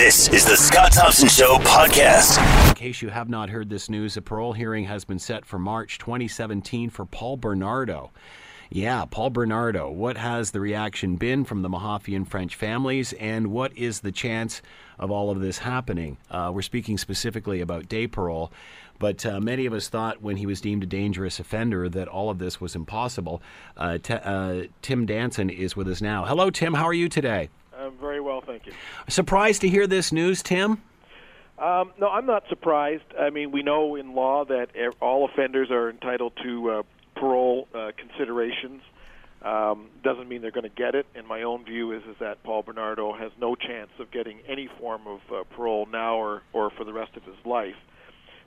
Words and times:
This 0.00 0.30
is 0.30 0.46
the 0.46 0.56
Scott 0.56 0.92
Thompson 0.92 1.28
Show 1.28 1.58
podcast. 1.58 2.38
In 2.70 2.74
case 2.74 3.02
you 3.02 3.10
have 3.10 3.28
not 3.28 3.50
heard 3.50 3.68
this 3.68 3.90
news, 3.90 4.16
a 4.16 4.22
parole 4.22 4.54
hearing 4.54 4.86
has 4.86 5.04
been 5.04 5.18
set 5.18 5.44
for 5.44 5.58
March 5.58 5.98
2017 5.98 6.88
for 6.88 7.04
Paul 7.04 7.36
Bernardo. 7.36 8.10
Yeah, 8.70 9.04
Paul 9.04 9.28
Bernardo. 9.28 9.90
What 9.90 10.16
has 10.16 10.52
the 10.52 10.60
reaction 10.60 11.16
been 11.16 11.44
from 11.44 11.60
the 11.60 11.68
Mahaffey 11.68 12.26
French 12.26 12.56
families, 12.56 13.12
and 13.12 13.48
what 13.48 13.76
is 13.76 14.00
the 14.00 14.10
chance 14.10 14.62
of 14.98 15.10
all 15.10 15.30
of 15.30 15.40
this 15.40 15.58
happening? 15.58 16.16
Uh, 16.30 16.50
we're 16.52 16.62
speaking 16.62 16.96
specifically 16.96 17.60
about 17.60 17.86
day 17.86 18.06
parole, 18.06 18.50
but 18.98 19.26
uh, 19.26 19.38
many 19.38 19.66
of 19.66 19.74
us 19.74 19.88
thought 19.88 20.22
when 20.22 20.38
he 20.38 20.46
was 20.46 20.62
deemed 20.62 20.82
a 20.82 20.86
dangerous 20.86 21.38
offender 21.38 21.90
that 21.90 22.08
all 22.08 22.30
of 22.30 22.38
this 22.38 22.58
was 22.58 22.74
impossible. 22.74 23.42
Uh, 23.76 23.98
t- 23.98 24.14
uh, 24.14 24.62
Tim 24.80 25.04
Danson 25.04 25.50
is 25.50 25.76
with 25.76 25.88
us 25.88 26.00
now. 26.00 26.24
Hello, 26.24 26.48
Tim. 26.48 26.72
How 26.72 26.86
are 26.86 26.94
you 26.94 27.10
today? 27.10 27.50
Thank 28.50 28.66
you. 28.66 28.72
Surprised 29.08 29.60
to 29.60 29.68
hear 29.68 29.86
this 29.86 30.10
news, 30.10 30.42
Tim? 30.42 30.82
Um, 31.56 31.92
no, 32.00 32.08
I'm 32.08 32.26
not 32.26 32.44
surprised. 32.48 33.04
I 33.18 33.30
mean, 33.30 33.52
we 33.52 33.62
know 33.62 33.94
in 33.94 34.14
law 34.14 34.44
that 34.46 34.70
all 35.00 35.28
offenders 35.28 35.70
are 35.70 35.88
entitled 35.88 36.32
to 36.42 36.70
uh, 36.70 36.82
parole 37.14 37.68
uh, 37.74 37.92
considerations. 37.96 38.82
Um, 39.42 39.88
doesn't 40.02 40.28
mean 40.28 40.42
they're 40.42 40.50
going 40.50 40.64
to 40.64 40.68
get 40.68 40.94
it. 40.94 41.06
And 41.14 41.26
my 41.26 41.42
own 41.42 41.64
view 41.64 41.92
is 41.92 42.02
is 42.04 42.16
that 42.18 42.42
Paul 42.42 42.62
Bernardo 42.62 43.12
has 43.12 43.30
no 43.40 43.54
chance 43.54 43.90
of 44.00 44.10
getting 44.10 44.40
any 44.48 44.68
form 44.78 45.02
of 45.06 45.20
uh, 45.32 45.44
parole 45.54 45.86
now 45.86 46.16
or 46.16 46.42
or 46.52 46.70
for 46.70 46.84
the 46.84 46.92
rest 46.92 47.16
of 47.16 47.22
his 47.22 47.36
life. 47.44 47.76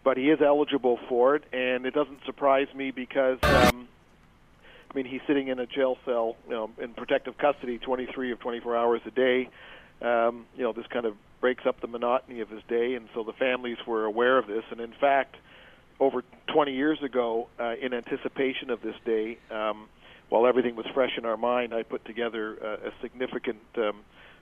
But 0.03 0.17
he 0.17 0.29
is 0.29 0.41
eligible 0.41 0.99
for 1.07 1.35
it, 1.35 1.43
and 1.53 1.85
it 1.85 1.93
doesn't 1.93 2.25
surprise 2.25 2.67
me 2.75 2.91
because. 2.91 3.37
Um, 3.43 3.87
I 4.93 4.95
mean, 4.95 5.05
he's 5.07 5.21
sitting 5.25 5.47
in 5.47 5.57
a 5.57 5.65
jail 5.65 5.97
cell, 6.05 6.35
you 6.47 6.53
know, 6.53 6.69
in 6.79 6.93
protective 6.93 7.35
custody, 7.39 7.79
23 7.79 8.31
of 8.31 8.39
24 8.39 8.77
hours 8.77 9.01
a 9.07 9.11
day. 9.11 9.49
Um, 10.01 10.45
you 10.55 10.63
know, 10.63 10.73
this 10.73 10.85
kind 10.87 11.05
of 11.05 11.15
breaks 11.39 11.65
up 11.65 11.81
the 11.81 11.87
monotony 11.87 12.39
of 12.39 12.49
his 12.49 12.61
day, 12.67 12.95
and 12.95 13.07
so 13.13 13.23
the 13.23 13.33
families 13.33 13.77
were 13.85 14.05
aware 14.05 14.37
of 14.37 14.47
this. 14.47 14.63
And 14.71 14.79
in 14.79 14.93
fact, 14.99 15.35
over 15.99 16.23
20 16.53 16.73
years 16.73 17.01
ago, 17.03 17.47
uh, 17.59 17.75
in 17.81 17.93
anticipation 17.93 18.69
of 18.69 18.81
this 18.81 18.95
day, 19.05 19.37
um, 19.51 19.87
while 20.29 20.47
everything 20.47 20.75
was 20.75 20.85
fresh 20.93 21.11
in 21.17 21.25
our 21.25 21.37
mind, 21.37 21.73
I 21.73 21.83
put 21.83 22.05
together 22.05 22.57
uh, 22.63 22.87
a 22.87 22.91
significant 23.01 23.59
um, 23.77 24.01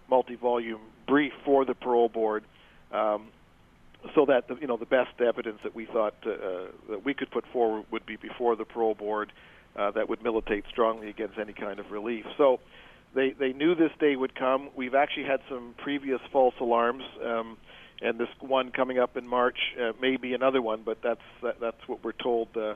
multi-volume 0.10 0.80
brief 1.08 1.34
for 1.44 1.66
the 1.66 1.74
parole 1.74 2.10
board, 2.10 2.44
um, 2.92 3.28
so 4.16 4.26
that 4.26 4.48
the, 4.48 4.56
you 4.56 4.68
know 4.68 4.78
the 4.78 4.86
best 4.86 5.20
evidence 5.20 5.60
that 5.64 5.76
we 5.76 5.86
thought 5.86 6.16
uh, 6.26 6.68
that 6.90 7.06
we 7.06 7.14
could 7.14 7.30
put 7.30 7.46
forward 7.52 7.86
would 7.92 8.06
be 8.06 8.16
before 8.16 8.56
the 8.56 8.66
parole 8.66 8.96
board 8.96 9.32
uh, 9.76 9.92
that 9.92 10.10
would 10.10 10.24
militate 10.24 10.66
strongly 10.70 11.10
against 11.10 11.38
any 11.38 11.54
kind 11.54 11.80
of 11.80 11.92
relief. 11.92 12.26
So 12.38 12.60
they 13.14 13.32
they 13.32 13.54
knew 13.54 13.76
this 13.76 13.92
day 14.00 14.16
would 14.16 14.36
come. 14.36 14.70
We've 14.76 14.96
actually 14.96 15.26
had 15.26 15.42
some 15.50 15.76
previous 15.78 16.20
false 16.32 16.56
alarms. 16.60 17.04
Um, 17.24 17.58
and 18.02 18.20
this 18.20 18.30
one 18.40 18.72
coming 18.72 18.98
up 18.98 19.16
in 19.16 19.28
March 19.28 19.58
uh, 19.80 19.92
may 20.02 20.18
be 20.18 20.34
another 20.34 20.62
one, 20.62 20.82
but 20.84 20.98
that's 21.04 21.22
that, 21.44 21.60
that's 21.60 21.88
what 21.88 22.04
we're 22.04 22.14
told 22.14 22.50
uh, 22.58 22.74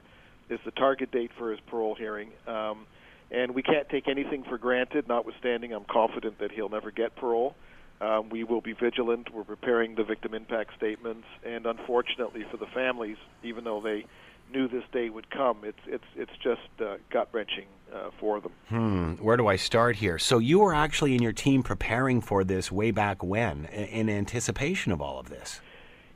is 0.50 0.60
the 0.66 0.72
target 0.72 1.12
date 1.12 1.32
for 1.38 1.52
his 1.52 1.60
parole 1.68 1.96
hearing. 1.96 2.30
Um, 2.48 2.86
and 3.32 3.56
we 3.56 3.64
can't 3.64 3.90
take 3.90 4.08
anything 4.08 4.44
for 4.44 4.60
granted. 4.60 5.08
Notwithstanding, 5.08 5.74
I'm 5.74 5.86
confident 5.92 6.40
that 6.40 6.52
he'll 6.52 6.70
never 6.70 6.92
get 6.92 7.16
parole. 7.16 7.56
Um, 8.00 8.30
we 8.30 8.44
will 8.44 8.62
be 8.62 8.74
vigilant. 8.74 9.34
We're 9.34 9.44
preparing 9.44 9.96
the 9.96 10.04
victim 10.04 10.34
impact 10.36 10.76
statements, 10.78 11.26
and 11.44 11.66
unfortunately 11.66 12.46
for 12.52 12.58
the 12.58 12.68
families, 12.68 13.18
even 13.42 13.64
though 13.64 13.82
they 13.82 14.06
knew 14.52 14.68
this 14.68 14.84
day 14.92 15.10
would 15.10 15.32
come, 15.32 15.60
it's 15.64 15.80
it's 15.88 16.04
it's 16.16 16.32
just 16.44 16.70
uh, 16.80 16.98
gut 17.10 17.30
wrenching 17.32 17.66
uh, 17.94 18.10
for 18.20 18.42
them. 18.42 18.52
Hmm. 18.70 19.14
Where 19.24 19.38
do 19.38 19.48
I 19.48 19.56
start 19.56 19.98
here? 19.98 20.18
So 20.20 20.40
you 20.40 20.60
were 20.60 20.74
actually 20.74 21.16
in 21.16 21.22
your 21.22 21.34
team 21.34 21.64
preparing 21.64 22.22
for 22.22 22.44
this 22.44 22.72
way 22.72 22.92
back 22.92 23.24
when, 23.24 23.66
in 23.66 24.10
anticipation 24.10 24.92
of 24.92 25.02
all 25.02 25.20
of 25.20 25.30
this. 25.30 25.62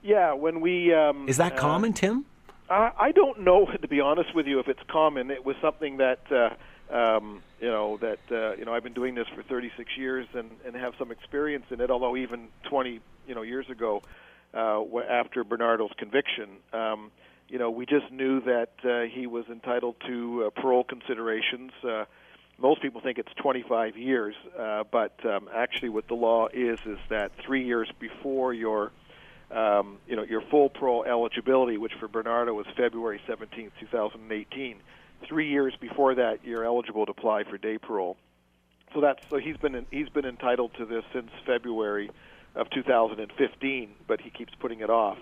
Yeah, 0.02 0.34
when 0.34 0.62
we 0.62 0.94
um, 0.94 1.28
Is 1.28 1.38
that 1.38 1.54
uh, 1.54 1.58
common, 1.58 1.94
Tim? 1.94 2.26
I, 2.70 2.92
I 2.98 3.12
don't 3.12 3.42
know, 3.42 3.66
to 3.82 3.88
be 3.88 4.00
honest 4.00 4.34
with 4.36 4.48
you, 4.48 4.60
if 4.60 4.68
it's 4.68 4.84
common. 4.90 5.32
It 5.32 5.46
was 5.46 5.56
something 5.62 5.98
that 5.98 6.20
uh, 6.32 6.96
um, 6.96 7.42
you 7.60 7.68
know 7.68 7.98
that 7.98 8.20
uh, 8.32 8.56
you 8.56 8.66
know 8.66 8.74
I've 8.74 8.84
been 8.84 8.94
doing 8.94 9.16
this 9.16 9.28
for 9.36 9.44
36 9.44 9.90
years 9.98 10.28
and, 10.34 10.52
and 10.66 10.76
have 10.76 10.94
some 10.98 11.12
experience 11.12 11.66
in 11.70 11.82
it. 11.82 11.92
Although 11.92 12.18
even 12.18 12.48
20 12.70 13.00
you 13.28 13.36
know 13.36 13.42
years 13.42 13.70
ago, 13.70 14.02
uh, 14.54 14.84
after 15.10 15.44
Bernardo's 15.44 15.92
conviction, 15.98 16.50
um, 16.74 17.12
you 17.50 17.60
know 17.60 17.70
we 17.70 17.86
just 17.86 18.12
knew 18.12 18.42
that 18.42 18.72
uh, 18.84 19.02
he 19.14 19.28
was 19.28 19.46
entitled 19.50 19.96
to 20.08 20.46
uh, 20.46 20.62
parole 20.62 20.84
considerations. 20.84 21.72
Uh, 21.84 22.06
most 22.58 22.82
people 22.82 23.00
think 23.00 23.18
it's 23.18 23.32
25 23.42 23.98
years, 23.98 24.36
uh, 24.58 24.84
but 24.92 25.14
um, 25.26 25.50
actually, 25.54 25.90
what 25.90 26.08
the 26.08 26.14
law 26.14 26.48
is 26.54 26.80
is 26.86 27.00
that 27.10 27.32
three 27.46 27.66
years 27.66 27.90
before 28.00 28.54
your 28.54 28.92
um, 29.52 29.98
you 30.08 30.16
know, 30.16 30.24
your 30.24 30.42
full 30.42 30.70
parole 30.70 31.04
eligibility, 31.06 31.78
which 31.78 31.94
for 32.00 32.08
Bernardo 32.08 32.54
was 32.54 32.68
February 32.78 33.20
17, 33.28 33.72
2018. 33.80 34.78
Three 35.28 35.50
years 35.50 35.76
before 35.80 36.16
that, 36.16 36.40
you're 36.44 36.64
eligible 36.64 37.06
to 37.06 37.12
apply 37.12 37.44
for 37.44 37.58
day 37.58 37.78
parole. 37.78 38.16
So 38.94 39.02
that's 39.02 39.20
so 39.30 39.38
he's 39.38 39.58
been 39.58 39.86
he's 39.92 40.10
been 40.10 40.26
entitled 40.26 40.72
to 40.78 40.86
this 40.86 41.04
since 41.14 41.30
February 41.46 42.10
of 42.56 42.70
2015, 42.72 43.90
but 44.08 44.22
he 44.22 44.30
keeps 44.30 44.54
putting 44.60 44.80
it 44.80 44.90
off. 44.90 45.18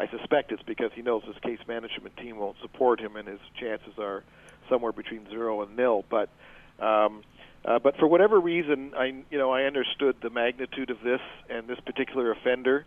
I 0.00 0.08
suspect 0.08 0.50
it's 0.50 0.62
because 0.62 0.90
he 0.94 1.02
knows 1.02 1.22
his 1.24 1.36
case 1.42 1.58
management 1.68 2.16
team 2.16 2.38
won't 2.38 2.56
support 2.62 3.00
him, 3.00 3.16
and 3.16 3.28
his 3.28 3.40
chances 3.60 3.98
are 3.98 4.24
somewhere 4.70 4.92
between 4.92 5.28
zero 5.28 5.60
and 5.60 5.76
nil. 5.76 6.06
But 6.08 6.30
um, 6.78 7.22
uh, 7.66 7.78
but 7.78 7.98
for 7.98 8.06
whatever 8.06 8.40
reason, 8.40 8.94
I 8.96 9.22
you 9.30 9.36
know 9.36 9.50
I 9.52 9.64
understood 9.64 10.16
the 10.22 10.30
magnitude 10.30 10.88
of 10.88 11.02
this 11.04 11.20
and 11.50 11.68
this 11.68 11.78
particular 11.80 12.32
offender. 12.32 12.86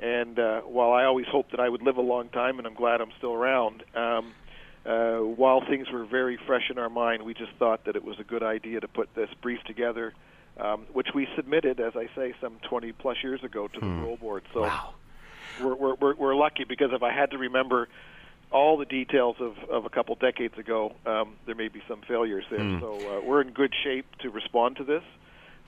And 0.00 0.38
uh, 0.38 0.62
while 0.62 0.92
I 0.92 1.04
always 1.04 1.26
hoped 1.30 1.50
that 1.50 1.60
I 1.60 1.68
would 1.68 1.82
live 1.82 1.98
a 1.98 2.02
long 2.02 2.30
time, 2.30 2.58
and 2.58 2.66
I'm 2.66 2.74
glad 2.74 3.00
I'm 3.00 3.12
still 3.18 3.34
around, 3.34 3.84
um, 3.94 4.32
uh, 4.86 5.18
while 5.18 5.60
things 5.60 5.88
were 5.92 6.04
very 6.06 6.38
fresh 6.46 6.68
in 6.70 6.78
our 6.78 6.90
mind, 6.90 7.22
we 7.22 7.34
just 7.34 7.52
thought 7.58 7.84
that 7.84 7.94
it 7.94 8.02
was 8.02 8.18
a 8.18 8.24
good 8.24 8.42
idea 8.42 8.80
to 8.80 8.88
put 8.88 9.14
this 9.14 9.28
brief 9.40 9.62
together, 9.64 10.14
um, 10.58 10.86
which 10.92 11.08
we 11.14 11.28
submitted, 11.36 11.78
as 11.78 11.92
I 11.94 12.08
say, 12.16 12.34
some 12.40 12.56
20 12.68 12.92
plus 12.92 13.18
years 13.22 13.44
ago 13.44 13.68
to 13.68 13.80
the 13.80 13.86
parole 13.86 14.16
board. 14.16 14.42
So 14.52 14.62
Wow. 14.62 14.94
We're, 15.62 15.74
we're, 15.74 15.94
we're, 15.94 16.14
we're 16.14 16.34
lucky 16.36 16.64
because 16.64 16.90
if 16.92 17.02
I 17.02 17.12
had 17.12 17.30
to 17.32 17.38
remember 17.38 17.88
all 18.50 18.76
the 18.76 18.84
details 18.84 19.36
of, 19.40 19.56
of 19.68 19.84
a 19.84 19.88
couple 19.88 20.14
decades 20.14 20.56
ago, 20.58 20.92
um, 21.06 21.34
there 21.46 21.56
may 21.56 21.68
be 21.68 21.82
some 21.88 22.02
failures 22.06 22.44
there. 22.50 22.60
So 22.80 22.94
uh, 22.94 23.20
we're 23.26 23.40
in 23.40 23.50
good 23.50 23.72
shape 23.82 24.06
to 24.20 24.30
respond 24.30 24.76
to 24.76 24.84
this, 24.84 25.02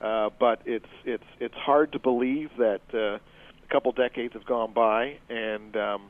uh, 0.01 0.29
but 0.39 0.61
it's 0.65 0.85
it's 1.03 1.23
it's 1.39 1.55
hard 1.55 1.91
to 1.91 1.99
believe 1.99 2.49
that 2.57 2.81
uh, 2.93 2.97
a 2.99 3.19
couple 3.69 3.91
decades 3.91 4.33
have 4.33 4.45
gone 4.45 4.71
by 4.73 5.17
and 5.29 5.75
um, 5.75 6.03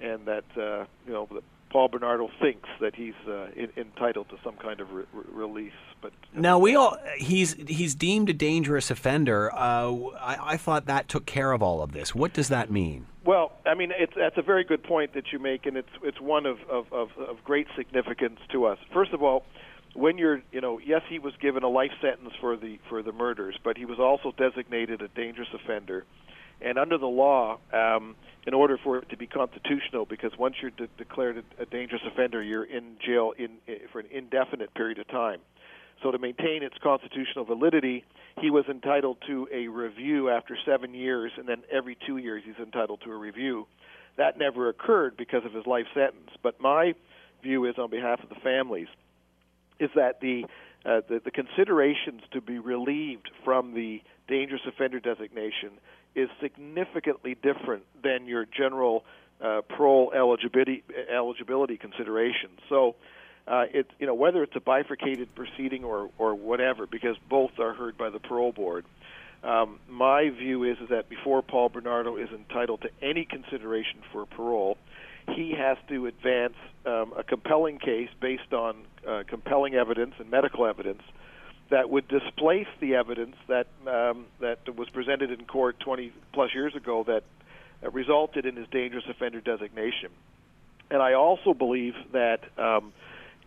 and 0.00 0.26
that 0.26 0.44
uh, 0.56 0.84
you 1.06 1.12
know 1.12 1.26
that 1.32 1.44
Paul 1.70 1.88
Bernardo 1.88 2.28
thinks 2.40 2.68
that 2.80 2.94
he's 2.96 3.14
uh, 3.26 3.46
in, 3.56 3.70
entitled 3.76 4.28
to 4.30 4.36
some 4.44 4.56
kind 4.56 4.80
of 4.80 4.90
re- 4.92 5.04
re- 5.12 5.24
release, 5.32 5.72
but 6.02 6.12
Now 6.34 6.58
we 6.58 6.74
all 6.74 6.98
he's 7.16 7.54
he's 7.54 7.94
deemed 7.94 8.28
a 8.28 8.34
dangerous 8.34 8.90
offender. 8.90 9.50
Uh, 9.54 9.94
I, 10.20 10.36
I 10.40 10.56
thought 10.56 10.86
that 10.86 11.08
took 11.08 11.26
care 11.26 11.52
of 11.52 11.62
all 11.62 11.80
of 11.80 11.92
this. 11.92 12.14
What 12.14 12.32
does 12.32 12.48
that 12.48 12.70
mean? 12.70 13.06
Well, 13.24 13.52
I 13.66 13.74
mean, 13.74 13.92
it's 13.96 14.12
that's 14.16 14.38
a 14.38 14.42
very 14.42 14.64
good 14.64 14.82
point 14.82 15.12
that 15.14 15.24
you 15.32 15.38
make, 15.38 15.66
and 15.66 15.76
it's 15.76 15.88
it's 16.02 16.20
one 16.20 16.46
of, 16.46 16.58
of, 16.70 16.86
of, 16.92 17.08
of 17.18 17.44
great 17.44 17.66
significance 17.76 18.40
to 18.52 18.64
us. 18.64 18.78
First 18.94 19.12
of 19.12 19.22
all, 19.22 19.44
when 19.94 20.16
you're, 20.18 20.42
you 20.52 20.60
know, 20.60 20.78
yes, 20.84 21.02
he 21.08 21.18
was 21.18 21.34
given 21.40 21.62
a 21.62 21.68
life 21.68 21.90
sentence 22.00 22.32
for 22.40 22.56
the 22.56 22.78
for 22.88 23.02
the 23.02 23.12
murders, 23.12 23.56
but 23.62 23.76
he 23.76 23.84
was 23.84 23.98
also 23.98 24.32
designated 24.36 25.02
a 25.02 25.08
dangerous 25.08 25.48
offender, 25.52 26.04
and 26.62 26.78
under 26.78 26.96
the 26.96 27.06
law, 27.06 27.58
um, 27.72 28.16
in 28.46 28.54
order 28.54 28.78
for 28.82 28.98
it 28.98 29.10
to 29.10 29.18
be 29.18 29.26
constitutional, 29.26 30.06
because 30.06 30.32
once 30.38 30.54
you're 30.62 30.70
de- 30.70 30.88
declared 30.96 31.36
a, 31.36 31.62
a 31.62 31.66
dangerous 31.66 32.02
offender, 32.06 32.42
you're 32.42 32.64
in 32.64 32.96
jail 33.04 33.34
in, 33.36 33.50
i 33.68 33.80
for 33.92 34.00
an 34.00 34.06
indefinite 34.10 34.72
period 34.72 34.98
of 34.98 35.06
time. 35.08 35.40
So 36.02 36.10
to 36.10 36.18
maintain 36.18 36.62
its 36.62 36.76
constitutional 36.82 37.44
validity, 37.44 38.04
he 38.40 38.50
was 38.50 38.64
entitled 38.68 39.18
to 39.26 39.48
a 39.52 39.68
review 39.68 40.30
after 40.30 40.56
seven 40.64 40.94
years, 40.94 41.32
and 41.36 41.46
then 41.46 41.62
every 41.70 41.96
two 42.06 42.16
years 42.16 42.42
he's 42.44 42.64
entitled 42.64 43.00
to 43.04 43.12
a 43.12 43.16
review. 43.16 43.66
That 44.16 44.38
never 44.38 44.68
occurred 44.68 45.16
because 45.16 45.44
of 45.44 45.52
his 45.52 45.66
life 45.66 45.86
sentence. 45.94 46.30
But 46.42 46.60
my 46.60 46.94
view 47.42 47.64
is, 47.66 47.76
on 47.78 47.90
behalf 47.90 48.22
of 48.22 48.28
the 48.28 48.40
families, 48.42 48.88
is 49.78 49.90
that 49.94 50.20
the 50.20 50.44
uh, 50.84 51.02
the, 51.08 51.20
the 51.22 51.30
considerations 51.30 52.22
to 52.32 52.40
be 52.40 52.58
relieved 52.58 53.30
from 53.44 53.74
the 53.74 54.00
dangerous 54.28 54.62
offender 54.66 54.98
designation 54.98 55.72
is 56.14 56.30
significantly 56.40 57.34
different 57.34 57.82
than 58.02 58.26
your 58.26 58.46
general 58.46 59.04
uh, 59.42 59.60
parole 59.68 60.10
eligibility 60.16 60.82
eligibility 61.14 61.76
considerations. 61.76 62.58
So 62.68 62.96
uh, 63.46 63.64
it 63.72 63.86
you 63.98 64.06
know 64.06 64.14
whether 64.14 64.42
it's 64.42 64.56
a 64.56 64.60
bifurcated 64.60 65.34
proceeding 65.34 65.84
or 65.84 66.10
or 66.18 66.34
whatever, 66.34 66.86
because 66.86 67.16
both 67.28 67.58
are 67.58 67.74
heard 67.74 67.96
by 67.96 68.10
the 68.10 68.18
parole 68.18 68.52
board. 68.52 68.84
Um, 69.42 69.78
my 69.88 70.28
view 70.30 70.64
is 70.64 70.78
is 70.78 70.90
that 70.90 71.08
before 71.08 71.42
Paul 71.42 71.70
Bernardo 71.70 72.16
is 72.16 72.28
entitled 72.30 72.82
to 72.82 72.90
any 73.02 73.24
consideration 73.24 74.00
for 74.12 74.26
parole, 74.26 74.76
he 75.34 75.54
has 75.56 75.78
to 75.88 76.06
advance 76.06 76.56
um, 76.84 77.14
a 77.16 77.22
compelling 77.22 77.78
case 77.78 78.10
based 78.20 78.52
on 78.52 78.76
uh, 79.06 79.22
compelling 79.26 79.74
evidence 79.74 80.14
and 80.18 80.30
medical 80.30 80.66
evidence 80.66 81.02
that 81.70 81.88
would 81.88 82.06
displace 82.08 82.66
the 82.80 82.96
evidence 82.96 83.36
that 83.48 83.66
um, 83.86 84.26
that 84.40 84.58
was 84.76 84.88
presented 84.90 85.30
in 85.30 85.44
court 85.46 85.80
20 85.80 86.12
plus 86.32 86.52
years 86.54 86.74
ago 86.74 87.04
that 87.06 87.22
uh, 87.82 87.90
resulted 87.90 88.44
in 88.44 88.56
his 88.56 88.66
dangerous 88.68 89.04
offender 89.08 89.40
designation. 89.40 90.10
And 90.90 91.00
I 91.00 91.14
also 91.14 91.54
believe 91.54 91.94
that 92.12 92.40
um, 92.58 92.92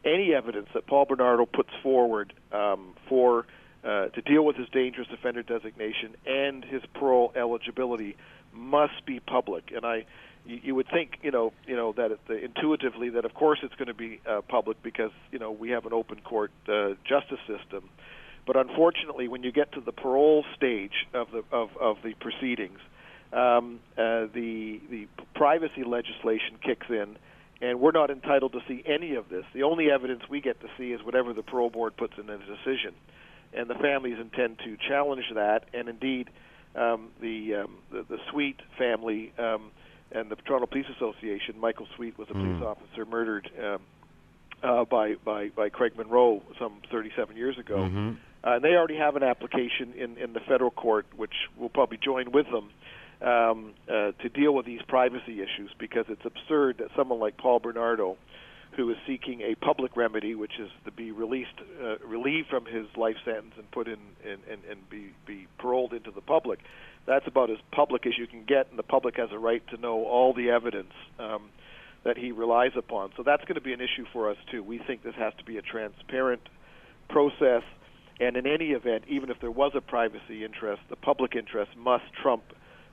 any 0.05 0.33
evidence 0.33 0.67
that 0.73 0.87
Paul 0.87 1.05
Bernardo 1.05 1.45
puts 1.45 1.69
forward 1.81 2.33
um, 2.51 2.93
for 3.07 3.45
uh, 3.83 4.07
to 4.07 4.21
deal 4.21 4.45
with 4.45 4.55
his 4.55 4.69
dangerous 4.69 5.07
offender 5.13 5.43
designation 5.43 6.15
and 6.25 6.63
his 6.63 6.81
parole 6.93 7.33
eligibility 7.35 8.15
must 8.53 9.05
be 9.05 9.19
public. 9.19 9.71
And 9.75 9.85
I, 9.85 10.05
you, 10.45 10.59
you 10.63 10.75
would 10.75 10.87
think, 10.89 11.19
you 11.21 11.31
know, 11.31 11.53
you 11.67 11.75
know 11.75 11.93
that 11.93 12.17
the, 12.27 12.43
intuitively 12.43 13.09
that 13.09 13.25
of 13.25 13.33
course 13.33 13.59
it's 13.61 13.75
going 13.75 13.87
to 13.87 13.93
be 13.93 14.21
uh, 14.29 14.41
public 14.47 14.81
because 14.83 15.11
you 15.31 15.39
know 15.39 15.51
we 15.51 15.71
have 15.71 15.85
an 15.85 15.93
open 15.93 16.19
court 16.21 16.51
uh, 16.67 16.91
justice 17.03 17.39
system. 17.47 17.89
But 18.45 18.57
unfortunately, 18.57 19.27
when 19.27 19.43
you 19.43 19.51
get 19.51 19.71
to 19.73 19.81
the 19.81 19.93
parole 19.93 20.45
stage 20.55 21.07
of 21.13 21.31
the 21.31 21.43
of, 21.51 21.69
of 21.77 21.97
the 22.03 22.13
proceedings, 22.13 22.79
um, 23.31 23.79
uh, 23.97 24.27
the 24.33 24.79
the 24.89 25.07
privacy 25.33 25.83
legislation 25.85 26.57
kicks 26.63 26.87
in, 26.89 27.17
and 27.61 27.79
we're 27.79 27.91
not 27.91 28.09
entitled 28.09 28.53
to 28.53 28.59
see 28.67 28.83
any 28.85 29.15
of 29.15 29.29
this. 29.29 29.45
The 29.53 29.63
only 29.63 29.89
evidence 29.91 30.23
we 30.29 30.41
get 30.41 30.59
to 30.61 30.67
see 30.77 30.91
is 30.91 31.01
whatever 31.03 31.33
the 31.33 31.43
parole 31.43 31.69
board 31.69 31.95
puts 31.97 32.13
in 32.17 32.29
a 32.29 32.37
decision, 32.37 32.93
and 33.53 33.69
the 33.69 33.75
families 33.75 34.17
intend 34.19 34.59
to 34.59 34.77
challenge 34.87 35.25
that. 35.35 35.65
And 35.73 35.87
indeed, 35.87 36.29
um, 36.75 37.09
the, 37.21 37.55
um, 37.55 37.77
the 37.91 38.03
the 38.09 38.17
Sweet 38.31 38.59
family 38.77 39.31
um, 39.37 39.71
and 40.11 40.29
the 40.29 40.35
Toronto 40.35 40.65
Police 40.67 40.87
Association, 40.95 41.59
Michael 41.59 41.87
Sweet 41.95 42.17
was 42.17 42.29
a 42.29 42.33
police 42.33 42.61
Mm. 42.61 42.65
officer 42.65 43.05
murdered 43.05 43.49
um, 43.63 43.79
uh, 44.63 44.85
by 44.85 45.15
by 45.23 45.49
by 45.49 45.69
Craig 45.69 45.93
Munro 45.97 46.41
some 46.59 46.81
37 46.91 47.35
years 47.37 47.57
ago. 47.57 47.77
Mhm. 47.77 48.17
Uh, 48.45 48.55
and 48.55 48.63
they 48.63 48.75
already 48.75 48.97
have 48.97 49.15
an 49.15 49.23
application 49.23 49.93
in, 49.95 50.17
in 50.17 50.33
the 50.33 50.41
federal 50.41 50.69
court, 50.71 51.05
which 51.15 51.47
will 51.57 51.69
probably 51.69 51.97
join 51.97 52.29
with 52.31 52.45
them 52.51 52.69
um, 53.23 53.73
uh, 53.87 54.11
to 54.21 54.29
deal 54.29 54.53
with 54.53 54.65
these 54.65 54.81
privacy 54.87 55.41
issues 55.41 55.71
because 55.79 56.05
it's 56.09 56.25
absurd 56.25 56.77
that 56.79 56.89
someone 56.95 57.19
like 57.19 57.37
Paul 57.37 57.59
Bernardo, 57.59 58.17
who 58.75 58.89
is 58.89 58.97
seeking 59.07 59.41
a 59.41 59.55
public 59.55 59.95
remedy, 59.95 60.35
which 60.35 60.59
is 60.59 60.69
to 60.85 60.91
be 60.91 61.11
released, 61.11 61.55
uh, 61.81 61.97
relieved 62.05 62.49
from 62.49 62.65
his 62.65 62.85
life 62.97 63.15
sentence 63.23 63.53
and 63.57 63.69
put 63.71 63.87
in 63.87 63.99
and, 64.25 64.39
and, 64.51 64.61
and 64.69 64.89
be, 64.89 65.13
be 65.25 65.47
paroled 65.59 65.93
into 65.93 66.11
the 66.11 66.21
public, 66.21 66.59
that's 67.05 67.27
about 67.27 67.49
as 67.49 67.57
public 67.71 68.05
as 68.05 68.13
you 68.17 68.27
can 68.27 68.43
get, 68.45 68.69
and 68.69 68.79
the 68.79 68.83
public 68.83 69.17
has 69.17 69.29
a 69.31 69.39
right 69.39 69.65
to 69.69 69.77
know 69.77 70.03
all 70.05 70.33
the 70.33 70.49
evidence. 70.49 70.93
Um, 71.19 71.49
that 72.03 72.17
he 72.17 72.33
relies 72.33 72.71
upon. 72.75 73.11
So 73.15 73.23
that's 73.23 73.43
going 73.43 73.55
to 73.55 73.61
be 73.61 73.71
an 73.71 73.79
issue 73.79 74.05
for 74.11 74.29
us 74.29 74.37
too. 74.51 74.61
We 74.61 74.77
think 74.77 75.03
this 75.03 75.15
has 75.15 75.33
to 75.37 75.45
be 75.45 75.57
a 75.57 75.61
transparent 75.61 76.41
process, 77.09 77.63
and 78.19 78.35
in 78.35 78.45
any 78.45 78.71
event, 78.71 79.05
even 79.07 79.29
if 79.29 79.39
there 79.39 79.51
was 79.51 79.71
a 79.73 79.81
privacy 79.81 80.43
interest, 80.43 80.81
the 80.89 80.97
public 80.97 81.33
interest 81.33 81.71
must 81.77 82.03
trump 82.21 82.43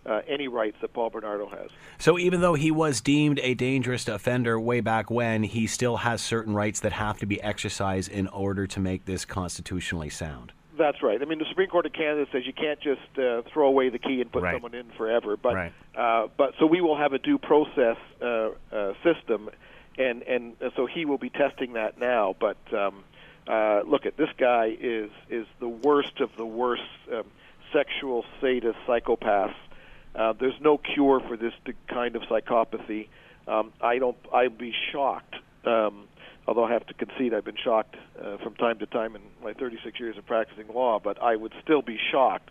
uh, 0.06 0.22
any 0.26 0.48
rights 0.48 0.76
that 0.80 0.92
Paul 0.92 1.10
Bernardo 1.10 1.48
has. 1.48 1.68
So 1.98 2.18
even 2.18 2.40
though 2.40 2.54
he 2.54 2.70
was 2.70 3.00
deemed 3.00 3.38
a 3.42 3.54
dangerous 3.54 4.08
offender 4.08 4.58
way 4.58 4.80
back 4.80 5.10
when, 5.10 5.42
he 5.42 5.66
still 5.66 5.98
has 5.98 6.20
certain 6.22 6.54
rights 6.54 6.80
that 6.80 6.92
have 6.92 7.18
to 7.18 7.26
be 7.26 7.40
exercised 7.42 8.10
in 8.10 8.26
order 8.28 8.66
to 8.68 8.80
make 8.80 9.04
this 9.04 9.24
constitutionally 9.24 10.10
sound. 10.10 10.52
That's 10.78 11.02
right. 11.02 11.20
I 11.20 11.26
mean, 11.26 11.38
the 11.38 11.44
Supreme 11.50 11.68
Court 11.68 11.84
of 11.84 11.92
Canada 11.92 12.26
says 12.32 12.46
you 12.46 12.54
can't 12.54 12.80
just 12.80 13.02
uh, 13.18 13.42
throw 13.52 13.66
away 13.68 13.90
the 13.90 13.98
key 13.98 14.22
and 14.22 14.32
put 14.32 14.42
Right. 14.42 14.54
someone 14.54 14.74
in 14.74 14.86
forever. 14.96 15.36
But 15.36 15.54
Right. 15.54 15.72
uh, 15.94 16.28
but 16.38 16.54
so 16.58 16.64
we 16.64 16.80
will 16.80 16.96
have 16.96 17.12
a 17.12 17.18
due 17.18 17.36
process 17.36 17.98
uh, 18.22 18.50
uh, 18.72 18.94
system, 19.04 19.50
and 19.98 20.22
and 20.22 20.54
uh, 20.62 20.70
so 20.76 20.86
he 20.86 21.04
will 21.04 21.18
be 21.18 21.28
testing 21.28 21.74
that 21.74 21.98
now. 22.00 22.34
But 22.40 22.56
um, 22.72 23.04
uh, 23.46 23.82
look 23.84 24.06
at 24.06 24.16
this 24.16 24.30
guy 24.38 24.74
is 24.80 25.10
is 25.28 25.46
the 25.58 25.68
worst 25.68 26.20
of 26.20 26.34
the 26.38 26.46
worst 26.46 26.82
um, 27.12 27.24
sexual 27.74 28.24
sadist 28.40 28.78
psychopaths. 28.86 29.54
Uh, 30.14 30.32
there's 30.38 30.60
no 30.60 30.78
cure 30.78 31.20
for 31.20 31.36
this 31.36 31.52
kind 31.88 32.16
of 32.16 32.22
psychopathy. 32.22 33.08
Um, 33.46 33.72
I 33.80 33.98
don't. 33.98 34.16
I'd 34.32 34.58
be 34.58 34.72
shocked. 34.92 35.36
Um, 35.64 36.08
although 36.46 36.64
I 36.64 36.72
have 36.72 36.86
to 36.86 36.94
concede 36.94 37.34
I've 37.34 37.44
been 37.44 37.56
shocked 37.62 37.96
uh, 38.20 38.38
from 38.38 38.54
time 38.54 38.78
to 38.78 38.86
time 38.86 39.14
in 39.14 39.22
my 39.42 39.52
36 39.52 40.00
years 40.00 40.16
of 40.16 40.26
practicing 40.26 40.68
law, 40.74 40.98
but 40.98 41.22
I 41.22 41.36
would 41.36 41.52
still 41.62 41.82
be 41.82 41.98
shocked 42.10 42.50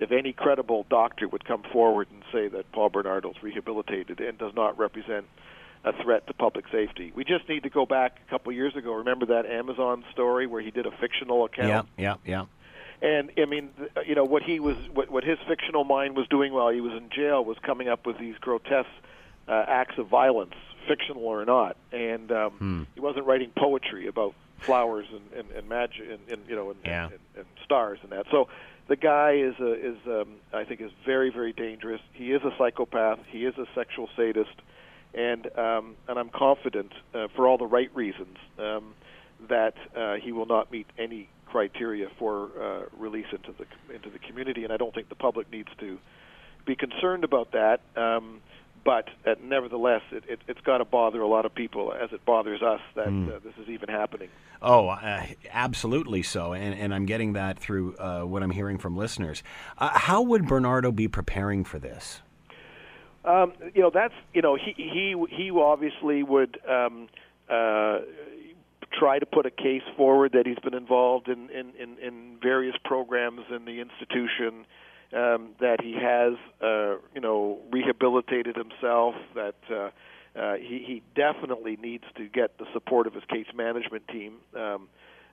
if 0.00 0.12
any 0.12 0.32
credible 0.32 0.84
doctor 0.90 1.28
would 1.28 1.44
come 1.44 1.62
forward 1.72 2.08
and 2.12 2.22
say 2.32 2.48
that 2.48 2.70
Paul 2.72 2.90
Bernardo's 2.90 3.36
rehabilitated 3.42 4.20
and 4.20 4.36
does 4.36 4.52
not 4.54 4.78
represent 4.78 5.26
a 5.84 5.92
threat 6.02 6.26
to 6.26 6.34
public 6.34 6.64
safety. 6.72 7.12
We 7.14 7.24
just 7.24 7.48
need 7.48 7.62
to 7.62 7.70
go 7.70 7.86
back 7.86 8.18
a 8.26 8.30
couple 8.30 8.52
years 8.52 8.74
ago. 8.74 8.92
Remember 8.94 9.26
that 9.26 9.46
Amazon 9.46 10.04
story 10.12 10.46
where 10.46 10.60
he 10.60 10.70
did 10.70 10.86
a 10.86 10.90
fictional 10.90 11.44
account? 11.44 11.88
Yeah, 11.96 12.16
yeah, 12.26 12.30
yeah. 12.30 12.44
And 13.02 13.30
I 13.38 13.44
mean, 13.44 13.70
you 14.06 14.14
know, 14.14 14.24
what 14.24 14.42
he 14.42 14.58
was, 14.60 14.76
what, 14.92 15.10
what 15.10 15.22
his 15.24 15.38
fictional 15.46 15.84
mind 15.84 16.16
was 16.16 16.26
doing 16.28 16.52
while 16.52 16.70
he 16.70 16.80
was 16.80 16.92
in 16.92 17.10
jail 17.10 17.44
was 17.44 17.58
coming 17.62 17.88
up 17.88 18.06
with 18.06 18.18
these 18.18 18.36
grotesque 18.40 18.88
uh, 19.48 19.64
acts 19.68 19.98
of 19.98 20.08
violence, 20.08 20.54
fictional 20.88 21.24
or 21.26 21.44
not. 21.44 21.76
And 21.92 22.32
um, 22.32 22.86
he 22.94 23.00
wasn't 23.00 23.26
writing 23.26 23.50
poetry 23.56 24.06
about 24.06 24.34
flowers 24.60 25.06
and 25.12 25.20
and, 25.38 25.50
and 25.56 25.68
magic 25.68 26.06
and, 26.10 26.18
and 26.30 26.48
you 26.48 26.56
know 26.56 26.70
and, 26.70 26.78
Yeah. 26.84 27.04
and, 27.06 27.18
and 27.36 27.46
stars 27.64 27.98
and 28.02 28.10
that. 28.12 28.24
So 28.30 28.48
the 28.88 28.96
guy 28.96 29.32
is 29.32 29.54
a, 29.60 29.72
is 29.74 29.96
um, 30.06 30.28
I 30.54 30.64
think 30.64 30.80
is 30.80 30.90
very 31.04 31.30
very 31.30 31.52
dangerous. 31.52 32.00
He 32.14 32.32
is 32.32 32.42
a 32.42 32.52
psychopath. 32.56 33.18
He 33.28 33.44
is 33.44 33.54
a 33.58 33.66
sexual 33.74 34.08
sadist, 34.16 34.54
and 35.12 35.46
um, 35.58 35.96
and 36.08 36.18
I'm 36.18 36.30
confident 36.30 36.92
uh, 37.14 37.28
for 37.36 37.46
all 37.46 37.58
the 37.58 37.66
right 37.66 37.94
reasons 37.94 38.38
um, 38.58 38.94
that 39.50 39.74
uh, 39.94 40.14
he 40.14 40.32
will 40.32 40.46
not 40.46 40.72
meet 40.72 40.86
any 40.98 41.28
criteria 41.56 42.06
for 42.18 42.50
uh, 42.60 42.82
release 42.98 43.24
into 43.32 43.50
the 43.56 43.94
into 43.94 44.10
the 44.10 44.18
community. 44.18 44.62
And 44.64 44.70
I 44.70 44.76
don't 44.76 44.94
think 44.94 45.08
the 45.08 45.14
public 45.14 45.50
needs 45.50 45.70
to 45.80 45.98
be 46.66 46.76
concerned 46.76 47.24
about 47.24 47.52
that. 47.52 47.80
Um, 47.96 48.42
but 48.84 49.08
uh, 49.26 49.36
nevertheless, 49.42 50.02
it, 50.12 50.22
it, 50.28 50.40
it's 50.46 50.60
got 50.60 50.78
to 50.78 50.84
bother 50.84 51.22
a 51.22 51.26
lot 51.26 51.46
of 51.46 51.54
people, 51.54 51.94
as 51.94 52.12
it 52.12 52.24
bothers 52.26 52.60
us 52.62 52.80
that 52.94 53.08
uh, 53.08 53.40
this 53.42 53.54
is 53.60 53.70
even 53.70 53.88
happening. 53.88 54.28
Oh, 54.60 54.88
uh, 54.88 55.24
absolutely 55.50 56.22
so. 56.22 56.52
And, 56.52 56.78
and 56.78 56.94
I'm 56.94 57.06
getting 57.06 57.32
that 57.32 57.58
through 57.58 57.96
uh, 57.96 58.22
what 58.22 58.42
I'm 58.42 58.50
hearing 58.50 58.76
from 58.78 58.94
listeners. 58.94 59.42
Uh, 59.78 59.98
how 59.98 60.20
would 60.22 60.46
Bernardo 60.46 60.92
be 60.92 61.08
preparing 61.08 61.64
for 61.64 61.78
this? 61.78 62.20
Um, 63.24 63.54
you 63.74 63.80
know, 63.80 63.90
that's 63.92 64.14
you 64.34 64.42
know 64.42 64.56
he 64.56 64.72
he 64.76 65.16
he 65.30 65.50
obviously 65.50 66.22
would 66.22 66.60
um, 66.68 67.08
uh, 67.48 68.00
try 68.92 69.18
to 69.18 69.26
put 69.26 69.46
a 69.46 69.50
case 69.50 69.82
forward 69.96 70.32
that 70.32 70.46
he's 70.46 70.58
been 70.58 70.74
involved 70.74 71.28
in 71.28 71.50
in, 71.50 71.72
in, 71.78 71.98
in 71.98 72.38
various 72.42 72.76
programs 72.84 73.42
in 73.54 73.64
the 73.64 73.80
institution, 73.80 74.66
um, 75.12 75.50
that 75.60 75.80
he 75.82 75.92
has 75.92 76.34
uh, 76.62 76.96
you 77.14 77.20
know 77.20 77.58
rehabilitated 77.70 78.56
himself, 78.56 79.14
that 79.34 79.56
uh, 79.70 79.90
uh, 80.38 80.54
he 80.56 80.82
he 80.86 81.02
definitely 81.14 81.76
needs 81.76 82.04
to 82.16 82.28
get 82.28 82.58
the 82.58 82.66
support 82.72 83.06
of 83.06 83.14
his 83.14 83.24
case 83.24 83.46
management 83.54 84.06
team. 84.08 84.34
Um, 84.54 84.88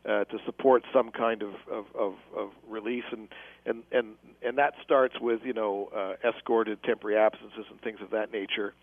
uh, 0.06 0.26
to 0.26 0.38
support 0.46 0.84
some 0.92 1.12
kind 1.12 1.42
of, 1.42 1.54
of, 1.72 1.86
of, 1.98 2.14
of 2.36 2.50
release, 2.68 3.06
and, 3.14 3.30
and, 3.66 3.84
and, 3.94 4.16
and 4.46 4.58
that 4.58 4.74
starts 4.84 5.16
with 5.22 5.40
you 5.46 5.54
know 5.54 5.90
uh, 5.96 6.28
escorted 6.28 6.84
temporary 6.84 7.18
absences 7.18 7.66
and 7.70 7.80
things 7.80 8.00
of 8.02 8.10
that 8.10 8.30
nature. 8.30 8.74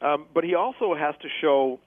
Um, 0.00 0.24
but 0.32 0.42
he 0.42 0.54
also 0.54 0.94
has 0.94 1.14
to 1.20 1.28
show 1.40 1.78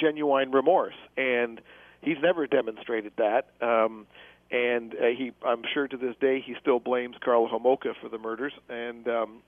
genuine 0.00 0.50
remorse, 0.50 0.94
and 1.16 1.60
he's 2.00 2.18
never 2.22 2.46
demonstrated 2.46 3.12
that. 3.18 3.48
Um, 3.60 4.06
and 4.50 4.94
uh, 4.94 5.06
he, 5.16 5.32
I'm 5.44 5.62
sure 5.74 5.88
to 5.88 5.96
this 5.96 6.14
day, 6.20 6.40
he 6.40 6.54
still 6.60 6.78
blames 6.78 7.16
Karla 7.20 7.48
Homolka 7.48 7.94
for 8.00 8.08
the 8.08 8.18
murders, 8.18 8.52
and 8.68 9.08
um, 9.08 9.38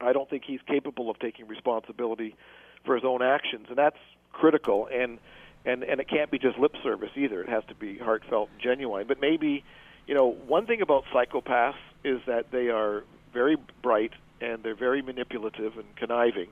I 0.00 0.12
don't 0.12 0.28
think 0.30 0.44
he's 0.46 0.60
capable 0.66 1.10
of 1.10 1.18
taking 1.18 1.48
responsibility 1.48 2.36
for 2.84 2.94
his 2.94 3.04
own 3.04 3.22
actions, 3.22 3.66
and 3.68 3.76
that's 3.76 3.98
critical. 4.32 4.88
And 4.92 5.18
and 5.64 5.82
and 5.82 6.00
it 6.00 6.08
can't 6.08 6.30
be 6.30 6.38
just 6.38 6.58
lip 6.58 6.74
service 6.82 7.10
either. 7.16 7.42
It 7.42 7.48
has 7.48 7.64
to 7.68 7.74
be 7.74 7.98
heartfelt 7.98 8.50
and 8.52 8.60
genuine. 8.60 9.06
But 9.06 9.20
maybe, 9.20 9.64
you 10.06 10.14
know, 10.14 10.30
one 10.46 10.66
thing 10.66 10.80
about 10.80 11.04
psychopaths 11.12 11.74
is 12.04 12.20
that 12.26 12.50
they 12.50 12.68
are 12.68 13.04
very 13.32 13.56
bright 13.82 14.12
and 14.40 14.62
they're 14.62 14.74
very 14.74 15.02
manipulative 15.02 15.76
and 15.76 15.84
conniving, 15.96 16.48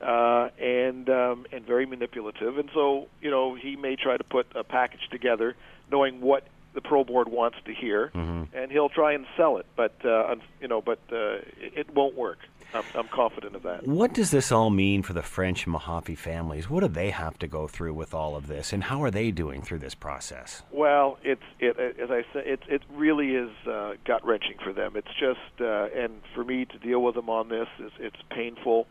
uh, 0.00 0.48
and 0.60 1.08
um, 1.08 1.46
and 1.52 1.64
very 1.66 1.86
manipulative. 1.86 2.58
And 2.58 2.70
so, 2.74 3.08
you 3.20 3.30
know, 3.30 3.54
he 3.54 3.76
may 3.76 3.96
try 3.96 4.16
to 4.16 4.24
put 4.24 4.46
a 4.54 4.64
package 4.64 5.08
together, 5.10 5.54
knowing 5.90 6.20
what 6.20 6.46
the 6.76 6.80
pro 6.82 7.02
board 7.02 7.28
wants 7.28 7.56
to 7.64 7.74
hear, 7.74 8.10
and 8.14 8.70
he'll 8.70 8.90
try 8.90 9.14
and 9.14 9.26
sell 9.36 9.56
it. 9.56 9.66
But 9.74 9.94
uh, 10.04 10.36
you 10.60 10.68
know, 10.68 10.80
but 10.80 11.00
uh, 11.10 11.38
it, 11.58 11.92
won't 11.92 12.14
work. 12.14 12.38
I'm, 12.74 12.84
I'm 12.94 13.08
confident 13.08 13.56
of 13.56 13.62
that. 13.62 13.86
What 13.86 14.12
does 14.12 14.30
this 14.30 14.52
all 14.52 14.68
mean 14.70 15.02
for 15.02 15.14
the 15.14 15.22
French 15.22 15.66
Mahaffey 15.66 16.18
families? 16.18 16.68
What 16.68 16.80
do 16.80 16.88
they 16.88 17.10
have 17.10 17.38
to 17.38 17.46
go 17.46 17.66
through 17.66 17.94
with 17.94 18.12
all 18.12 18.36
of 18.36 18.46
this, 18.46 18.74
and 18.74 18.84
how 18.84 19.02
are 19.02 19.10
they 19.10 19.30
doing 19.30 19.62
through 19.62 19.78
this 19.78 19.94
process? 19.94 20.62
Well, 20.70 21.18
it's 21.24 21.42
it 21.58 21.78
as 21.98 22.10
I 22.10 22.24
said, 22.32 22.46
it 22.46 22.60
it 22.68 22.82
really 22.92 23.34
is 23.34 23.50
uh, 23.66 23.94
gut 24.04 24.24
wrenching 24.24 24.58
for 24.62 24.74
them. 24.74 24.96
It's 24.96 25.14
just 25.18 25.60
uh, 25.60 25.88
and 25.96 26.20
for 26.34 26.44
me 26.44 26.66
to 26.66 26.78
deal 26.78 27.02
with 27.02 27.14
them 27.14 27.30
on 27.30 27.48
this 27.48 27.68
is 27.78 27.92
it's 27.98 28.20
painful. 28.30 28.86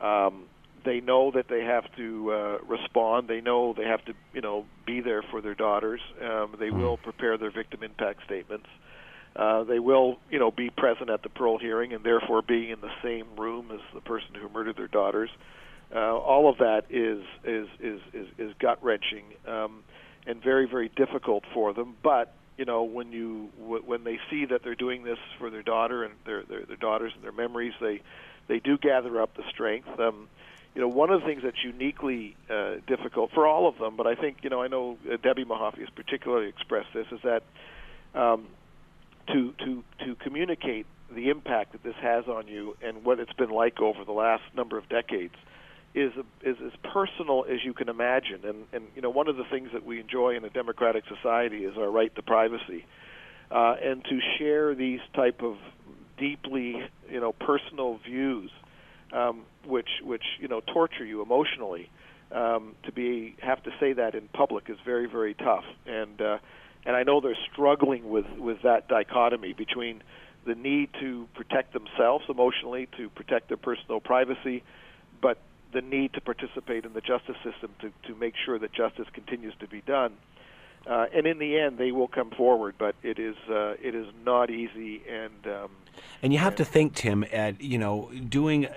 Um, 0.00 0.44
they 0.84 1.00
know 1.00 1.30
that 1.32 1.46
they 1.48 1.62
have 1.62 1.84
to 1.96 2.32
uh, 2.32 2.58
respond. 2.66 3.28
They 3.28 3.40
know 3.40 3.74
they 3.76 3.84
have 3.84 4.04
to, 4.04 4.14
you 4.32 4.40
know, 4.40 4.66
be 4.86 5.00
there 5.00 5.22
for 5.30 5.40
their 5.40 5.54
daughters. 5.54 6.00
Um, 6.22 6.54
they 6.58 6.70
will 6.70 6.96
prepare 6.96 7.36
their 7.36 7.50
victim 7.50 7.82
impact 7.82 8.20
statements. 8.24 8.66
Uh, 9.36 9.64
they 9.64 9.78
will, 9.78 10.18
you 10.30 10.38
know, 10.38 10.50
be 10.50 10.70
present 10.70 11.10
at 11.10 11.22
the 11.22 11.28
parole 11.28 11.58
hearing 11.58 11.92
and 11.92 12.04
therefore 12.04 12.42
be 12.42 12.70
in 12.70 12.80
the 12.80 12.90
same 13.02 13.26
room 13.36 13.70
as 13.72 13.80
the 13.94 14.00
person 14.00 14.34
who 14.40 14.48
murdered 14.48 14.76
their 14.76 14.88
daughters. 14.88 15.30
Uh, 15.94 16.16
all 16.16 16.50
of 16.50 16.58
that 16.58 16.82
is 16.90 17.22
is 17.44 17.66
is 17.80 18.00
is, 18.12 18.26
is 18.38 18.54
gut 18.60 18.78
wrenching 18.82 19.24
um, 19.46 19.82
and 20.26 20.42
very 20.42 20.68
very 20.68 20.90
difficult 20.96 21.44
for 21.54 21.72
them. 21.72 21.96
But 22.02 22.34
you 22.58 22.64
know, 22.64 22.82
when 22.82 23.12
you 23.12 23.48
w- 23.58 23.82
when 23.84 24.04
they 24.04 24.18
see 24.30 24.44
that 24.46 24.62
they're 24.64 24.74
doing 24.74 25.04
this 25.04 25.18
for 25.38 25.50
their 25.50 25.62
daughter 25.62 26.04
and 26.04 26.14
their 26.26 26.42
their, 26.42 26.66
their 26.66 26.76
daughters 26.76 27.12
and 27.14 27.24
their 27.24 27.32
memories, 27.32 27.72
they 27.80 28.02
they 28.48 28.58
do 28.58 28.78
gather 28.78 29.20
up 29.20 29.36
the 29.36 29.44
strength. 29.50 29.88
Um, 29.98 30.28
you 30.74 30.82
know, 30.82 30.88
one 30.88 31.10
of 31.10 31.20
the 31.20 31.26
things 31.26 31.42
that's 31.42 31.62
uniquely 31.64 32.36
uh, 32.50 32.76
difficult 32.86 33.30
for 33.32 33.46
all 33.46 33.68
of 33.68 33.78
them, 33.78 33.96
but 33.96 34.06
I 34.06 34.14
think 34.14 34.38
you 34.42 34.50
know, 34.50 34.62
I 34.62 34.68
know 34.68 34.98
uh, 35.10 35.16
Debbie 35.22 35.44
Mahaffey 35.44 35.80
has 35.80 35.90
particularly 35.90 36.48
expressed 36.48 36.88
this, 36.94 37.06
is 37.10 37.20
that 37.22 37.42
um, 38.14 38.46
to 39.28 39.52
to 39.64 39.84
to 40.04 40.14
communicate 40.16 40.86
the 41.14 41.30
impact 41.30 41.72
that 41.72 41.82
this 41.82 41.94
has 42.00 42.26
on 42.26 42.48
you 42.48 42.76
and 42.82 43.04
what 43.04 43.18
it's 43.18 43.32
been 43.32 43.50
like 43.50 43.80
over 43.80 44.04
the 44.04 44.12
last 44.12 44.42
number 44.54 44.76
of 44.76 44.88
decades 44.88 45.34
is 45.94 46.12
is 46.42 46.56
as 46.64 46.72
personal 46.92 47.44
as 47.50 47.64
you 47.64 47.72
can 47.72 47.88
imagine. 47.88 48.40
And 48.44 48.64
and 48.72 48.84
you 48.94 49.02
know, 49.02 49.10
one 49.10 49.28
of 49.28 49.36
the 49.36 49.44
things 49.44 49.70
that 49.72 49.84
we 49.84 50.00
enjoy 50.00 50.36
in 50.36 50.44
a 50.44 50.50
democratic 50.50 51.04
society 51.08 51.64
is 51.64 51.76
our 51.76 51.90
right 51.90 52.14
to 52.14 52.22
privacy, 52.22 52.86
uh, 53.50 53.76
and 53.82 54.04
to 54.04 54.20
share 54.38 54.74
these 54.74 55.00
type 55.14 55.42
of 55.42 55.56
deeply 56.18 56.82
you 57.10 57.20
know 57.20 57.32
personal 57.32 57.98
views, 57.98 58.50
um, 59.12 59.42
which 59.66 59.88
which 60.02 60.24
you 60.40 60.48
know 60.48 60.60
torture 60.60 61.04
you 61.04 61.22
emotionally. 61.22 61.90
Um, 62.30 62.74
to 62.82 62.92
be 62.92 63.36
have 63.40 63.62
to 63.62 63.70
say 63.80 63.94
that 63.94 64.14
in 64.14 64.28
public 64.28 64.68
is 64.68 64.76
very 64.84 65.06
very 65.06 65.34
tough, 65.34 65.64
and 65.86 66.20
uh, 66.20 66.38
and 66.84 66.94
I 66.94 67.02
know 67.02 67.20
they're 67.20 67.38
struggling 67.52 68.10
with 68.10 68.26
with 68.38 68.62
that 68.62 68.88
dichotomy 68.88 69.54
between 69.54 70.02
the 70.46 70.54
need 70.54 70.90
to 71.00 71.28
protect 71.34 71.72
themselves 71.72 72.24
emotionally, 72.28 72.88
to 72.96 73.08
protect 73.10 73.48
their 73.48 73.56
personal 73.56 74.00
privacy, 74.00 74.62
but 75.20 75.38
the 75.72 75.82
need 75.82 76.12
to 76.14 76.20
participate 76.20 76.84
in 76.84 76.92
the 76.94 77.00
justice 77.00 77.36
system 77.44 77.70
to, 77.80 77.92
to 78.06 78.18
make 78.18 78.34
sure 78.44 78.58
that 78.58 78.72
justice 78.72 79.06
continues 79.12 79.54
to 79.60 79.68
be 79.68 79.82
done. 79.82 80.14
Uh, 80.86 81.06
and 81.14 81.26
in 81.26 81.38
the 81.38 81.58
end, 81.58 81.76
they 81.76 81.92
will 81.92 82.08
come 82.08 82.30
forward, 82.30 82.74
but 82.78 82.94
it 83.02 83.18
is 83.18 83.36
uh, 83.50 83.74
it 83.82 83.94
is 83.94 84.06
not 84.24 84.50
easy. 84.50 85.02
And 85.08 85.46
um, 85.46 85.70
and 86.22 86.32
you 86.32 86.38
have 86.38 86.54
to 86.56 86.64
think, 86.64 86.94
Tim, 86.94 87.24
at 87.32 87.60
you 87.60 87.78
know 87.78 88.10
doing. 88.28 88.66
Uh, 88.66 88.72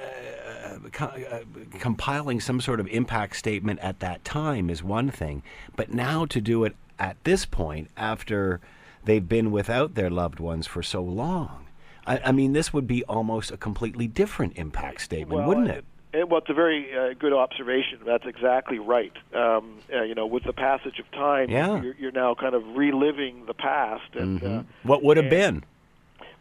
co- 0.91 1.05
uh, 1.05 1.39
compiling 1.79 2.39
some 2.39 2.61
sort 2.61 2.79
of 2.79 2.87
impact 2.87 3.35
statement 3.35 3.79
at 3.81 3.99
that 3.99 4.23
time 4.23 4.69
is 4.69 4.81
one 4.83 5.09
thing, 5.11 5.43
but 5.75 5.93
now 5.93 6.25
to 6.25 6.39
do 6.39 6.63
it 6.63 6.75
at 6.97 7.21
this 7.23 7.45
point 7.45 7.89
after 7.97 8.59
they've 9.03 9.27
been 9.27 9.51
without 9.51 9.95
their 9.95 10.09
loved 10.09 10.39
ones 10.39 10.67
for 10.67 10.81
so 10.81 11.01
long, 11.03 11.65
I, 12.07 12.19
I 12.25 12.31
mean, 12.31 12.53
this 12.53 12.71
would 12.73 12.87
be 12.87 13.03
almost 13.05 13.51
a 13.51 13.57
completely 13.57 14.07
different 14.07 14.53
impact 14.57 15.01
statement, 15.01 15.39
well, 15.39 15.47
wouldn't 15.47 15.67
it? 15.69 15.83
And, 16.13 16.29
well, 16.29 16.39
it's 16.39 16.49
a 16.49 16.53
very 16.53 16.87
uh, 16.97 17.13
good 17.19 17.33
observation. 17.33 17.99
That's 18.05 18.25
exactly 18.25 18.79
right. 18.79 19.13
Um, 19.33 19.79
uh, 19.93 20.03
you 20.03 20.15
know, 20.15 20.25
with 20.25 20.43
the 20.43 20.53
passage 20.53 20.99
of 20.99 21.09
time, 21.11 21.49
Yeah. 21.49 21.81
you're, 21.81 21.95
you're 21.95 22.11
now 22.11 22.33
kind 22.35 22.53
of 22.55 22.63
reliving 22.75 23.45
the 23.45 23.53
past. 23.53 24.15
And, 24.15 24.43
uh, 24.43 24.63
What 24.83 25.03
would 25.03 25.17
have 25.17 25.29
been? 25.29 25.63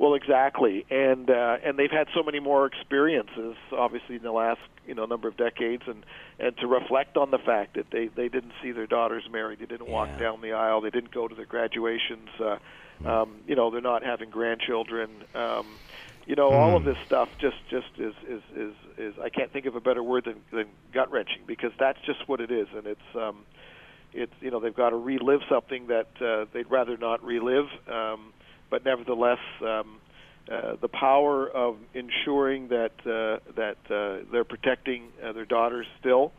Well, 0.01 0.15
exactly, 0.15 0.87
and 0.89 1.29
uh, 1.29 1.59
and 1.63 1.79
they've 1.79 1.91
had 1.91 2.07
so 2.15 2.23
many 2.23 2.41
more 2.41 2.65
experiences, 2.65 3.55
obviously, 3.71 4.17
in 4.17 4.23
the 4.23 4.33
last 4.33 4.61
you 4.87 4.95
know 4.95 5.05
number 5.05 5.29
of 5.29 5.37
decades, 5.37 5.83
and 5.87 6.07
and 6.39 6.57
to 6.57 6.67
reflect 6.67 7.19
on 7.19 7.31
the 7.31 7.39
fact 7.39 7.75
that 7.75 7.85
they 7.93 8.09
they 8.17 8.29
didn't 8.29 8.55
see 8.63 8.73
their 8.73 8.87
daughters 8.87 9.25
married, 9.31 9.59
they 9.59 9.67
didn't 9.67 9.89
walk 9.89 10.09
down 10.19 10.41
the 10.41 10.53
aisle, 10.53 10.81
they 10.81 10.89
didn't 10.89 11.13
go 11.13 11.29
to 11.29 11.35
their 11.35 11.45
graduations, 11.45 12.31
uh, 12.41 12.57
um, 13.07 13.41
you 13.47 13.55
know, 13.55 13.71
they're 13.71 13.83
not 13.83 14.03
having 14.03 14.31
grandchildren. 14.31 15.11
Um, 15.35 15.79
you 16.27 16.35
know, 16.35 16.51
all 16.51 16.79
of 16.79 16.85
this 16.85 16.97
stuff 17.05 17.29
just 17.39 17.59
just 17.69 17.93
is 17.99 18.15
is 18.27 18.43
is 18.57 18.75
is 18.97 19.15
I 19.23 19.29
can't 19.29 19.53
think 19.53 19.67
of 19.67 19.77
a 19.77 19.83
better 19.83 20.03
word 20.03 20.25
than, 20.25 20.37
than 20.51 20.69
gut 20.95 21.13
wrenching 21.13 21.43
because 21.47 21.73
that's 21.79 21.99
just 22.07 22.27
what 22.27 22.41
it 22.41 22.51
is, 22.51 22.69
and 22.75 22.87
it's. 22.87 23.15
Um, 23.15 23.45
it's 24.13 24.33
you 24.41 24.51
know 24.51 24.59
they've 24.59 24.75
got 24.75 24.91
to 24.91 24.97
relive 24.97 25.39
something 25.49 25.87
that 25.87 26.09
uh, 26.21 26.47
they'd 26.53 26.69
rather 26.69 26.97
not 26.97 27.23
relive, 27.23 27.67
um, 27.87 28.33
but 28.71 28.85
nevertheless, 28.85 29.39
um, 29.61 29.99
uh, 30.51 30.77
the 30.81 30.89
power 30.89 31.49
of 31.49 31.77
ensuring 31.95 32.69
that 32.69 32.93
uh, 33.01 33.39
that 33.57 33.77
uh, 33.91 34.25
they're 34.33 34.45
protecting 34.45 35.09
uh, 35.23 35.33
their 35.33 35.45
daughters 35.45 35.87
still 36.01 36.33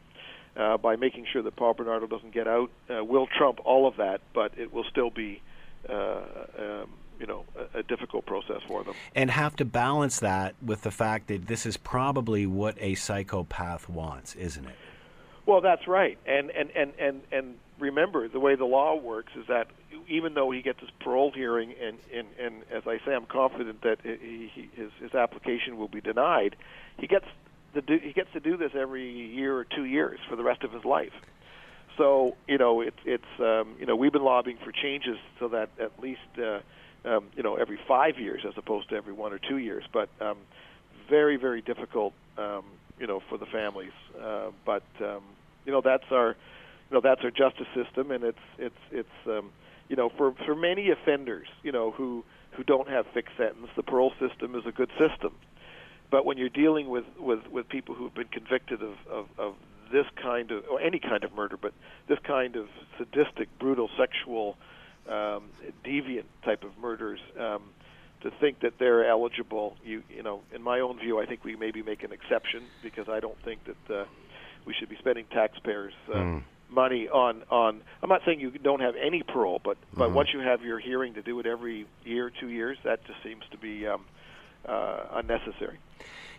uh, 0.57 0.77
by 0.77 0.95
making 0.95 1.25
sure 1.31 1.41
that 1.41 1.55
Paul 1.55 1.73
Bernardo 1.73 2.07
doesn't 2.07 2.33
get 2.33 2.47
out 2.47 2.71
uh, 2.89 3.03
will 3.03 3.27
trump 3.27 3.59
all 3.63 3.87
of 3.87 3.97
that, 3.97 4.21
but 4.33 4.57
it 4.57 4.73
will 4.73 4.85
still 4.89 5.09
be 5.09 5.41
uh, 5.87 5.93
um, 6.57 6.89
you 7.19 7.27
know 7.27 7.45
a, 7.73 7.79
a 7.79 7.83
difficult 7.83 8.25
process 8.25 8.61
for 8.67 8.83
them. 8.83 8.95
and 9.15 9.31
have 9.31 9.55
to 9.57 9.65
balance 9.65 10.19
that 10.19 10.55
with 10.61 10.81
the 10.81 10.91
fact 10.91 11.27
that 11.27 11.47
this 11.47 11.65
is 11.65 11.77
probably 11.77 12.45
what 12.45 12.75
a 12.79 12.95
psychopath 12.95 13.87
wants, 13.87 14.35
isn't 14.35 14.65
it? 14.65 14.75
Well, 15.45 15.61
that's 15.61 15.87
right, 15.87 16.17
and 16.25 16.49
and 16.51 16.69
and 16.71 16.93
and 16.99 17.21
and 17.31 17.55
remember 17.81 18.27
the 18.27 18.39
way 18.39 18.55
the 18.55 18.65
law 18.65 18.95
works 18.95 19.33
is 19.35 19.47
that 19.47 19.67
even 20.07 20.33
though 20.33 20.51
he 20.51 20.61
gets 20.61 20.79
his 20.79 20.89
parole 20.99 21.31
hearing, 21.31 21.73
and 21.81 21.97
and 22.13 22.27
and 22.39 22.63
as 22.71 22.83
I 22.87 22.99
say, 23.05 23.13
I'm 23.13 23.25
confident 23.25 23.81
that 23.81 23.99
he, 24.03 24.51
he, 24.53 24.69
his 24.73 24.91
his 25.01 25.13
application 25.13 25.77
will 25.77 25.87
be 25.87 26.01
denied. 26.01 26.55
He 26.97 27.07
gets 27.07 27.25
the 27.73 27.81
do, 27.81 27.97
he 27.97 28.13
gets 28.13 28.31
to 28.33 28.39
do 28.39 28.57
this 28.57 28.71
every 28.75 29.09
year 29.09 29.57
or 29.57 29.65
two 29.65 29.85
years 29.85 30.19
for 30.29 30.35
the 30.35 30.43
rest 30.43 30.63
of 30.63 30.71
his 30.71 30.85
life. 30.85 31.13
So 31.97 32.35
you 32.47 32.57
know 32.57 32.81
it's 32.81 32.99
it's 33.05 33.39
um, 33.39 33.75
you 33.79 33.85
know 33.85 33.95
we've 33.95 34.13
been 34.13 34.23
lobbying 34.23 34.57
for 34.63 34.71
changes 34.71 35.17
so 35.39 35.49
that 35.49 35.69
at 35.79 35.99
least 35.99 36.21
uh, 36.37 36.59
um, 37.05 37.25
you 37.35 37.43
know 37.43 37.55
every 37.55 37.79
five 37.87 38.19
years 38.19 38.43
as 38.47 38.53
opposed 38.57 38.89
to 38.89 38.95
every 38.95 39.13
one 39.13 39.33
or 39.33 39.39
two 39.39 39.57
years. 39.57 39.83
But 39.91 40.09
um, 40.21 40.37
very 41.09 41.37
very 41.37 41.61
difficult 41.61 42.13
um, 42.37 42.63
you 42.99 43.07
know 43.07 43.21
for 43.29 43.37
the 43.37 43.45
families. 43.47 43.93
Uh, 44.21 44.51
but 44.65 44.83
um, 45.01 45.23
you 45.65 45.71
know 45.71 45.81
that's 45.81 46.11
our 46.11 46.35
you 46.91 46.97
know 46.97 47.01
that's 47.01 47.23
our 47.23 47.31
justice 47.31 47.67
system, 47.73 48.11
and 48.11 48.23
it's 48.23 48.37
it's 48.59 48.75
it's 48.91 49.09
um, 49.25 49.51
you 49.87 49.95
know 49.95 50.09
for 50.17 50.33
for 50.45 50.55
many 50.55 50.91
offenders 50.91 51.47
you 51.63 51.71
know 51.71 51.91
who 51.91 52.23
who 52.51 52.63
don't 52.63 52.89
have 52.89 53.05
fixed 53.13 53.37
sentence, 53.37 53.67
the 53.77 53.83
parole 53.83 54.11
system 54.19 54.55
is 54.55 54.63
a 54.67 54.73
good 54.73 54.89
system. 54.99 55.33
But 56.09 56.25
when 56.25 56.37
you're 56.37 56.49
dealing 56.49 56.89
with 56.89 57.05
with 57.17 57.47
with 57.49 57.69
people 57.69 57.95
who've 57.95 58.13
been 58.13 58.27
convicted 58.27 58.81
of 58.81 58.95
of, 59.09 59.25
of 59.37 59.53
this 59.93 60.05
kind 60.21 60.51
of 60.51 60.65
or 60.69 60.81
any 60.81 60.99
kind 60.99 61.23
of 61.23 61.33
murder, 61.33 61.55
but 61.55 61.73
this 62.09 62.19
kind 62.27 62.57
of 62.57 62.67
sadistic, 62.97 63.47
brutal, 63.57 63.89
sexual, 63.97 64.57
um, 65.07 65.45
deviant 65.85 66.25
type 66.43 66.63
of 66.63 66.71
murders. 66.81 67.19
Um, 67.39 67.63
to 68.21 68.29
think 68.39 68.59
that 68.59 68.73
they're 68.77 69.09
eligible, 69.09 69.75
you 69.83 70.03
you 70.15 70.21
know, 70.21 70.41
in 70.53 70.61
my 70.61 70.79
own 70.79 70.99
view, 70.99 71.19
I 71.19 71.25
think 71.25 71.43
we 71.43 71.55
maybe 71.55 71.81
make 71.81 72.03
an 72.03 72.11
exception 72.11 72.61
because 72.83 73.09
I 73.09 73.19
don't 73.19 73.37
think 73.43 73.61
that 73.65 73.95
uh, 73.95 74.05
we 74.63 74.75
should 74.75 74.89
be 74.89 74.97
spending 74.97 75.25
taxpayers' 75.31 75.93
uh, 76.13 76.19
money 76.71 77.07
on 77.09 77.43
on. 77.49 77.81
I'm 78.01 78.09
not 78.09 78.21
saying 78.25 78.39
you 78.39 78.51
don't 78.51 78.81
have 78.81 78.95
any 78.95 79.23
parole, 79.23 79.61
but 79.63 79.77
but 79.93 80.11
once 80.11 80.29
you 80.33 80.39
have 80.39 80.63
your 80.63 80.79
hearing 80.79 81.13
to 81.15 81.21
do 81.21 81.39
it 81.39 81.45
every 81.45 81.85
year, 82.03 82.31
two 82.39 82.49
years, 82.49 82.77
that 82.83 83.05
just 83.05 83.21
seems 83.23 83.43
to 83.51 83.57
be 83.57 83.87
um, 83.87 84.05
uh, 84.65 85.03
unnecessary. 85.13 85.77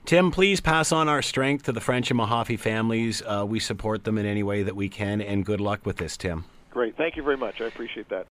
Tim, 0.04 0.32
please 0.32 0.60
pass 0.60 0.90
on 0.90 1.08
our 1.08 1.22
strength 1.22 1.64
to 1.64 1.72
the 1.72 1.80
French 1.80 2.10
and 2.10 2.18
Mahaffey 2.18 2.58
families. 2.58 3.22
Uh, 3.24 3.44
we 3.46 3.60
support 3.60 4.02
them 4.02 4.18
in 4.18 4.26
any 4.26 4.42
way 4.42 4.64
that 4.64 4.74
we 4.74 4.88
can, 4.88 5.20
and 5.20 5.44
good 5.44 5.60
luck 5.60 5.86
with 5.86 5.96
this, 5.96 6.16
Tim. 6.16 6.44
Great, 6.70 6.96
thank 6.96 7.16
you 7.16 7.22
very 7.22 7.36
much. 7.36 7.60
I 7.60 7.66
appreciate 7.66 8.08
that. 8.08 8.26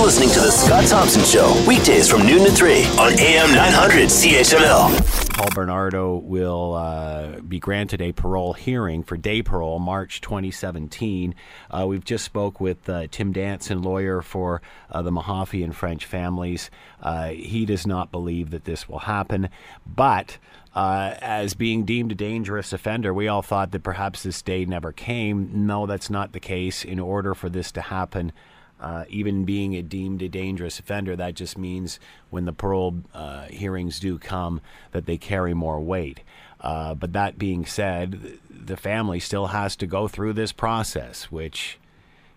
You're 0.00 0.06
listening 0.06 0.30
to 0.30 0.40
The 0.40 0.50
Scott 0.50 0.86
Thompson 0.86 1.22
Show, 1.24 1.62
weekdays 1.68 2.08
from 2.08 2.26
noon 2.26 2.46
to 2.46 2.50
3 2.50 2.84
on 2.98 3.12
AM 3.20 3.54
900 3.54 4.08
CHML. 4.08 5.34
Paul 5.34 5.48
Bernardo 5.54 6.16
will 6.16 6.72
uh, 6.72 7.40
be 7.40 7.58
granted 7.58 8.00
a 8.00 8.12
parole 8.12 8.54
hearing 8.54 9.02
for 9.02 9.18
day 9.18 9.42
parole 9.42 9.78
March 9.78 10.22
2017. 10.22 11.34
Uh, 11.70 11.84
we've 11.86 12.06
just 12.06 12.24
spoke 12.24 12.62
with 12.62 12.88
uh, 12.88 13.08
Tim 13.10 13.30
Danson, 13.34 13.82
lawyer 13.82 14.22
for 14.22 14.62
uh, 14.90 15.02
the 15.02 15.10
Mahaffey 15.10 15.62
and 15.62 15.76
French 15.76 16.06
families. 16.06 16.70
Uh, 17.02 17.28
he 17.28 17.66
does 17.66 17.86
not 17.86 18.10
believe 18.10 18.52
that 18.52 18.64
this 18.64 18.88
will 18.88 19.00
happen, 19.00 19.50
but 19.86 20.38
uh, 20.74 21.12
as 21.20 21.52
being 21.52 21.84
deemed 21.84 22.12
a 22.12 22.14
dangerous 22.14 22.72
offender, 22.72 23.12
we 23.12 23.28
all 23.28 23.42
thought 23.42 23.70
that 23.72 23.82
perhaps 23.82 24.22
this 24.22 24.40
day 24.40 24.64
never 24.64 24.92
came. 24.92 25.66
No, 25.66 25.84
that's 25.84 26.08
not 26.08 26.32
the 26.32 26.40
case. 26.40 26.86
In 26.86 26.98
order 26.98 27.34
for 27.34 27.50
this 27.50 27.70
to 27.72 27.82
happen, 27.82 28.32
uh, 28.80 29.04
even 29.08 29.44
being 29.44 29.74
a 29.74 29.82
deemed 29.82 30.22
a 30.22 30.28
dangerous 30.28 30.78
offender, 30.78 31.14
that 31.16 31.34
just 31.34 31.58
means 31.58 32.00
when 32.30 32.46
the 32.46 32.52
parole 32.52 33.02
uh, 33.14 33.44
hearings 33.46 34.00
do 34.00 34.18
come, 34.18 34.60
that 34.92 35.06
they 35.06 35.18
carry 35.18 35.54
more 35.54 35.80
weight. 35.80 36.20
Uh, 36.60 36.94
but 36.94 37.12
that 37.12 37.38
being 37.38 37.64
said, 37.64 38.38
the 38.50 38.76
family 38.76 39.20
still 39.20 39.48
has 39.48 39.76
to 39.76 39.86
go 39.86 40.08
through 40.08 40.32
this 40.32 40.52
process, 40.52 41.24
which 41.24 41.78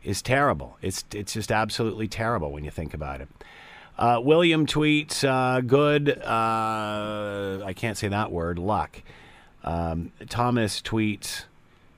is 0.04 0.22
terrible. 0.22 0.78
It's 0.82 1.04
it's 1.14 1.34
just 1.34 1.52
absolutely 1.52 2.08
terrible 2.08 2.52
when 2.52 2.64
you 2.64 2.72
think 2.72 2.94
about 2.94 3.22
it. 3.22 3.30
Uh, 3.98 4.20
William 4.24 4.66
tweets, 4.66 5.24
uh, 5.24 5.62
good, 5.62 6.10
uh, 6.10 7.62
I 7.64 7.74
can't 7.76 7.98
say 7.98 8.08
that 8.08 8.32
word, 8.32 8.58
luck. 8.58 9.02
Um, 9.64 10.12
Thomas 10.30 10.82
tweets, 10.82 11.44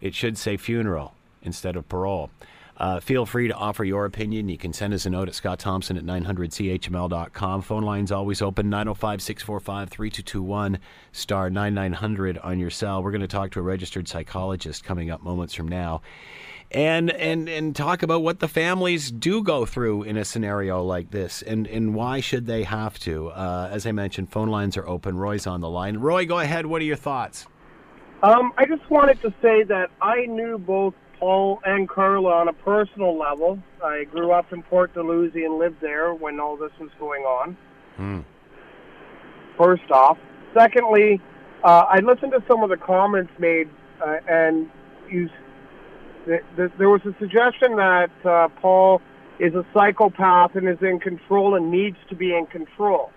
It 0.02 0.14
should 0.14 0.38
say 0.38 0.58
funeral 0.58 1.14
instead 1.42 1.76
of 1.76 1.88
parole. 1.88 2.30
Uh, 2.78 3.00
feel 3.00 3.26
free 3.26 3.48
to 3.48 3.54
offer 3.54 3.84
your 3.84 4.06
opinion. 4.06 4.50
You 4.50 4.58
can 4.58 4.74
send 4.74 4.94
us 4.94 5.06
a 5.06 5.10
note 5.10 5.30
at 5.30 5.36
Scott 5.36 5.60
Thompson 5.60 5.98
at 5.98 6.04
900CHML.com. 6.04 7.62
Phone 7.62 7.84
line's 7.84 8.12
always 8.12 8.42
open 8.42 8.70
905 8.70 9.22
645 9.22 9.90
3221 9.90 10.80
star 11.12 11.50
9900 11.50 12.38
on 12.40 12.60
your 12.60 12.70
cell. 12.70 13.02
We're 13.02 13.12
going 13.12 13.22
to 13.22 13.28
talk 13.28 13.52
to 13.52 13.60
a 13.60 13.64
registered 13.64 14.08
psychologist 14.08 14.84
coming 14.84 15.10
up 15.10 15.24
moments 15.24 15.54
from 15.54 15.68
now 15.68 16.02
and 16.72 17.12
and 17.12 17.48
and 17.48 17.76
talk 17.76 18.04
about 18.04 18.24
what 18.24 18.40
the 18.40 18.48
families 18.48 19.12
do 19.12 19.44
go 19.44 19.66
through 19.66 20.04
in 20.04 20.18
a 20.18 20.26
scenario 20.26 20.84
like 20.84 21.12
this 21.12 21.42
and 21.44 21.68
and 21.68 21.94
why 21.94 22.20
should 22.20 22.48
they 22.48 22.64
have 22.64 22.98
to 22.98 23.30
uh, 23.30 23.70
as 23.72 23.86
i 23.86 23.92
mentioned 23.92 24.30
phone 24.32 24.50
lines 24.50 24.76
are 24.76 24.88
open 24.88 25.18
roy's 25.18 25.46
on 25.46 25.62
the 25.62 25.70
line 25.70 25.98
roy 25.98 26.26
go 26.26 26.40
ahead 26.40 26.66
what 26.66 26.82
are 26.82 26.86
your 26.86 26.96
thoughts 26.96 27.46
um, 28.24 28.52
i 28.58 28.66
just 28.66 28.88
wanted 28.90 29.22
to 29.22 29.34
say 29.42 29.64
that 29.64 29.90
i 30.02 30.26
knew 30.26 30.58
both 30.58 30.94
paul 31.26 31.60
and 31.66 31.90
karla 31.90 32.30
on 32.30 32.48
a 32.48 32.54
personal 32.54 33.18
level 33.18 33.58
i 33.84 34.04
grew 34.04 34.32
up 34.32 34.54
in 34.54 34.62
port 34.62 34.94
dalhousie 34.94 35.44
and 35.44 35.58
lived 35.58 35.82
there 35.82 36.14
when 36.14 36.40
all 36.40 36.56
this 36.56 36.72
was 36.80 36.92
going 37.00 37.24
on 37.24 37.58
hmm. 37.96 38.20
first 39.58 39.90
off 39.90 40.20
secondly 40.54 41.20
uh, 41.64 41.86
i 41.90 42.00
listened 42.02 42.32
to 42.32 42.44
some 42.48 42.62
of 42.62 42.70
the 42.70 42.78
comments 42.78 43.32
made 43.40 43.68
uh, 44.06 44.18
and 44.30 44.70
you 45.10 45.28
there 46.28 46.90
was 46.90 47.02
a 47.06 47.16
suggestion 47.20 47.76
that 47.76 48.10
uh, 48.26 48.48
Paul 48.60 49.02
is 49.40 49.54
a 49.54 49.64
psychopath 49.74 50.56
and 50.56 50.68
is 50.68 50.82
in 50.82 51.00
control 51.00 51.56
and 51.56 51.70
needs 51.70 51.98
to 52.10 52.16
be 52.16 52.36
in 52.36 52.48
control. 52.48 53.12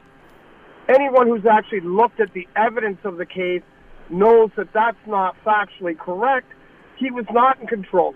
Anyone 0.89 1.27
who's 1.27 1.47
actually 1.47 1.81
looked 1.81 2.21
at 2.21 2.33
the 2.35 2.47
evidence 2.57 2.99
of 3.05 3.17
the 3.17 3.27
case 3.27 3.63
knows 4.11 4.51
that 4.57 4.73
that's 4.73 4.99
not 5.07 5.37
factually 5.45 5.99
correct. 5.99 6.53
He 6.99 7.11
was 7.11 7.27
not 7.31 7.61
in 7.61 7.67
control. 7.67 8.15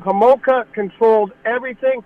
Homolka 0.00 0.72
controlled 0.72 1.32
everything. 1.44 2.02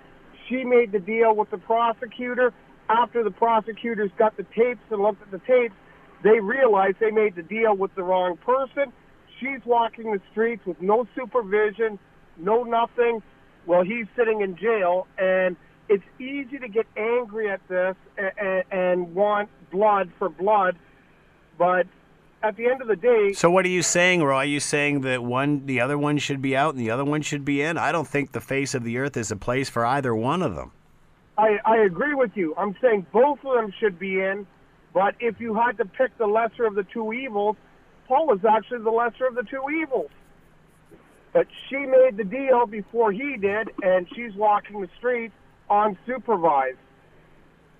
She 0.48 0.64
made 0.64 0.92
the 0.92 0.98
deal 0.98 1.34
with 1.34 1.50
the 1.50 1.58
prosecutor. 1.58 2.52
After 2.88 3.24
the 3.24 3.30
prosecutors 3.30 4.10
got 4.18 4.36
the 4.36 4.44
tapes 4.54 4.80
and 4.90 5.02
looked 5.02 5.22
at 5.22 5.30
the 5.30 5.40
tapes, 5.46 5.74
they 6.22 6.40
realized 6.40 6.96
they 7.00 7.10
made 7.10 7.34
the 7.34 7.42
deal 7.42 7.74
with 7.76 7.94
the 7.94 8.02
wrong 8.02 8.36
person. 8.36 8.92
She's 9.40 9.60
walking 9.64 10.12
the 10.12 10.20
streets 10.30 10.64
with 10.66 10.80
no 10.80 11.06
supervision, 11.14 11.98
no 12.36 12.62
nothing. 12.62 13.22
Well, 13.66 13.82
he's 13.82 14.06
sitting 14.16 14.42
in 14.42 14.56
jail, 14.56 15.06
and 15.18 15.56
it's 15.88 16.04
easy 16.18 16.58
to 16.58 16.68
get 16.68 16.86
angry 16.96 17.50
at 17.50 17.60
this 17.68 17.96
and, 18.16 18.64
and 18.70 19.14
want 19.14 19.48
blood 19.70 20.10
for 20.18 20.28
blood, 20.28 20.76
but 21.58 21.86
at 22.44 22.56
the 22.56 22.66
end 22.66 22.82
of 22.82 22.88
the 22.88 22.96
day. 22.96 23.32
So 23.32 23.50
what 23.50 23.64
are 23.64 23.70
you 23.70 23.82
saying, 23.82 24.22
Roy? 24.22 24.34
Are 24.34 24.44
you 24.44 24.60
saying 24.60 25.00
that 25.00 25.24
one, 25.24 25.64
the 25.64 25.80
other 25.80 25.96
one 25.96 26.18
should 26.18 26.42
be 26.42 26.54
out 26.54 26.74
and 26.74 26.80
the 26.80 26.90
other 26.90 27.04
one 27.04 27.22
should 27.22 27.44
be 27.44 27.62
in? 27.62 27.78
I 27.78 27.90
don't 27.90 28.06
think 28.06 28.32
the 28.32 28.40
face 28.40 28.74
of 28.74 28.84
the 28.84 28.98
earth 28.98 29.16
is 29.16 29.30
a 29.30 29.36
place 29.36 29.70
for 29.70 29.86
either 29.86 30.14
one 30.14 30.42
of 30.42 30.54
them. 30.54 30.72
I, 31.38 31.58
I 31.64 31.78
agree 31.78 32.14
with 32.14 32.32
you. 32.34 32.54
I'm 32.56 32.76
saying 32.82 33.06
both 33.12 33.38
of 33.44 33.54
them 33.54 33.72
should 33.80 33.98
be 33.98 34.20
in, 34.20 34.46
but 34.92 35.14
if 35.20 35.40
you 35.40 35.54
had 35.54 35.78
to 35.78 35.86
pick 35.86 36.16
the 36.18 36.26
lesser 36.26 36.66
of 36.66 36.74
the 36.74 36.84
two 36.84 37.12
evils, 37.12 37.56
Paul 38.06 38.34
is 38.34 38.44
actually 38.44 38.84
the 38.84 38.90
lesser 38.90 39.26
of 39.26 39.34
the 39.34 39.42
two 39.42 39.64
evils. 39.70 40.10
But 41.32 41.46
she 41.68 41.76
made 41.76 42.16
the 42.16 42.24
deal 42.24 42.66
before 42.66 43.10
he 43.10 43.36
did, 43.36 43.70
and 43.82 44.06
she's 44.14 44.34
walking 44.34 44.80
the 44.80 44.88
streets 44.98 45.34
unsupervised. 45.68 46.76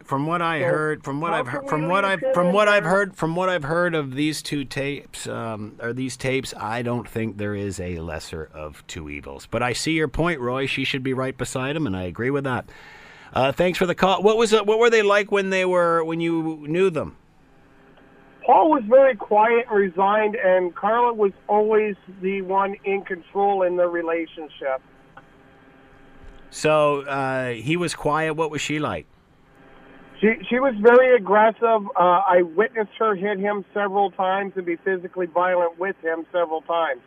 From 0.04 0.26
what 0.26 0.42
I 0.42 0.60
so 0.60 0.66
heard, 0.66 1.02
from 1.02 1.20
what 1.22 1.32
I've 1.32 1.46
heard, 1.48 1.66
from 1.66 1.88
what 1.88 2.04
I've 2.04 2.20
from 2.34 2.52
what 2.52 2.68
I've 2.68 2.84
heard, 2.84 3.16
from 3.16 3.34
what 3.34 3.48
I've 3.48 3.64
heard 3.64 3.94
of 3.94 4.14
these 4.14 4.42
two 4.42 4.64
tapes, 4.64 5.26
um, 5.26 5.76
or 5.80 5.94
these 5.94 6.16
tapes, 6.18 6.52
I 6.58 6.82
don't 6.82 7.08
think 7.08 7.38
there 7.38 7.54
is 7.54 7.80
a 7.80 7.98
lesser 8.00 8.50
of 8.52 8.86
two 8.86 9.08
evils. 9.08 9.48
But 9.50 9.62
I 9.62 9.72
see 9.72 9.92
your 9.92 10.08
point, 10.08 10.40
Roy. 10.40 10.66
She 10.66 10.84
should 10.84 11.02
be 11.02 11.14
right 11.14 11.36
beside 11.36 11.74
him, 11.74 11.86
and 11.86 11.96
I 11.96 12.02
agree 12.02 12.28
with 12.28 12.44
that. 12.44 12.68
Uh, 13.32 13.50
thanks 13.50 13.78
for 13.78 13.86
the 13.86 13.94
call. 13.94 14.22
What 14.22 14.36
was 14.36 14.52
it? 14.52 14.66
What 14.66 14.78
were 14.78 14.90
they 14.90 15.02
like 15.02 15.32
when 15.32 15.48
they 15.48 15.64
were 15.64 16.04
when 16.04 16.20
you 16.20 16.66
knew 16.68 16.90
them? 16.90 17.16
Paul 18.44 18.70
was 18.70 18.82
very 18.86 19.16
quiet 19.16 19.64
and 19.70 19.78
resigned, 19.78 20.36
and 20.36 20.74
Karla 20.74 21.14
was 21.14 21.32
always 21.48 21.96
the 22.20 22.42
one 22.42 22.76
in 22.84 23.02
control 23.02 23.62
in 23.62 23.76
the 23.76 23.86
relationship. 23.86 24.82
So 26.50 27.00
uh, 27.00 27.52
he 27.52 27.78
was 27.78 27.94
quiet. 27.94 28.34
What 28.34 28.50
was 28.50 28.60
she 28.60 28.78
like? 28.78 29.06
She 30.24 30.32
she 30.48 30.58
was 30.58 30.74
very 30.80 31.14
aggressive. 31.16 31.86
Uh, 31.94 32.00
I 32.26 32.40
witnessed 32.56 32.92
her 32.98 33.14
hit 33.14 33.38
him 33.38 33.62
several 33.74 34.10
times 34.10 34.54
and 34.56 34.64
be 34.64 34.76
physically 34.76 35.26
violent 35.26 35.78
with 35.78 35.96
him 36.02 36.24
several 36.32 36.62
times, 36.62 37.02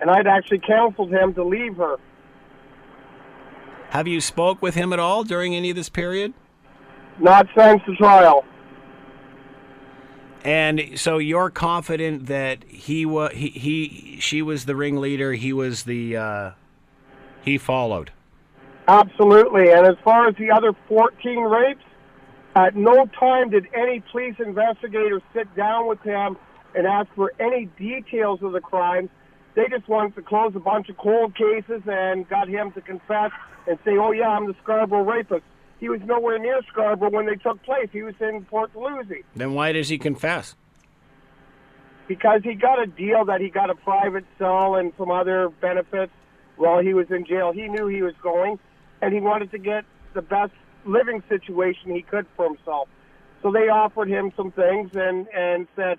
and 0.00 0.08
I'd 0.08 0.28
actually 0.28 0.60
counseled 0.60 1.10
him 1.10 1.34
to 1.34 1.42
leave 1.42 1.76
her. 1.76 1.96
Have 3.90 4.06
you 4.06 4.20
spoke 4.20 4.62
with 4.62 4.76
him 4.76 4.92
at 4.92 5.00
all 5.00 5.24
during 5.24 5.56
any 5.56 5.70
of 5.70 5.76
this 5.76 5.88
period? 5.88 6.34
Not 7.18 7.48
since 7.56 7.82
the 7.84 7.96
trial. 7.96 8.44
And 10.44 11.00
so 11.00 11.18
you're 11.18 11.50
confident 11.50 12.26
that 12.26 12.62
he 12.62 13.04
was 13.04 13.32
he, 13.32 13.48
he 13.48 14.18
she 14.20 14.40
was 14.40 14.66
the 14.66 14.76
ringleader. 14.76 15.32
He 15.32 15.52
was 15.52 15.82
the 15.82 16.16
uh, 16.16 16.50
he 17.42 17.58
followed. 17.58 18.12
Absolutely. 18.86 19.72
And 19.72 19.84
as 19.84 19.96
far 20.04 20.28
as 20.28 20.36
the 20.36 20.52
other 20.52 20.72
14 20.86 21.40
rapes, 21.40 21.82
at 22.56 22.74
no 22.74 23.06
time 23.20 23.50
did 23.50 23.68
any 23.74 24.02
police 24.10 24.34
investigators 24.38 25.20
sit 25.34 25.54
down 25.54 25.86
with 25.86 26.00
him 26.00 26.38
and 26.74 26.86
ask 26.86 27.08
for 27.14 27.32
any 27.38 27.66
details 27.78 28.42
of 28.42 28.52
the 28.52 28.60
crimes. 28.60 29.10
They 29.54 29.66
just 29.68 29.86
wanted 29.88 30.14
to 30.16 30.22
close 30.22 30.52
a 30.56 30.60
bunch 30.60 30.88
of 30.88 30.96
cold 30.96 31.34
cases 31.36 31.82
and 31.86 32.26
got 32.28 32.48
him 32.48 32.72
to 32.72 32.80
confess 32.80 33.30
and 33.66 33.78
say, 33.84 33.96
"Oh 33.98 34.12
yeah, 34.12 34.28
I'm 34.28 34.46
the 34.46 34.54
Scarborough 34.62 35.04
rapist." 35.04 35.44
He 35.80 35.90
was 35.90 36.00
nowhere 36.04 36.38
near 36.38 36.62
Scarborough 36.68 37.10
when 37.10 37.26
they 37.26 37.36
took 37.36 37.62
place. 37.62 37.88
He 37.92 38.02
was 38.02 38.14
in 38.20 38.46
Port 38.46 38.72
Dalhousie. 38.72 39.24
Then 39.34 39.52
why 39.52 39.72
does 39.72 39.90
he 39.90 39.98
confess? 39.98 40.56
Because 42.08 42.40
he 42.42 42.54
got 42.54 42.80
a 42.80 42.86
deal 42.86 43.26
that 43.26 43.42
he 43.42 43.50
got 43.50 43.68
a 43.68 43.74
private 43.74 44.24
cell 44.38 44.76
and 44.76 44.92
some 44.96 45.10
other 45.10 45.50
benefits 45.60 46.12
while 46.56 46.80
he 46.80 46.94
was 46.94 47.10
in 47.10 47.26
jail. 47.26 47.52
He 47.52 47.68
knew 47.68 47.86
he 47.88 48.00
was 48.00 48.14
going, 48.22 48.58
and 49.02 49.12
he 49.12 49.20
wanted 49.20 49.50
to 49.50 49.58
get 49.58 49.84
the 50.14 50.22
best 50.22 50.52
living 50.86 51.22
situation 51.28 51.94
he 51.94 52.02
could 52.02 52.26
for 52.36 52.46
himself. 52.46 52.88
So 53.42 53.52
they 53.52 53.68
offered 53.68 54.08
him 54.08 54.32
some 54.36 54.50
things 54.52 54.90
and 54.94 55.26
and 55.28 55.66
said, 55.76 55.98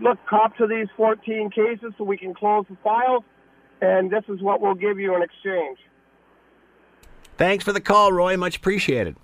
"Look, 0.00 0.18
cop 0.26 0.56
to 0.58 0.66
these 0.66 0.88
14 0.96 1.50
cases 1.50 1.92
so 1.98 2.04
we 2.04 2.16
can 2.16 2.34
close 2.34 2.64
the 2.68 2.76
files, 2.82 3.24
and 3.80 4.10
this 4.10 4.24
is 4.28 4.40
what 4.40 4.60
we'll 4.60 4.74
give 4.74 4.98
you 4.98 5.14
in 5.14 5.22
exchange." 5.22 5.78
Thanks 7.36 7.64
for 7.64 7.72
the 7.72 7.80
call, 7.80 8.12
Roy. 8.12 8.36
Much 8.36 8.56
appreciated. 8.56 9.16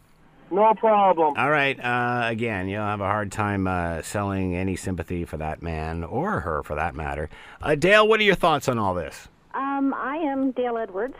No 0.50 0.72
problem. 0.74 1.34
All 1.36 1.50
right. 1.50 1.78
Uh, 1.78 2.22
again, 2.24 2.68
you'll 2.68 2.82
have 2.82 3.02
a 3.02 3.06
hard 3.06 3.30
time 3.30 3.66
uh, 3.66 4.00
selling 4.02 4.56
any 4.56 4.76
sympathy 4.76 5.24
for 5.24 5.36
that 5.36 5.62
man 5.62 6.04
or 6.04 6.40
her, 6.40 6.62
for 6.62 6.74
that 6.74 6.94
matter. 6.94 7.28
Uh, 7.60 7.74
Dale, 7.74 8.08
what 8.08 8.18
are 8.18 8.22
your 8.22 8.34
thoughts 8.34 8.66
on 8.66 8.78
all 8.78 8.94
this? 8.94 9.28
Um, 9.54 9.92
I 9.94 10.16
am 10.16 10.52
Dale 10.52 10.78
Edwards. 10.78 11.16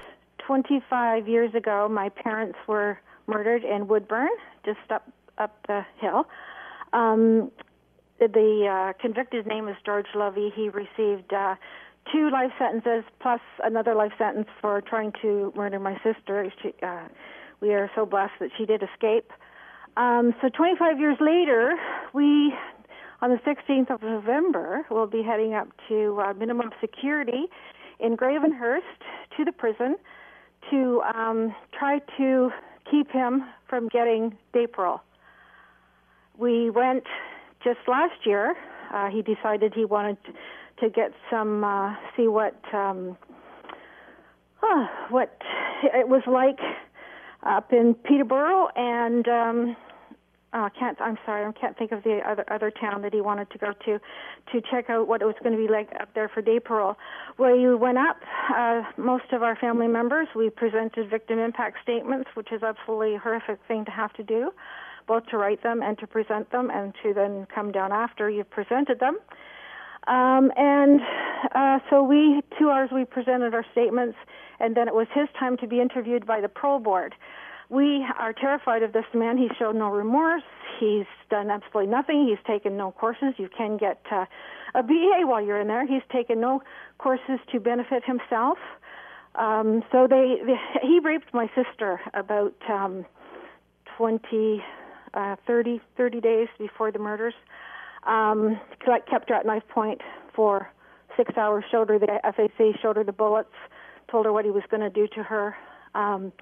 25 0.46 1.28
years 1.28 1.54
ago, 1.54 1.88
my 1.90 2.08
parents 2.08 2.58
were 2.66 2.98
murdered 3.28 3.62
in 3.62 3.86
Woodburn, 3.86 4.28
just 4.64 4.78
up 4.90 5.08
up 5.38 5.54
the 5.68 5.82
hill. 6.00 6.24
Um, 6.92 7.52
the 8.18 8.66
uh, 8.68 9.00
convicted 9.00 9.46
name 9.46 9.68
is 9.68 9.76
George 9.86 10.06
Lovey. 10.14 10.52
He 10.54 10.68
received 10.68 11.32
uh, 11.32 11.54
two 12.12 12.30
life 12.30 12.50
sentences 12.58 13.04
plus 13.20 13.40
another 13.62 13.94
life 13.94 14.12
sentence 14.18 14.48
for 14.60 14.80
trying 14.80 15.12
to 15.22 15.52
murder 15.54 15.78
my 15.78 15.94
sister. 16.02 16.52
She, 16.62 16.74
uh, 16.82 17.06
we 17.60 17.74
are 17.74 17.90
so 17.94 18.04
blessed 18.06 18.32
that 18.40 18.50
she 18.56 18.66
did 18.66 18.82
escape. 18.82 19.30
Um, 19.96 20.34
so 20.40 20.48
25 20.48 20.98
years 20.98 21.16
later, 21.20 21.74
we, 22.12 22.52
on 23.20 23.30
the 23.30 23.38
16th 23.46 23.90
of 23.90 24.02
November, 24.02 24.86
will 24.90 25.06
be 25.06 25.22
heading 25.22 25.54
up 25.54 25.68
to 25.88 26.20
uh, 26.20 26.34
minimum 26.34 26.70
security 26.80 27.46
in 28.00 28.16
Gravenhurst 28.16 28.80
to 29.36 29.44
the 29.44 29.52
prison 29.52 29.96
to 30.70 31.02
um, 31.14 31.54
try 31.76 32.00
to 32.16 32.50
keep 32.90 33.10
him 33.10 33.44
from 33.68 33.88
getting 33.88 34.36
day 34.52 34.66
parole. 34.66 35.00
We 36.38 36.70
went 36.70 37.04
just 37.62 37.80
last 37.86 38.24
year. 38.24 38.54
Uh, 38.92 39.08
he 39.08 39.22
decided 39.22 39.74
he 39.74 39.84
wanted 39.84 40.16
to 40.80 40.88
get 40.88 41.12
some 41.30 41.64
uh, 41.64 41.94
see 42.16 42.28
what 42.28 42.56
um, 42.72 43.16
uh, 44.62 44.86
what 45.10 45.36
it 45.82 46.08
was 46.08 46.22
like 46.26 46.58
up 47.42 47.72
in 47.72 47.94
Peterborough 47.94 48.68
and 48.76 49.28
um, 49.28 49.76
uh, 50.52 50.68
can't 50.78 50.98
I'm 51.00 51.18
sorry 51.26 51.44
I 51.46 51.52
can't 51.52 51.76
think 51.76 51.92
of 51.92 52.02
the 52.04 52.20
other 52.26 52.44
other 52.50 52.70
town 52.70 53.02
that 53.02 53.12
he 53.12 53.20
wanted 53.20 53.50
to 53.50 53.58
go 53.58 53.72
to 53.84 53.98
to 54.52 54.60
check 54.70 54.88
out 54.88 55.06
what 55.06 55.20
it 55.20 55.26
was 55.26 55.34
going 55.42 55.56
to 55.56 55.62
be 55.62 55.70
like 55.70 55.88
up 56.00 56.08
there 56.14 56.28
for 56.28 56.40
day 56.40 56.58
parole. 56.58 56.96
Well, 57.38 57.56
you 57.56 57.76
went 57.76 57.98
up. 57.98 58.16
Uh, 58.54 58.82
most 58.96 59.32
of 59.32 59.42
our 59.42 59.56
family 59.56 59.88
members 59.88 60.28
we 60.34 60.48
presented 60.50 61.10
victim 61.10 61.38
impact 61.38 61.78
statements, 61.82 62.30
which 62.34 62.50
is 62.52 62.62
absolutely 62.62 63.16
a 63.16 63.18
horrific 63.18 63.58
thing 63.68 63.84
to 63.84 63.90
have 63.90 64.12
to 64.14 64.22
do, 64.22 64.50
both 65.06 65.26
to 65.26 65.36
write 65.36 65.62
them 65.62 65.82
and 65.82 65.98
to 65.98 66.06
present 66.06 66.50
them 66.50 66.70
and 66.70 66.94
to 67.02 67.12
then 67.12 67.46
come 67.54 67.70
down 67.70 67.92
after 67.92 68.30
you've 68.30 68.50
presented 68.50 69.00
them. 69.00 69.18
Um, 70.06 70.50
and 70.56 71.00
uh, 71.54 71.78
so 71.90 72.02
we, 72.02 72.40
two 72.58 72.70
hours, 72.70 72.88
we 72.90 73.04
presented 73.04 73.52
our 73.52 73.64
statements, 73.72 74.16
and 74.58 74.74
then 74.74 74.88
it 74.88 74.94
was 74.94 75.06
his 75.14 75.28
time 75.38 75.58
to 75.58 75.66
be 75.66 75.80
interviewed 75.80 76.26
by 76.26 76.40
the 76.40 76.48
parole 76.48 76.78
board. 76.78 77.14
We 77.70 78.04
are 78.18 78.32
terrified 78.32 78.82
of 78.82 78.92
this 78.92 79.04
man. 79.14 79.36
He 79.36 79.48
showed 79.58 79.76
no 79.76 79.90
remorse. 79.90 80.42
He's 80.80 81.06
done 81.28 81.50
absolutely 81.50 81.90
nothing. 81.90 82.26
He's 82.26 82.42
taken 82.46 82.76
no 82.76 82.92
courses. 82.92 83.34
You 83.36 83.48
can 83.54 83.76
get 83.76 84.00
uh, 84.10 84.24
a 84.74 84.82
BA 84.82 85.26
while 85.26 85.44
you're 85.44 85.60
in 85.60 85.68
there. 85.68 85.86
He's 85.86 86.02
taken 86.10 86.40
no 86.40 86.62
courses 86.98 87.38
to 87.52 87.60
benefit 87.60 88.04
himself. 88.04 88.58
Um, 89.34 89.82
so 89.92 90.06
they, 90.08 90.36
they, 90.46 90.56
he 90.82 91.00
raped 91.00 91.34
my 91.34 91.50
sister 91.54 92.00
about 92.14 92.54
um, 92.70 93.04
20, 93.98 94.62
uh, 95.12 95.36
30, 95.46 95.80
30 95.96 96.20
days 96.20 96.48
before 96.58 96.90
the 96.90 96.98
murders. 96.98 97.34
Um, 98.06 98.58
kept 99.10 99.28
her 99.28 99.34
at 99.34 99.44
knife 99.44 99.62
point 99.68 100.00
for 100.34 100.70
six 101.16 101.36
hours. 101.36 101.64
Showed 101.70 101.90
her 101.90 101.98
the 101.98 102.06
FAC. 102.22 102.80
Showed 102.80 102.96
her 102.96 103.04
the 103.04 103.12
bullets. 103.12 103.52
Told 104.10 104.24
her 104.24 104.32
what 104.32 104.46
he 104.46 104.50
was 104.50 104.62
going 104.70 104.80
to 104.80 104.90
do 104.90 105.06
to 105.08 105.22
her. 105.22 105.54
Um, 105.94 106.32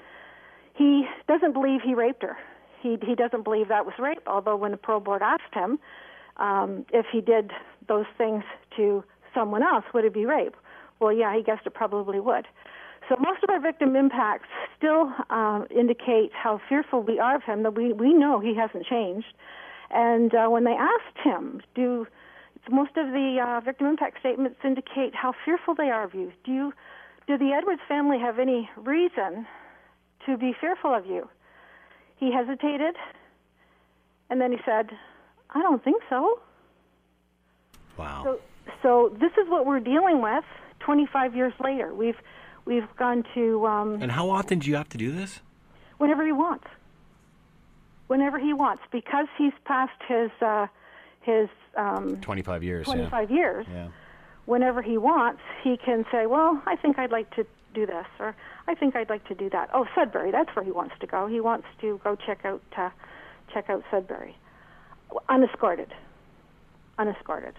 he 0.76 1.04
doesn't 1.26 1.52
believe 1.52 1.80
he 1.82 1.94
raped 1.94 2.22
her. 2.22 2.36
He 2.80 2.98
he 3.04 3.14
doesn't 3.14 3.42
believe 3.42 3.68
that 3.68 3.86
was 3.86 3.94
rape. 3.98 4.22
Although 4.26 4.56
when 4.56 4.70
the 4.70 4.76
parole 4.76 5.00
board 5.00 5.22
asked 5.22 5.54
him 5.54 5.78
um, 6.36 6.84
if 6.92 7.06
he 7.10 7.20
did 7.20 7.50
those 7.88 8.06
things 8.18 8.44
to 8.76 9.02
someone 9.34 9.62
else, 9.62 9.84
would 9.94 10.04
it 10.04 10.14
be 10.14 10.26
rape? 10.26 10.54
Well, 11.00 11.12
yeah, 11.12 11.34
he 11.36 11.42
guessed 11.42 11.66
it 11.66 11.74
probably 11.74 12.20
would. 12.20 12.46
So 13.08 13.16
most 13.18 13.42
of 13.42 13.50
our 13.50 13.60
victim 13.60 13.94
impacts 13.94 14.48
still 14.76 15.12
um, 15.30 15.66
indicate 15.70 16.32
how 16.32 16.60
fearful 16.68 17.02
we 17.02 17.18
are 17.18 17.36
of 17.36 17.42
him. 17.42 17.62
That 17.62 17.74
we 17.74 17.92
we 17.92 18.12
know 18.12 18.40
he 18.40 18.54
hasn't 18.54 18.86
changed. 18.86 19.32
And 19.90 20.34
uh, 20.34 20.48
when 20.48 20.64
they 20.64 20.76
asked 20.76 21.18
him, 21.22 21.62
do 21.74 22.06
most 22.70 22.96
of 22.96 23.12
the 23.12 23.38
uh, 23.40 23.60
victim 23.60 23.86
impact 23.86 24.18
statements 24.20 24.58
indicate 24.64 25.14
how 25.14 25.32
fearful 25.44 25.74
they 25.74 25.90
are 25.90 26.02
of 26.02 26.14
you? 26.14 26.32
Do 26.44 26.52
you 26.52 26.72
do 27.26 27.38
the 27.38 27.52
Edwards 27.52 27.82
family 27.88 28.18
have 28.18 28.38
any 28.38 28.68
reason 28.76 29.46
to 30.26 30.36
be 30.36 30.54
fearful 30.60 30.94
of 30.94 31.06
you? 31.06 31.28
He 32.16 32.32
hesitated, 32.32 32.96
and 34.30 34.40
then 34.40 34.52
he 34.52 34.58
said, 34.64 34.90
"I 35.50 35.62
don't 35.62 35.82
think 35.82 36.02
so." 36.08 36.40
Wow. 37.96 38.22
So, 38.24 38.40
so 38.82 39.16
this 39.20 39.32
is 39.32 39.48
what 39.48 39.66
we're 39.66 39.80
dealing 39.80 40.20
with. 40.20 40.44
Twenty-five 40.80 41.34
years 41.34 41.52
later, 41.62 41.94
we've 41.94 42.18
we've 42.64 42.88
gone 42.96 43.24
to. 43.34 43.66
Um, 43.66 44.02
and 44.02 44.12
how 44.12 44.28
often 44.30 44.58
do 44.58 44.70
you 44.70 44.76
have 44.76 44.88
to 44.90 44.98
do 44.98 45.12
this? 45.12 45.40
Whenever 45.98 46.24
he 46.24 46.32
wants. 46.32 46.66
Whenever 48.08 48.38
he 48.38 48.52
wants, 48.52 48.82
because 48.92 49.26
he's 49.36 49.52
passed 49.64 50.00
his 50.06 50.30
uh, 50.40 50.66
his 51.22 51.48
um, 51.76 52.18
25 52.20 52.62
years. 52.62 52.86
25 52.86 53.30
yeah. 53.30 53.36
years. 53.36 53.66
Yeah. 53.70 53.88
Whenever 54.44 54.80
he 54.80 54.96
wants, 54.96 55.40
he 55.64 55.76
can 55.76 56.04
say, 56.12 56.26
"Well, 56.26 56.62
I 56.66 56.76
think 56.76 56.98
I'd 56.98 57.10
like 57.10 57.34
to 57.34 57.44
do 57.76 57.86
this," 57.86 58.06
or 58.18 58.34
"I 58.66 58.74
think 58.74 58.96
I'd 58.96 59.10
like 59.10 59.24
to 59.28 59.34
do 59.34 59.48
that." 59.50 59.70
Oh, 59.72 59.86
Sudbury, 59.94 60.30
that's 60.32 60.50
where 60.56 60.64
he 60.64 60.72
wants 60.72 60.94
to 61.00 61.06
go. 61.06 61.26
He 61.26 61.40
wants 61.40 61.66
to 61.82 62.00
go 62.02 62.16
check 62.26 62.44
out 62.44 62.62
uh, 62.76 62.90
check 63.52 63.70
out 63.70 63.82
Sudbury, 63.90 64.34
unescorted, 65.28 65.92
unescorted. 66.98 67.54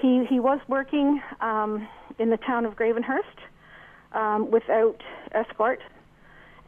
He 0.00 0.24
he 0.28 0.38
was 0.40 0.60
working 0.68 1.20
um, 1.40 1.86
in 2.18 2.30
the 2.30 2.38
town 2.38 2.64
of 2.64 2.74
Gravenhurst 2.76 3.38
um, 4.12 4.50
without 4.50 5.02
escort, 5.32 5.80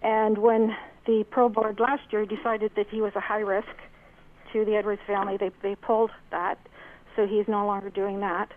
and 0.02 0.38
when 0.38 0.76
the 1.06 1.24
parole 1.30 1.48
board 1.48 1.80
last 1.80 2.02
year 2.12 2.26
decided 2.26 2.72
that 2.76 2.86
he 2.90 3.00
was 3.00 3.12
a 3.16 3.20
high 3.20 3.44
risk 3.56 3.76
to 4.52 4.64
the 4.64 4.74
Edwards 4.76 5.02
family, 5.06 5.36
they 5.36 5.50
they 5.62 5.76
pulled 5.76 6.10
that, 6.30 6.58
so 7.16 7.26
he's 7.26 7.48
no 7.48 7.66
longer 7.66 7.90
doing 7.90 8.20
that. 8.20 8.48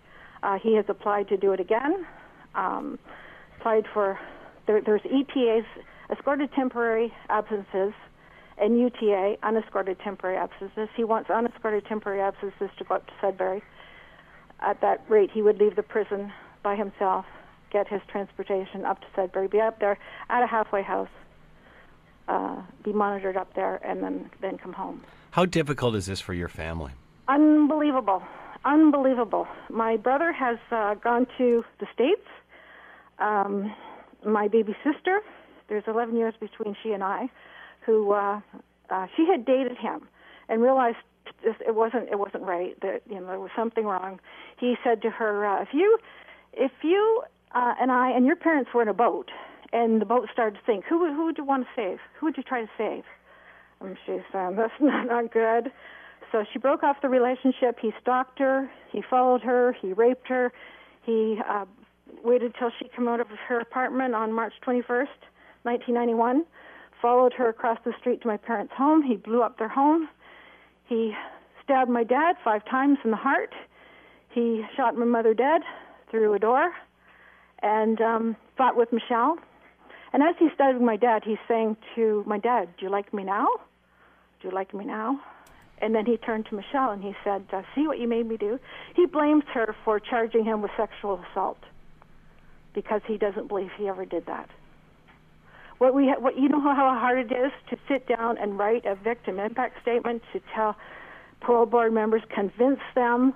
Uh, 0.44 0.58
he 0.58 0.76
has 0.76 0.86
applied 0.90 1.28
to 1.30 1.38
do 1.38 1.54
it 1.54 1.60
again. 1.60 2.06
Um, 2.56 2.98
applied 3.62 3.86
for 3.94 4.20
there, 4.66 4.82
there's 4.82 5.02
ETAs, 5.06 5.66
escorted 6.12 6.52
temporary 6.54 7.14
absences, 7.30 7.94
and 8.58 8.80
UTA, 8.80 9.38
unescorted 9.44 10.00
temporary 10.00 10.38
absences. 10.38 10.90
He 10.96 11.04
wants 11.04 11.30
unescorted 11.30 11.86
temporary 11.86 12.22
absences 12.22 12.70
to 12.78 12.84
go 12.84 12.96
up 12.96 13.08
to 13.08 13.14
Sudbury. 13.22 13.62
At 14.60 14.82
that 14.82 15.04
rate, 15.10 15.30
he 15.32 15.42
would 15.42 15.58
leave 15.58 15.76
the 15.76 15.84
prison 15.84 16.32
by 16.64 16.76
himself, 16.76 17.26
get 17.72 17.88
his 17.88 18.02
transportation 18.12 18.86
up 18.86 19.00
to 19.02 19.08
Sudbury, 19.16 19.48
be 19.48 19.60
up 19.60 19.80
there 19.80 19.98
at 20.30 20.44
a 20.44 20.48
halfway 20.48 20.84
house, 20.84 21.10
uh, 22.28 22.62
be 22.84 22.94
monitored 22.94 23.38
up 23.38 23.54
there, 23.56 23.76
and 23.86 24.04
then 24.04 24.30
then 24.42 24.58
come 24.58 24.74
home. 24.74 25.02
How 25.32 25.46
difficult 25.46 25.96
is 25.96 26.06
this 26.06 26.20
for 26.20 26.34
your 26.34 26.50
family? 26.50 26.92
Unbelievable 27.28 28.24
unbelievable. 28.66 29.48
My 29.70 29.98
brother 29.98 30.32
has 30.32 30.58
uh, 30.72 30.96
gone 30.96 31.26
to 31.38 31.64
the 31.80 31.88
States. 31.94 32.22
Um, 33.20 33.74
my 34.26 34.48
baby 34.48 34.76
sister, 34.84 35.22
there's 35.70 35.84
11 35.88 36.16
years 36.16 36.34
between 36.40 36.76
she 36.84 36.92
and 36.92 37.04
I, 37.04 37.30
who 37.86 38.12
uh, 38.14 38.40
uh, 38.90 39.08
she 39.16 39.26
had 39.26 39.46
dated 39.46 39.78
him 39.78 40.08
and 40.50 40.62
realized 40.62 40.98
it 41.44 41.76
wasn't 41.76 42.10
it 42.10 42.20
wasn't 42.20 42.44
right. 42.44 42.80
That 42.82 43.02
you 43.10 43.20
know 43.20 43.28
there 43.28 43.40
was 43.40 43.52
something 43.56 43.86
wrong. 43.86 44.20
He 44.60 44.76
said 44.84 45.02
to 45.04 45.10
her, 45.10 45.46
uh, 45.46 45.62
"If 45.62 45.70
you, 45.74 45.98
if 46.54 46.72
you 46.84 47.24
uh, 47.54 47.74
and 47.80 47.92
I 47.92 48.12
and 48.12 48.26
your 48.26 48.36
parents 48.36 48.72
were 48.74 48.82
in 48.82 48.88
a 48.88 48.94
boat, 48.94 49.30
and 49.72 50.02
the 50.02 50.06
boat 50.06 50.28
started 50.32 50.56
to 50.56 50.62
sink, 50.66 50.86
who 50.88 51.14
who 51.14 51.26
would 51.26 51.38
you 51.38 51.46
want 51.46 51.64
to 51.64 51.70
save? 51.76 52.00
Who 52.20 52.28
would 52.28 52.38
you 52.38 52.44
try 52.44 52.62
to 52.62 52.70
save?" 52.78 53.04
And 53.80 53.98
she 54.06 54.20
said, 54.32 54.58
"That's 54.58 54.74
not, 54.80 55.08
not 55.08 55.34
good." 55.34 55.72
So 56.32 56.46
she 56.52 56.60
broke 56.60 56.84
off 56.84 56.98
the 57.02 57.10
relationship. 57.10 57.78
He 57.82 57.92
stalked 58.02 58.40
her. 58.40 58.70
He 58.92 59.02
followed 59.08 59.42
her. 59.42 59.76
He 59.82 59.94
raped 59.94 60.28
her. 60.28 60.52
He 61.06 61.40
uh, 61.48 61.66
waited 62.24 62.54
till 62.58 62.72
she 62.80 62.90
came 62.96 63.08
out 63.08 63.20
of 63.20 63.28
her 63.48 63.60
apartment 63.60 64.16
on 64.16 64.34
March 64.34 64.54
21st, 64.66 65.08
1991. 65.64 66.46
Followed 67.02 67.34
her 67.34 67.50
across 67.50 67.80
the 67.84 67.94
street 68.00 68.22
to 68.22 68.28
my 68.28 68.38
parents' 68.38 68.74
home. 68.78 69.02
He 69.02 69.16
blew 69.16 69.42
up 69.42 69.58
their 69.58 69.70
home. 69.70 70.08
He 70.86 71.14
stabbed 71.64 71.90
my 71.90 72.04
dad 72.04 72.36
five 72.44 72.64
times 72.66 73.00
in 73.04 73.12
the 73.12 73.18
heart. 73.18 73.54
He 74.30 74.64
shot 74.76 74.96
my 74.96 75.06
mother 75.06 75.34
dead 75.34 75.62
through 76.10 76.34
a 76.34 76.40
door, 76.40 76.72
and 77.64 78.00
um, 78.02 78.36
fought 78.58 78.76
with 78.76 78.92
Michelle. 78.94 79.38
And 80.14 80.22
as 80.22 80.36
he's 80.38 80.52
stabbing 80.54 80.86
my 80.86 80.98
dad, 80.98 81.24
he's 81.26 81.38
saying 81.48 81.78
to 81.96 82.24
my 82.28 82.38
dad, 82.38 82.70
"Do 82.78 82.86
you 82.86 82.92
like 82.92 83.14
me 83.14 83.24
now? 83.24 83.48
Do 84.42 84.50
you 84.50 84.54
like 84.54 84.74
me 84.74 84.86
now?" 84.86 85.20
And 85.80 85.96
then 85.96 86.06
he 86.06 86.18
turned 86.18 86.46
to 86.48 86.56
Michelle 86.56 86.92
and 86.92 87.02
he 87.02 87.16
said, 87.24 87.46
uh, 87.52 87.64
"See 87.74 87.88
what 87.88 87.98
you 87.98 88.08
made 88.08 88.28
me 88.28 88.38
do." 88.38 88.60
He 88.96 89.06
blames 89.06 89.46
her 89.54 89.76
for 89.84 90.00
charging 90.00 90.44
him 90.46 90.62
with 90.62 90.72
sexual 90.78 91.24
assault 91.32 91.58
because 92.74 93.02
he 93.06 93.18
doesn't 93.18 93.48
believe 93.48 93.70
he 93.78 93.88
ever 93.88 94.06
did 94.06 94.26
that. 94.26 94.50
What 95.78 95.94
we, 95.94 96.08
ha- 96.08 96.20
what 96.20 96.38
you 96.38 96.48
know 96.48 96.62
how 96.62 96.76
hard 96.76 97.32
it 97.32 97.36
is 97.36 97.52
to 97.70 97.78
sit 97.88 98.08
down 98.08 98.38
and 98.38 98.58
write 98.58 98.86
a 98.86 98.96
victim 98.96 99.40
impact 99.40 99.82
statement 99.82 100.22
to 100.34 100.40
tell 100.54 100.76
parole 101.40 101.66
board 101.66 101.94
members, 101.94 102.22
convince 102.34 102.80
them 102.94 103.34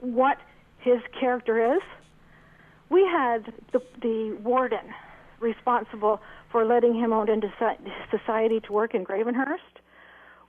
what 0.00 0.38
his 0.78 1.00
character 1.18 1.74
is. 1.74 1.82
We 2.90 3.02
had 3.02 3.52
the, 3.72 3.82
the 4.02 4.38
warden 4.42 4.94
responsible 5.40 6.20
for 6.52 6.64
letting 6.64 6.94
him 6.94 7.12
out 7.12 7.28
into 7.28 7.52
society 8.10 8.60
to 8.60 8.72
work 8.72 8.94
in 8.94 9.04
Gravenhurst 9.04 9.58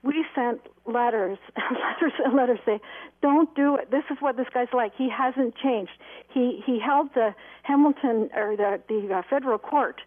we 0.05 0.23
sent 0.35 0.61
letters, 0.85 1.39
letters 1.57 2.13
and 2.23 2.35
letters 2.35 2.59
say, 2.65 2.79
"Don't 3.21 3.53
do 3.55 3.75
it. 3.75 3.89
This 3.89 4.03
is 4.11 4.17
what 4.19 4.37
this 4.37 4.47
guy's 4.53 4.67
like. 4.71 4.93
He 4.95 5.09
hasn't 5.09 5.55
changed. 5.55 5.91
He 6.29 6.61
he 6.65 6.79
held 6.79 7.13
the 7.15 7.33
Hamilton 7.63 8.29
or 8.35 8.55
the 8.55 8.79
the 8.87 9.13
uh, 9.13 9.21
federal 9.29 9.57
court 9.57 10.01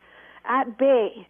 at 0.44 0.78
bay 0.78 1.26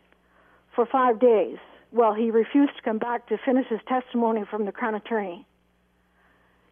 for 0.74 0.84
five 0.86 1.18
days. 1.18 1.56
Well, 1.90 2.12
he 2.12 2.30
refused 2.30 2.76
to 2.76 2.82
come 2.82 2.98
back 2.98 3.28
to 3.28 3.38
finish 3.38 3.66
his 3.68 3.80
testimony 3.88 4.44
from 4.48 4.66
the 4.66 4.72
crown 4.72 4.94
attorney. 4.94 5.46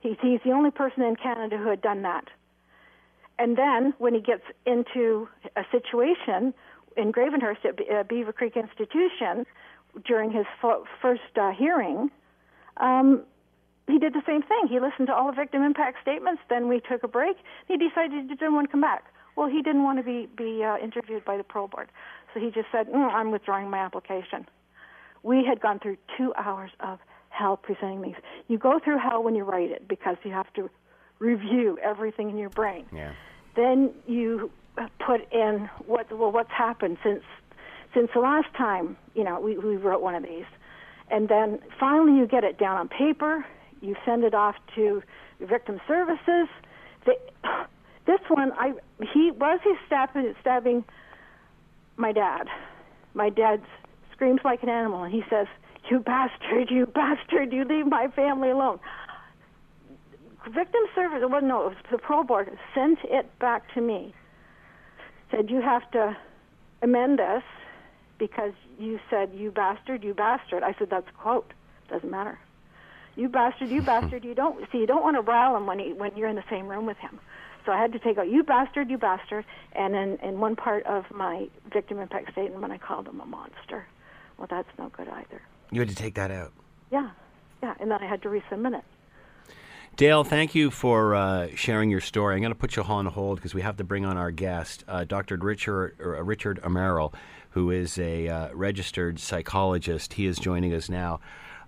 He's 0.00 0.16
he's 0.20 0.40
the 0.44 0.52
only 0.52 0.70
person 0.70 1.02
in 1.02 1.16
Canada 1.16 1.56
who 1.56 1.70
had 1.70 1.80
done 1.80 2.02
that. 2.02 2.24
And 3.38 3.56
then 3.56 3.94
when 3.98 4.14
he 4.14 4.20
gets 4.20 4.44
into 4.64 5.28
a 5.56 5.62
situation 5.70 6.54
in 6.96 7.12
Gravenhurst 7.12 7.64
at 7.64 7.78
uh, 7.90 8.02
Beaver 8.04 8.32
Creek 8.32 8.56
Institution 8.56 9.44
during 10.04 10.30
his 10.30 10.46
first 10.60 11.20
uh, 11.36 11.52
hearing, 11.52 12.10
um, 12.78 13.22
he 13.86 13.98
did 13.98 14.12
the 14.12 14.22
same 14.26 14.42
thing. 14.42 14.66
He 14.68 14.80
listened 14.80 15.06
to 15.08 15.14
all 15.14 15.26
the 15.26 15.36
victim 15.36 15.62
impact 15.62 15.98
statements. 16.02 16.42
Then 16.48 16.68
we 16.68 16.80
took 16.80 17.02
a 17.02 17.08
break. 17.08 17.36
He 17.68 17.76
decided 17.76 18.28
he 18.28 18.34
didn't 18.34 18.54
want 18.54 18.68
to 18.68 18.72
come 18.72 18.80
back. 18.80 19.04
Well, 19.36 19.48
he 19.48 19.62
didn't 19.62 19.84
want 19.84 19.98
to 19.98 20.02
be 20.02 20.28
be 20.36 20.64
uh, 20.64 20.78
interviewed 20.78 21.24
by 21.24 21.36
the 21.36 21.44
parole 21.44 21.68
board, 21.68 21.88
so 22.32 22.40
he 22.40 22.50
just 22.50 22.68
said, 22.72 22.88
mm, 22.88 23.12
"I'm 23.12 23.30
withdrawing 23.30 23.70
my 23.70 23.78
application." 23.78 24.46
We 25.22 25.44
had 25.44 25.60
gone 25.60 25.78
through 25.78 25.98
two 26.16 26.32
hours 26.36 26.70
of 26.80 26.98
hell 27.28 27.56
presenting 27.56 28.00
these. 28.00 28.14
You 28.48 28.58
go 28.58 28.78
through 28.82 28.98
hell 28.98 29.22
when 29.22 29.34
you 29.34 29.44
write 29.44 29.70
it 29.70 29.86
because 29.86 30.16
you 30.24 30.30
have 30.32 30.50
to 30.54 30.70
review 31.18 31.78
everything 31.82 32.30
in 32.30 32.38
your 32.38 32.50
brain. 32.50 32.86
Yeah. 32.92 33.12
Then 33.54 33.92
you 34.06 34.50
put 35.04 35.30
in 35.32 35.68
what 35.86 36.10
well 36.16 36.32
what's 36.32 36.50
happened 36.50 36.98
since 37.02 37.22
since 37.96 38.10
the 38.12 38.20
last 38.20 38.48
time, 38.56 38.96
you 39.14 39.24
know, 39.24 39.40
we, 39.40 39.56
we 39.56 39.76
wrote 39.76 40.02
one 40.02 40.14
of 40.14 40.22
these. 40.22 40.44
And 41.10 41.28
then 41.28 41.60
finally 41.80 42.18
you 42.18 42.26
get 42.26 42.44
it 42.44 42.58
down 42.58 42.76
on 42.76 42.88
paper, 42.88 43.44
you 43.80 43.96
send 44.04 44.22
it 44.22 44.34
off 44.34 44.56
to 44.74 45.02
victim 45.40 45.80
services. 45.88 46.48
They, 47.06 47.16
one, 48.28 48.52
I 48.52 48.74
he 49.14 49.30
was 49.30 49.60
he 49.64 49.74
stabbing 49.86 50.34
stabbing 50.40 50.84
my 51.96 52.12
dad. 52.12 52.48
My 53.14 53.30
dad 53.30 53.62
screams 54.12 54.40
like 54.44 54.62
an 54.62 54.68
animal, 54.68 55.04
and 55.04 55.12
he 55.12 55.22
says, 55.30 55.46
"You 55.90 56.00
bastard! 56.00 56.70
You 56.70 56.86
bastard! 56.86 57.52
You 57.52 57.64
leave 57.64 57.86
my 57.86 58.08
family 58.08 58.50
alone." 58.50 58.78
Victim 60.46 60.82
service, 60.94 61.22
well, 61.28 61.42
no, 61.42 61.62
it 61.62 61.68
was 61.68 61.76
the 61.90 61.98
parole 61.98 62.24
board 62.24 62.50
sent 62.74 62.98
it 63.04 63.26
back 63.38 63.72
to 63.74 63.80
me. 63.80 64.14
Said 65.30 65.50
you 65.50 65.60
have 65.60 65.90
to 65.92 66.16
amend 66.82 67.18
this 67.18 67.42
because 68.18 68.52
you 68.78 68.98
said 69.10 69.32
you 69.34 69.50
bastard, 69.50 70.04
you 70.04 70.14
bastard. 70.14 70.62
I 70.62 70.74
said 70.78 70.90
that's 70.90 71.08
a 71.08 71.12
quote. 71.12 71.52
Doesn't 71.88 72.10
matter. 72.10 72.38
You 73.14 73.28
bastard, 73.28 73.68
you 73.68 73.82
bastard. 73.92 74.24
You 74.24 74.34
don't 74.34 74.64
see. 74.70 74.78
You 74.78 74.86
don't 74.86 75.02
want 75.02 75.16
to 75.16 75.22
rile 75.22 75.56
him 75.56 75.66
when 75.66 75.78
he 75.78 75.92
when 75.92 76.16
you're 76.16 76.28
in 76.28 76.36
the 76.36 76.44
same 76.50 76.68
room 76.68 76.86
with 76.86 76.98
him. 76.98 77.20
So 77.64 77.72
I 77.72 77.80
had 77.80 77.92
to 77.92 77.98
take 77.98 78.16
out 78.16 78.28
you 78.28 78.44
bastard, 78.44 78.90
you 78.90 78.98
bastard, 78.98 79.44
and 79.72 79.94
in 79.94 80.18
in 80.18 80.40
one 80.40 80.56
part 80.56 80.84
of 80.86 81.04
my 81.10 81.48
victim 81.72 81.98
impact 81.98 82.32
statement, 82.32 82.62
when 82.62 82.70
I 82.70 82.78
called 82.78 83.08
him 83.08 83.20
a 83.20 83.26
monster. 83.26 83.86
Well, 84.38 84.46
that's 84.48 84.68
no 84.78 84.88
good 84.90 85.08
either. 85.08 85.40
You 85.70 85.80
had 85.80 85.88
to 85.88 85.94
take 85.94 86.14
that 86.14 86.30
out. 86.30 86.52
Yeah, 86.90 87.10
yeah, 87.62 87.74
and 87.80 87.90
then 87.90 88.02
I 88.02 88.06
had 88.06 88.22
to 88.22 88.28
resubmit 88.28 88.78
it. 88.78 88.84
Dale, 89.96 90.24
thank 90.24 90.54
you 90.54 90.70
for 90.70 91.14
uh, 91.14 91.48
sharing 91.54 91.88
your 91.88 92.02
story. 92.02 92.34
I'm 92.34 92.42
going 92.42 92.52
to 92.52 92.58
put 92.58 92.76
you 92.76 92.82
on 92.82 93.06
hold 93.06 93.38
because 93.38 93.54
we 93.54 93.62
have 93.62 93.78
to 93.78 93.84
bring 93.84 94.04
on 94.04 94.18
our 94.18 94.30
guest, 94.30 94.84
uh, 94.86 95.04
Dr. 95.04 95.38
Richard 95.38 95.96
uh, 95.98 96.22
Richard 96.22 96.60
Amaral, 96.62 97.14
who 97.56 97.70
is 97.70 97.98
a 97.98 98.28
uh, 98.28 98.48
registered 98.52 99.18
psychologist. 99.18 100.12
He 100.12 100.26
is 100.26 100.38
joining 100.38 100.74
us 100.74 100.90
now. 100.90 101.20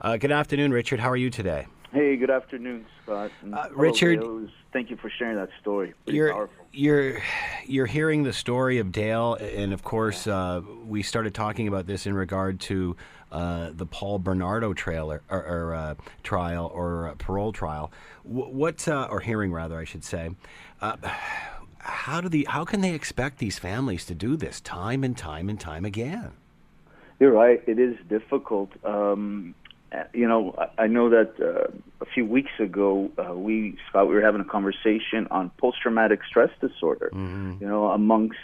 Uh, 0.02 0.18
good 0.18 0.30
afternoon, 0.30 0.70
Richard. 0.70 1.00
How 1.00 1.08
are 1.08 1.16
you 1.16 1.30
today? 1.30 1.66
Hey, 1.92 2.14
good 2.16 2.28
afternoon, 2.28 2.84
Scott. 3.02 3.30
Uh, 3.50 3.68
Richard- 3.74 4.20
Dale. 4.20 4.48
Thank 4.70 4.90
you 4.90 4.98
for 4.98 5.08
sharing 5.08 5.36
that 5.36 5.48
story. 5.62 5.94
Pretty 6.04 6.18
you're 6.18 6.30
powerful. 6.30 6.66
you're 6.74 7.22
you're 7.64 7.86
hearing 7.86 8.22
the 8.22 8.34
story 8.34 8.80
of 8.80 8.92
Dale, 8.92 9.36
and 9.40 9.72
of 9.72 9.82
course, 9.82 10.26
uh, 10.26 10.60
we 10.84 11.02
started 11.02 11.34
talking 11.34 11.68
about 11.68 11.86
this 11.86 12.04
in 12.06 12.12
regard 12.12 12.60
to 12.60 12.94
uh, 13.32 13.70
the 13.72 13.86
Paul 13.86 14.18
Bernardo 14.18 14.74
trailer 14.74 15.22
or, 15.30 15.42
or 15.42 15.74
uh, 15.74 15.94
trial 16.22 16.70
or 16.74 17.08
uh, 17.08 17.14
parole 17.14 17.50
trial. 17.52 17.90
Wh- 18.24 18.52
what 18.52 18.86
uh, 18.86 19.08
or 19.10 19.20
hearing 19.20 19.52
rather, 19.52 19.78
I 19.78 19.84
should 19.84 20.04
say. 20.04 20.32
How 21.78 22.20
do 22.20 22.28
the 22.28 22.46
how 22.48 22.64
can 22.64 22.80
they 22.80 22.94
expect 22.94 23.38
these 23.38 23.58
families 23.58 24.04
to 24.06 24.14
do 24.14 24.36
this 24.36 24.60
time 24.60 25.04
and 25.04 25.16
time 25.16 25.48
and 25.48 25.58
time 25.58 25.84
again? 25.84 26.32
You're 27.20 27.32
right. 27.32 27.62
It 27.66 27.78
is 27.78 27.96
difficult. 28.08 28.70
Um, 28.84 29.54
you 30.12 30.28
know, 30.28 30.54
I, 30.58 30.84
I 30.84 30.86
know 30.86 31.10
that 31.10 31.32
uh, 31.40 31.72
a 32.00 32.06
few 32.06 32.26
weeks 32.26 32.52
ago, 32.58 33.10
uh, 33.18 33.34
we 33.34 33.76
Scott, 33.88 34.08
we 34.08 34.14
were 34.14 34.20
having 34.20 34.40
a 34.40 34.44
conversation 34.44 35.26
on 35.30 35.50
post-traumatic 35.58 36.20
stress 36.28 36.50
disorder. 36.60 37.10
You 37.60 37.66
know, 37.66 37.88
amongst 37.88 38.38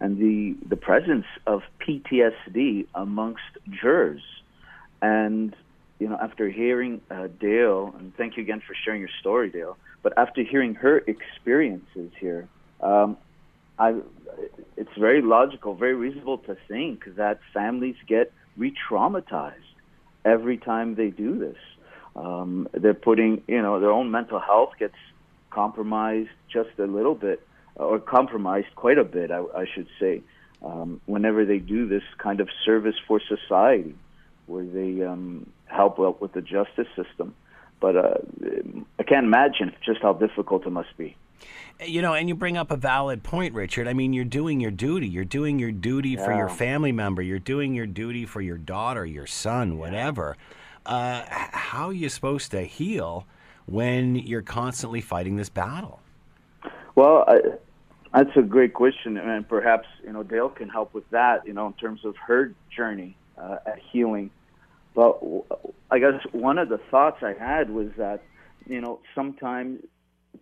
and 0.00 0.18
the 0.18 0.56
the 0.68 0.76
presence 0.76 1.26
of 1.46 1.62
PTSD 1.80 2.86
amongst 2.94 3.42
jurors, 3.70 4.22
and 5.00 5.54
you 5.98 6.08
know, 6.08 6.18
after 6.20 6.48
hearing 6.48 7.00
uh, 7.10 7.28
Dale, 7.38 7.94
and 7.98 8.14
thank 8.16 8.36
you 8.36 8.42
again 8.42 8.62
for 8.66 8.74
sharing 8.74 9.00
your 9.00 9.10
story, 9.20 9.50
Dale. 9.50 9.76
But 10.02 10.16
after 10.16 10.42
hearing 10.42 10.74
her 10.76 10.98
experiences 10.98 12.10
here, 12.18 12.48
um, 12.82 13.16
I, 13.78 13.94
it's 14.76 14.96
very 14.98 15.22
logical, 15.22 15.74
very 15.74 15.94
reasonable 15.94 16.38
to 16.38 16.56
think 16.68 17.04
that 17.16 17.40
families 17.52 17.96
get 18.06 18.32
re-traumatized 18.56 19.54
every 20.24 20.58
time 20.58 20.94
they 20.94 21.08
do 21.08 21.38
this. 21.38 21.56
Um, 22.16 22.68
they're 22.72 22.94
putting, 22.94 23.42
you 23.46 23.62
know, 23.62 23.80
their 23.80 23.90
own 23.90 24.10
mental 24.10 24.38
health 24.38 24.72
gets 24.78 24.94
compromised 25.50 26.30
just 26.52 26.70
a 26.78 26.84
little 26.84 27.14
bit, 27.14 27.40
or 27.76 27.98
compromised 27.98 28.74
quite 28.74 28.98
a 28.98 29.04
bit, 29.04 29.30
I, 29.30 29.38
I 29.56 29.66
should 29.72 29.88
say, 29.98 30.22
um, 30.62 31.00
whenever 31.06 31.44
they 31.44 31.58
do 31.58 31.88
this 31.88 32.02
kind 32.18 32.40
of 32.40 32.48
service 32.64 32.96
for 33.06 33.20
society, 33.20 33.94
where 34.46 34.64
they 34.64 35.02
um, 35.02 35.50
help 35.66 35.98
out 36.00 36.20
with 36.20 36.32
the 36.32 36.42
justice 36.42 36.88
system. 36.96 37.34
But 37.80 37.96
uh, 37.96 38.14
I 38.98 39.02
can't 39.04 39.24
imagine 39.24 39.74
just 39.84 40.02
how 40.02 40.12
difficult 40.12 40.66
it 40.66 40.70
must 40.70 40.94
be. 40.98 41.16
You 41.84 42.02
know, 42.02 42.14
and 42.14 42.28
you 42.28 42.34
bring 42.34 42.56
up 42.56 42.70
a 42.70 42.76
valid 42.76 43.22
point, 43.22 43.54
Richard. 43.54 43.88
I 43.88 43.94
mean, 43.94 44.12
you're 44.12 44.24
doing 44.24 44.60
your 44.60 44.70
duty. 44.70 45.08
You're 45.08 45.24
doing 45.24 45.58
your 45.58 45.72
duty 45.72 46.16
for 46.16 46.32
your 46.32 46.48
family 46.48 46.92
member. 46.92 47.22
You're 47.22 47.38
doing 47.38 47.74
your 47.74 47.86
duty 47.86 48.26
for 48.26 48.40
your 48.40 48.58
daughter, 48.58 49.06
your 49.06 49.26
son, 49.26 49.78
whatever. 49.78 50.36
Uh, 50.84 51.22
how 51.26 51.88
are 51.88 51.92
you 51.92 52.08
supposed 52.08 52.50
to 52.50 52.62
heal 52.62 53.26
when 53.66 54.16
you're 54.16 54.42
constantly 54.42 55.00
fighting 55.00 55.36
this 55.36 55.48
battle? 55.48 56.00
Well, 56.94 57.24
I, 57.26 57.38
that's 58.12 58.36
a 58.36 58.42
great 58.42 58.74
question, 58.74 59.16
and 59.16 59.48
perhaps 59.48 59.86
you 60.04 60.12
know 60.12 60.22
Dale 60.22 60.48
can 60.48 60.68
help 60.68 60.92
with 60.92 61.08
that. 61.10 61.46
You 61.46 61.52
know, 61.52 61.68
in 61.68 61.72
terms 61.74 62.04
of 62.04 62.16
her 62.16 62.52
journey 62.74 63.16
uh, 63.38 63.58
at 63.66 63.78
healing. 63.92 64.30
But 64.94 65.20
I 65.90 65.98
guess 65.98 66.20
one 66.32 66.58
of 66.58 66.68
the 66.68 66.78
thoughts 66.90 67.22
I 67.22 67.32
had 67.32 67.70
was 67.70 67.88
that 67.96 68.22
you 68.66 68.80
know 68.80 69.00
sometimes 69.14 69.84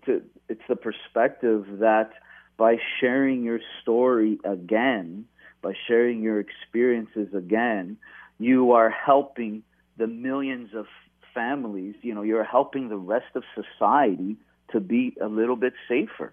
to, 0.06 0.22
it's 0.48 0.62
the 0.68 0.76
perspective 0.76 1.66
that 1.80 2.10
by 2.56 2.76
sharing 3.00 3.44
your 3.44 3.60
story 3.82 4.38
again, 4.44 5.26
by 5.62 5.72
sharing 5.86 6.22
your 6.22 6.40
experiences 6.40 7.28
again, 7.34 7.96
you 8.38 8.72
are 8.72 8.90
helping 8.90 9.62
the 9.96 10.06
millions 10.06 10.70
of 10.74 10.86
families. 11.34 11.94
You 12.02 12.14
know, 12.14 12.22
you're 12.22 12.44
helping 12.44 12.88
the 12.88 12.96
rest 12.96 13.34
of 13.34 13.42
society 13.54 14.36
to 14.72 14.80
be 14.80 15.16
a 15.20 15.26
little 15.26 15.56
bit 15.56 15.72
safer. 15.88 16.32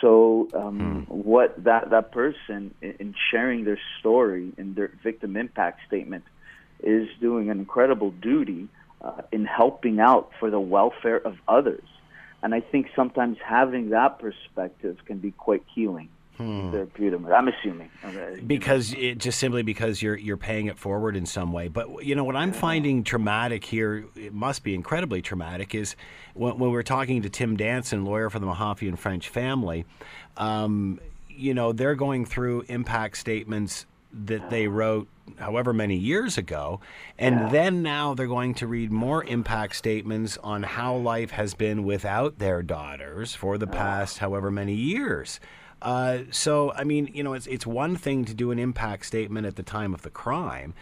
So, 0.00 0.48
um, 0.52 1.06
what 1.08 1.62
that 1.64 1.90
that 1.90 2.12
person 2.12 2.74
in, 2.82 2.94
in 2.98 3.14
sharing 3.30 3.64
their 3.64 3.78
story 4.00 4.52
in 4.58 4.74
their 4.74 4.90
victim 5.02 5.36
impact 5.36 5.80
statement 5.86 6.24
is 6.82 7.08
doing 7.20 7.50
an 7.50 7.58
incredible 7.58 8.10
duty 8.10 8.68
uh, 9.00 9.22
in 9.32 9.44
helping 9.44 10.00
out 10.00 10.30
for 10.38 10.50
the 10.50 10.60
welfare 10.60 11.24
of 11.24 11.36
others. 11.48 11.84
And 12.42 12.54
I 12.54 12.60
think 12.60 12.88
sometimes 12.94 13.38
having 13.44 13.90
that 13.90 14.18
perspective 14.18 14.98
can 15.06 15.18
be 15.18 15.32
quite 15.32 15.64
healing. 15.74 16.08
Therapeutic. 16.36 17.20
I'm 17.34 17.48
assuming. 17.48 17.88
Okay. 18.04 18.42
because 18.46 18.92
it 18.92 19.16
just 19.16 19.38
simply 19.38 19.62
because 19.62 20.02
you're 20.02 20.16
you're 20.16 20.36
paying 20.36 20.66
it 20.66 20.78
forward 20.78 21.16
in 21.16 21.24
some 21.24 21.50
way. 21.50 21.68
But 21.68 22.04
you 22.04 22.14
know 22.14 22.24
what 22.24 22.36
I'm 22.36 22.52
finding 22.52 23.04
traumatic 23.04 23.64
here, 23.64 24.04
it 24.14 24.34
must 24.34 24.62
be 24.62 24.74
incredibly 24.74 25.22
traumatic, 25.22 25.74
is 25.74 25.96
when, 26.34 26.58
when 26.58 26.72
we're 26.72 26.82
talking 26.82 27.22
to 27.22 27.30
Tim 27.30 27.56
Danson, 27.56 28.04
lawyer 28.04 28.28
for 28.28 28.38
the 28.38 28.46
Mahaffey 28.46 28.86
and 28.86 29.00
French 29.00 29.30
family. 29.30 29.86
Um, 30.36 31.00
you 31.28 31.54
know 31.54 31.72
they're 31.72 31.94
going 31.94 32.26
through 32.26 32.64
impact 32.68 33.16
statements 33.16 33.86
that 34.12 34.50
they 34.50 34.68
wrote 34.68 35.08
however 35.38 35.72
many 35.72 35.96
years 35.96 36.38
ago 36.38 36.80
and 37.18 37.50
then 37.50 37.82
now 37.82 38.14
they're 38.14 38.26
going 38.26 38.54
to 38.54 38.66
read 38.66 38.90
more 38.92 39.24
impact 39.24 39.74
statements 39.74 40.38
on 40.38 40.62
how 40.62 40.94
life 40.94 41.32
has 41.32 41.52
been 41.54 41.84
without 41.84 42.38
their 42.38 42.62
daughters 42.62 43.34
for 43.34 43.58
the 43.58 43.66
past 43.66 44.18
however 44.18 44.50
many 44.50 44.74
years 44.74 45.40
uh, 45.82 46.20
so 46.30 46.72
I 46.72 46.84
mean, 46.84 47.10
you 47.12 47.22
know, 47.22 47.34
it's 47.34 47.46
it's 47.46 47.66
one 47.66 47.96
thing 47.96 48.24
to 48.24 48.34
do 48.34 48.50
an 48.50 48.58
impact 48.58 49.06
statement 49.06 49.46
at 49.46 49.56
the 49.56 49.62
time 49.62 49.92
of 49.92 50.02
the 50.02 50.10
crime, 50.10 50.74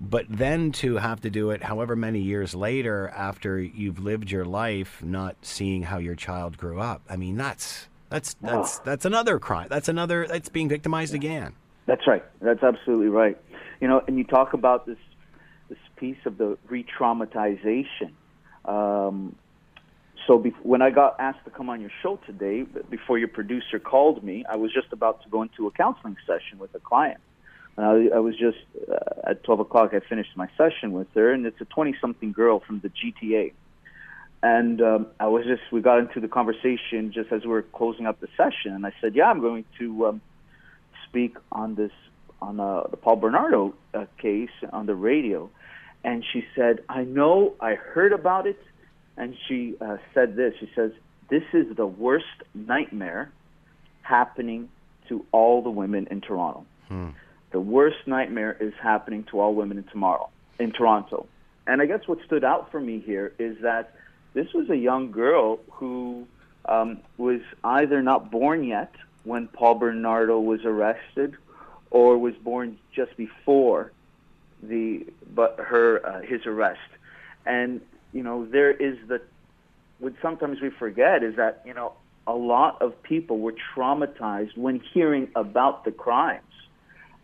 but 0.00 0.26
then 0.28 0.72
to 0.72 0.96
have 0.96 1.20
to 1.20 1.30
do 1.30 1.50
it 1.50 1.62
however 1.62 1.94
many 1.94 2.20
years 2.20 2.54
later 2.54 3.08
after 3.10 3.60
you've 3.60 4.00
lived 4.00 4.30
your 4.30 4.44
life, 4.44 5.02
not 5.02 5.36
seeing 5.42 5.84
how 5.84 5.98
your 5.98 6.16
child 6.16 6.56
grew 6.56 6.80
up. 6.80 7.02
I 7.08 7.16
mean, 7.16 7.36
that's 7.36 7.88
that's 8.08 8.34
that's 8.34 8.80
that's 8.80 9.04
another 9.04 9.38
crime. 9.38 9.68
That's 9.70 9.88
another 9.88 10.26
that's 10.26 10.48
being 10.48 10.68
victimized 10.68 11.14
again. 11.14 11.54
That's 11.86 12.06
right. 12.06 12.24
That's 12.40 12.62
absolutely 12.62 13.08
right. 13.08 13.36
You 13.80 13.88
know, 13.88 14.02
and 14.06 14.18
you 14.18 14.24
talk 14.24 14.52
about 14.52 14.86
this 14.86 14.98
this 15.68 15.78
piece 15.96 16.18
of 16.26 16.36
the 16.36 16.58
re-traumatization. 16.68 18.10
Um, 18.64 19.36
so 20.26 20.38
be- 20.38 20.50
when 20.62 20.82
I 20.82 20.90
got 20.90 21.16
asked 21.20 21.44
to 21.44 21.50
come 21.50 21.68
on 21.68 21.80
your 21.80 21.92
show 22.02 22.18
today, 22.26 22.62
before 22.90 23.18
your 23.18 23.28
producer 23.28 23.78
called 23.78 24.22
me, 24.24 24.44
I 24.50 24.56
was 24.56 24.72
just 24.72 24.92
about 24.92 25.22
to 25.22 25.28
go 25.28 25.42
into 25.42 25.68
a 25.68 25.70
counseling 25.70 26.16
session 26.26 26.58
with 26.58 26.74
a 26.74 26.80
client. 26.80 27.20
And 27.76 27.86
I, 27.86 28.16
I 28.16 28.18
was 28.18 28.36
just 28.36 28.58
uh, 28.90 29.30
at 29.30 29.44
12 29.44 29.60
o'clock. 29.60 29.94
I 29.94 30.00
finished 30.00 30.36
my 30.36 30.48
session 30.58 30.92
with 30.92 31.06
her, 31.14 31.32
and 31.32 31.46
it's 31.46 31.60
a 31.60 31.64
20-something 31.64 32.32
girl 32.32 32.60
from 32.60 32.80
the 32.80 32.90
GTA. 32.90 33.52
And 34.42 34.82
um, 34.82 35.06
I 35.20 35.28
was 35.28 35.44
just 35.46 35.62
we 35.70 35.80
got 35.80 35.98
into 35.98 36.18
the 36.18 36.28
conversation 36.28 37.12
just 37.12 37.30
as 37.30 37.42
we 37.42 37.48
were 37.48 37.62
closing 37.62 38.06
up 38.06 38.20
the 38.20 38.28
session, 38.36 38.72
and 38.72 38.86
I 38.86 38.92
said, 39.00 39.14
"Yeah, 39.14 39.26
I'm 39.26 39.40
going 39.40 39.66
to." 39.78 40.06
Um, 40.06 40.20
speak 41.10 41.36
on 41.52 41.74
this 41.74 41.92
on 42.40 42.58
uh, 42.58 42.84
the 42.90 42.96
Paul 42.96 43.16
Bernardo 43.16 43.74
uh, 43.92 44.06
case 44.18 44.50
on 44.72 44.86
the 44.86 44.94
radio, 44.94 45.50
and 46.02 46.24
she 46.32 46.44
said, 46.54 46.82
"I 46.88 47.04
know, 47.04 47.54
I 47.60 47.74
heard 47.74 48.12
about 48.12 48.46
it," 48.46 48.60
and 49.16 49.36
she 49.46 49.74
uh, 49.80 49.98
said 50.14 50.36
this. 50.36 50.54
She 50.58 50.70
says, 50.74 50.92
"This 51.28 51.42
is 51.52 51.76
the 51.76 51.86
worst 51.86 52.24
nightmare 52.54 53.30
happening 54.02 54.70
to 55.08 55.24
all 55.32 55.62
the 55.62 55.70
women 55.70 56.06
in 56.10 56.20
Toronto. 56.20 56.64
The 57.52 57.60
worst 57.60 58.06
nightmare 58.06 58.56
is 58.60 58.72
happening 58.80 59.24
to 59.30 59.40
all 59.40 59.54
women 59.54 59.76
in 59.78 59.84
tomorrow 59.84 60.30
in 60.58 60.72
Toronto." 60.72 61.26
And 61.66 61.82
I 61.82 61.86
guess 61.86 62.06
what 62.06 62.18
stood 62.24 62.44
out 62.44 62.70
for 62.70 62.80
me 62.80 63.00
here 63.00 63.32
is 63.38 63.58
that 63.62 63.94
this 64.32 64.52
was 64.54 64.70
a 64.70 64.76
young 64.76 65.10
girl 65.10 65.58
who 65.72 66.26
um, 66.64 67.00
was 67.18 67.40
either 67.62 68.02
not 68.02 68.30
born 68.30 68.64
yet 68.64 68.92
when 69.24 69.48
Paul 69.48 69.74
Bernardo 69.76 70.40
was 70.40 70.64
arrested, 70.64 71.36
or 71.90 72.18
was 72.18 72.34
born 72.34 72.78
just 72.94 73.16
before 73.16 73.92
the 74.62 75.06
but 75.34 75.56
her 75.58 76.04
uh, 76.06 76.20
his 76.22 76.46
arrest. 76.46 76.80
And 77.46 77.80
you 78.12 78.22
know 78.22 78.46
there 78.46 78.70
is 78.70 78.96
the 79.08 79.20
what 79.98 80.14
sometimes 80.22 80.60
we 80.60 80.70
forget 80.70 81.22
is 81.22 81.36
that 81.36 81.62
you 81.66 81.74
know 81.74 81.94
a 82.26 82.34
lot 82.34 82.80
of 82.80 83.02
people 83.02 83.38
were 83.38 83.54
traumatized 83.74 84.56
when 84.56 84.80
hearing 84.92 85.28
about 85.34 85.84
the 85.84 85.92
crimes, 85.92 86.52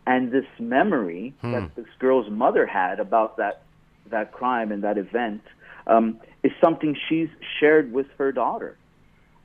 and 0.06 0.32
this 0.32 0.46
memory 0.58 1.34
that 1.52 1.76
this 1.76 1.86
girl's 1.98 2.30
mother 2.30 2.66
had 2.66 3.00
about 3.00 3.36
that 3.36 3.62
that 4.10 4.32
crime 4.32 4.72
and 4.72 4.82
that 4.84 4.98
event 4.98 5.42
um, 5.86 6.18
is 6.42 6.52
something 6.60 6.96
she's 7.08 7.28
shared 7.60 7.92
with 7.92 8.06
her 8.18 8.32
daughter. 8.32 8.76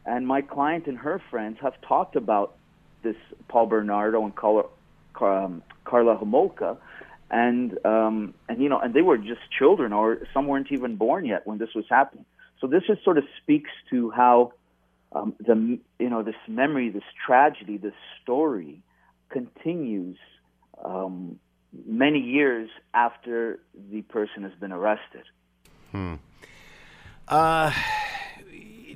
And 0.06 0.28
my 0.28 0.42
client 0.42 0.88
and 0.88 0.98
her 0.98 1.22
friends 1.30 1.58
have 1.62 1.74
talked 1.82 2.16
about 2.16 2.56
this 3.04 3.16
Paul 3.48 3.68
Bernardo 3.68 4.24
and 4.24 4.36
Karla, 4.36 4.64
um, 5.20 5.64
Karla 5.86 6.18
Homolka, 6.18 6.78
and 7.30 7.78
um, 7.86 8.34
and 8.50 8.62
you 8.62 8.70
know, 8.70 8.80
and 8.80 8.94
they 8.94 9.02
were 9.02 9.18
just 9.18 9.42
children, 9.58 9.94
or 9.94 10.20
some 10.34 10.48
weren't 10.48 10.72
even 10.72 10.96
born 10.96 11.26
yet 11.26 11.46
when 11.46 11.58
this 11.58 11.70
was 11.76 11.86
happening. 11.90 12.26
So 12.60 12.68
this 12.68 12.84
just 12.88 13.04
sort 13.04 13.18
of 13.18 13.24
speaks 13.42 13.70
to 13.90 14.12
how 14.12 14.54
um, 15.14 15.34
the 15.40 15.80
you 16.00 16.10
know 16.10 16.24
this 16.24 16.36
memory, 16.48 16.90
this 16.90 17.04
tragedy, 17.26 17.78
this 17.78 17.94
story 18.22 18.82
continues 19.30 20.18
um, 20.84 21.40
many 21.86 22.20
years 22.20 22.70
after 22.94 23.60
the 23.92 24.02
person 24.04 24.44
has 24.44 24.54
been 24.60 24.72
arrested. 24.72 25.24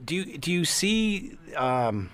Do 0.05 0.15
you 0.15 0.37
do 0.37 0.51
you 0.51 0.65
see 0.65 1.37
um, 1.55 2.09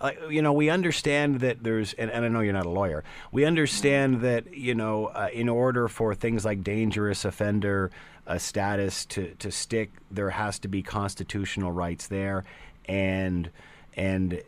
like 0.00 0.18
you 0.30 0.42
know 0.42 0.52
we 0.52 0.70
understand 0.70 1.40
that 1.40 1.62
there's 1.62 1.92
and, 1.94 2.10
and 2.10 2.24
I 2.24 2.28
know 2.28 2.40
you're 2.40 2.52
not 2.52 2.66
a 2.66 2.70
lawyer 2.70 3.04
we 3.32 3.44
understand 3.44 4.20
that 4.22 4.54
you 4.54 4.74
know 4.74 5.06
uh, 5.06 5.28
in 5.32 5.48
order 5.48 5.88
for 5.88 6.14
things 6.14 6.44
like 6.44 6.62
dangerous 6.62 7.24
offender 7.24 7.90
uh, 8.28 8.38
status 8.38 9.06
to 9.06 9.34
to 9.36 9.50
stick 9.50 9.90
there 10.10 10.30
has 10.30 10.58
to 10.60 10.68
be 10.68 10.82
constitutional 10.82 11.72
rights 11.72 12.06
there. 12.06 12.44
And 12.86 13.50
and 13.96 14.40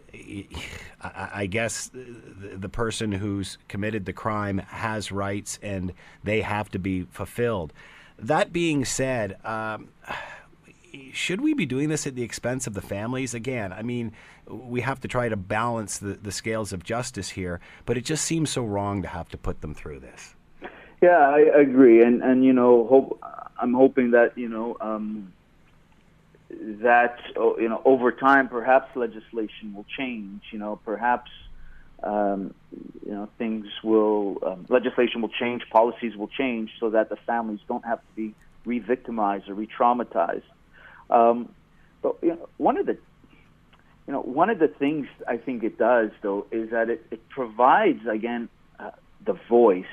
I, 1.02 1.46
guess 1.46 1.90
the 1.92 2.68
person 2.68 3.10
who's 3.10 3.58
committed 3.66 4.04
the 4.04 4.12
crime 4.12 4.58
has 4.58 5.10
rights 5.10 5.58
and 5.60 5.92
they 6.22 6.42
have 6.42 6.68
to 6.70 6.78
be 6.78 7.02
fulfilled. 7.10 7.72
That 8.16 8.52
being 8.52 8.84
said 8.84 9.44
um, 9.44 9.88
should 11.12 11.40
we 11.40 11.54
be 11.54 11.66
doing 11.66 11.88
this 11.88 12.06
at 12.06 12.14
the 12.14 12.22
expense 12.22 12.66
of 12.66 12.74
the 12.74 12.80
families? 12.80 13.34
Again, 13.34 13.72
I 13.72 13.82
mean, 13.82 14.12
we 14.46 14.80
have 14.80 15.00
to 15.00 15.08
try 15.08 15.28
to 15.28 15.36
balance 15.36 15.98
the, 15.98 16.14
the 16.14 16.32
scales 16.32 16.72
of 16.72 16.82
justice 16.82 17.30
here, 17.30 17.60
but 17.86 17.96
it 17.96 18.04
just 18.04 18.24
seems 18.24 18.50
so 18.50 18.64
wrong 18.64 19.02
to 19.02 19.08
have 19.08 19.28
to 19.30 19.38
put 19.38 19.60
them 19.60 19.74
through 19.74 20.00
this. 20.00 20.34
Yeah, 21.00 21.18
I 21.18 21.40
agree, 21.58 22.02
and 22.02 22.22
and 22.22 22.44
you 22.44 22.52
know, 22.52 22.86
hope 22.86 23.22
I'm 23.58 23.72
hoping 23.72 24.10
that 24.10 24.36
you 24.36 24.48
know 24.48 24.76
um, 24.80 25.32
that 26.50 27.18
oh, 27.36 27.58
you 27.58 27.68
know 27.68 27.80
over 27.84 28.12
time, 28.12 28.48
perhaps 28.48 28.94
legislation 28.94 29.72
will 29.74 29.86
change. 29.96 30.42
You 30.50 30.58
know, 30.58 30.78
perhaps 30.84 31.30
um, 32.02 32.54
you 33.04 33.12
know 33.12 33.30
things 33.38 33.66
will 33.82 34.38
um, 34.44 34.66
legislation 34.68 35.22
will 35.22 35.30
change, 35.30 35.62
policies 35.70 36.16
will 36.16 36.28
change, 36.28 36.70
so 36.78 36.90
that 36.90 37.08
the 37.08 37.16
families 37.16 37.60
don't 37.66 37.84
have 37.86 38.00
to 38.00 38.14
be 38.14 38.34
re-victimized 38.66 39.48
or 39.48 39.54
re-traumatized. 39.54 40.42
Um, 41.10 41.52
but 42.02 42.16
you 42.22 42.30
know, 42.30 42.48
one 42.56 42.76
of 42.76 42.86
the 42.86 42.96
you 44.06 44.12
know 44.12 44.22
one 44.22 44.50
of 44.50 44.58
the 44.58 44.68
things 44.68 45.06
I 45.28 45.36
think 45.36 45.62
it 45.62 45.78
does 45.78 46.10
though 46.22 46.46
is 46.50 46.70
that 46.70 46.88
it, 46.88 47.04
it 47.10 47.28
provides 47.28 48.06
again 48.06 48.48
uh, 48.78 48.90
the 49.24 49.38
voice, 49.48 49.84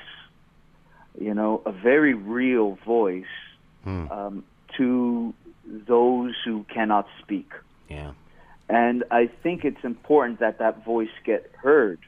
you 1.20 1.34
know, 1.34 1.62
a 1.66 1.72
very 1.72 2.14
real 2.14 2.78
voice 2.86 3.24
um, 3.86 4.44
to 4.76 5.34
those 5.64 6.34
who 6.44 6.64
cannot 6.72 7.06
speak. 7.22 7.50
Yeah. 7.88 8.12
And 8.68 9.04
I 9.10 9.30
think 9.42 9.64
it's 9.64 9.82
important 9.82 10.40
that 10.40 10.58
that 10.58 10.84
voice 10.84 11.08
get 11.24 11.50
heard. 11.62 11.98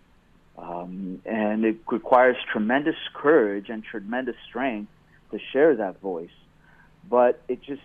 Um, 0.58 1.22
and 1.24 1.64
it 1.64 1.78
requires 1.90 2.36
tremendous 2.52 2.96
courage 3.14 3.70
and 3.70 3.82
tremendous 3.82 4.36
strength 4.46 4.92
to 5.30 5.38
share 5.52 5.74
that 5.76 6.00
voice. 6.00 6.28
But 7.08 7.42
it 7.48 7.62
just 7.62 7.80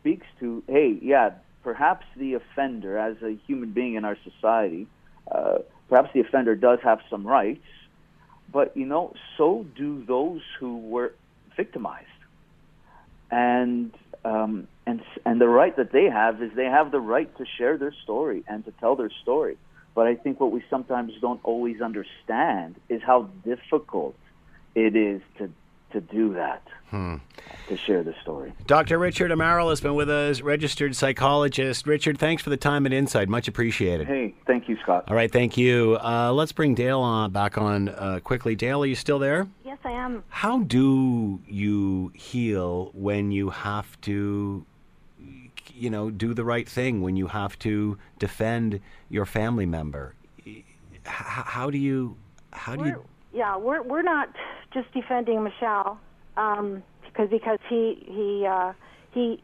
speaks 0.00 0.26
to, 0.40 0.62
hey, 0.66 0.98
yeah, 1.00 1.30
perhaps 1.62 2.06
the 2.16 2.34
offender, 2.34 2.98
as 2.98 3.16
a 3.22 3.36
human 3.46 3.70
being 3.70 3.94
in 3.94 4.04
our 4.04 4.16
society, 4.24 4.86
uh, 5.30 5.58
perhaps 5.88 6.10
the 6.14 6.20
offender 6.20 6.54
does 6.54 6.78
have 6.82 7.00
some 7.08 7.26
rights, 7.26 7.64
but 8.52 8.76
you 8.76 8.86
know, 8.86 9.14
so 9.36 9.64
do 9.76 10.04
those 10.04 10.42
who 10.58 10.78
were 10.78 11.12
victimized. 11.56 12.06
And 13.30 13.92
um, 14.24 14.66
and 14.86 15.00
and 15.24 15.40
the 15.40 15.48
right 15.48 15.76
that 15.76 15.92
they 15.92 16.04
have 16.04 16.42
is 16.42 16.50
they 16.54 16.64
have 16.64 16.90
the 16.90 17.00
right 17.00 17.34
to 17.38 17.44
share 17.58 17.78
their 17.78 17.94
story 18.02 18.42
and 18.48 18.64
to 18.64 18.72
tell 18.72 18.96
their 18.96 19.10
story. 19.22 19.56
But 19.94 20.06
I 20.06 20.14
think 20.16 20.40
what 20.40 20.50
we 20.50 20.62
sometimes 20.68 21.12
don't 21.20 21.40
always 21.44 21.80
understand 21.80 22.76
is 22.88 23.02
how 23.02 23.28
difficult 23.44 24.16
it 24.74 24.96
is 24.96 25.20
to 25.38 25.50
to 25.92 26.00
do 26.00 26.32
that, 26.34 26.62
to 26.90 27.76
share 27.76 28.02
the 28.02 28.14
story. 28.22 28.52
Dr. 28.66 28.98
Richard 28.98 29.30
Amaral 29.30 29.70
has 29.70 29.80
been 29.80 29.94
with 29.94 30.10
us, 30.10 30.40
registered 30.40 30.94
psychologist. 30.96 31.86
Richard, 31.86 32.18
thanks 32.18 32.42
for 32.42 32.50
the 32.50 32.56
time 32.56 32.84
and 32.86 32.94
insight. 32.94 33.28
Much 33.28 33.48
appreciated. 33.48 34.06
Hey, 34.06 34.34
thank 34.46 34.68
you, 34.68 34.76
Scott. 34.82 35.04
All 35.08 35.14
right, 35.14 35.30
thank 35.30 35.56
you. 35.56 35.98
Uh, 36.02 36.32
let's 36.32 36.52
bring 36.52 36.74
Dale 36.74 37.00
on, 37.00 37.30
back 37.30 37.58
on 37.58 37.88
uh, 37.90 38.20
quickly. 38.22 38.54
Dale, 38.54 38.82
are 38.82 38.86
you 38.86 38.94
still 38.94 39.18
there? 39.18 39.46
Yes, 39.64 39.78
I 39.84 39.92
am. 39.92 40.24
How 40.28 40.60
do 40.60 41.40
you 41.46 42.12
heal 42.14 42.90
when 42.94 43.30
you 43.30 43.50
have 43.50 44.00
to, 44.02 44.64
you 45.74 45.90
know, 45.90 46.10
do 46.10 46.34
the 46.34 46.44
right 46.44 46.68
thing, 46.68 47.02
when 47.02 47.16
you 47.16 47.28
have 47.28 47.58
to 47.60 47.98
defend 48.18 48.80
your 49.08 49.26
family 49.26 49.66
member? 49.66 50.14
H- 50.46 50.64
how 51.04 51.70
do 51.70 51.78
you, 51.78 52.16
how 52.52 52.74
do 52.76 52.80
We're, 52.82 52.86
you, 52.88 53.04
yeah, 53.32 53.56
we're 53.56 53.82
we're 53.82 54.02
not 54.02 54.28
just 54.72 54.92
defending 54.92 55.42
Michelle 55.42 56.00
um, 56.36 56.82
because 57.04 57.28
because 57.30 57.58
he 57.68 58.02
he 58.06 58.46
uh, 58.46 58.72
he 59.12 59.42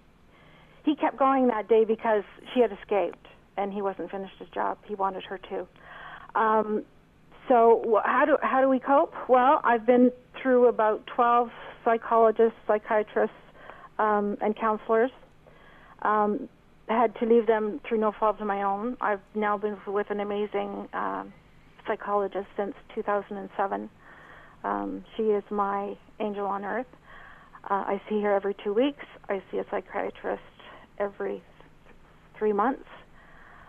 he 0.84 0.96
kept 0.96 1.18
going 1.18 1.48
that 1.48 1.68
day 1.68 1.84
because 1.84 2.22
she 2.54 2.60
had 2.60 2.70
escaped 2.72 3.26
and 3.56 3.72
he 3.72 3.82
wasn't 3.82 4.10
finished 4.10 4.34
his 4.38 4.48
job. 4.50 4.78
He 4.86 4.94
wanted 4.94 5.24
her 5.24 5.38
to. 5.38 5.66
Um, 6.38 6.84
so 7.48 8.00
how 8.04 8.24
do 8.24 8.36
how 8.42 8.60
do 8.60 8.68
we 8.68 8.78
cope? 8.78 9.14
Well, 9.28 9.60
I've 9.64 9.86
been 9.86 10.10
through 10.40 10.68
about 10.68 11.06
twelve 11.06 11.50
psychologists, 11.84 12.58
psychiatrists, 12.66 13.36
um, 13.98 14.36
and 14.40 14.56
counselors. 14.56 15.10
Um, 16.02 16.48
had 16.88 17.14
to 17.16 17.26
leave 17.26 17.46
them 17.46 17.80
through 17.88 17.98
no 17.98 18.12
fault 18.18 18.40
of 18.40 18.46
my 18.46 18.62
own. 18.62 18.96
I've 19.00 19.20
now 19.34 19.58
been 19.58 19.76
with 19.86 20.08
an 20.10 20.20
amazing 20.20 20.88
um, 20.92 21.32
psychologist 21.86 22.46
since 22.56 22.74
2007. 22.94 23.90
Um, 24.64 25.04
she 25.16 25.24
is 25.24 25.44
my 25.50 25.96
angel 26.20 26.46
on 26.46 26.64
earth. 26.64 26.86
Uh, 27.68 27.74
I 27.74 28.02
see 28.08 28.20
her 28.22 28.34
every 28.34 28.54
two 28.64 28.72
weeks. 28.72 29.04
I 29.28 29.42
see 29.50 29.58
a 29.58 29.64
psychiatrist 29.70 30.42
every 30.98 31.34
th- 31.34 31.42
three 32.38 32.52
months. 32.52 32.86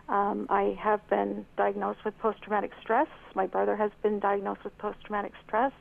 Um, 0.10 0.48
I 0.50 0.78
have 0.82 1.08
been 1.10 1.46
diagnosed 1.58 2.00
with 2.06 2.18
post 2.20 2.42
traumatic 2.42 2.72
stress. 2.82 3.08
My 3.36 3.46
brother 3.46 3.76
has 3.76 3.92
been 4.04 4.20
diagnosed 4.20 4.64
with 4.64 4.78
post 4.78 4.98
traumatic 5.06 5.34
stress. 5.46 5.74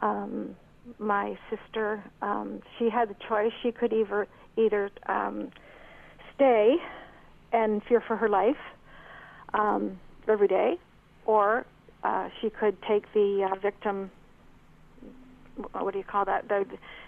Um, 0.00 0.54
my 0.98 1.38
sister, 1.50 2.02
um, 2.22 2.60
she 2.78 2.90
had 2.90 3.08
the 3.08 3.16
choice. 3.28 3.52
She 3.62 3.72
could 3.72 3.92
either 3.92 4.26
either 4.56 4.90
um, 5.06 5.50
stay 6.34 6.74
and 7.52 7.82
fear 7.88 8.02
for 8.06 8.16
her 8.16 8.28
life 8.28 8.56
um, 9.54 9.98
every 10.28 10.48
day, 10.48 10.74
or 11.28 11.66
uh, 12.02 12.30
she 12.40 12.48
could 12.48 12.80
take 12.82 13.04
the 13.12 13.48
uh, 13.52 13.54
victim. 13.60 14.10
What 15.72 15.92
do 15.92 15.98
you 15.98 16.04
call 16.04 16.24
that? 16.24 16.48
The, 16.48 16.64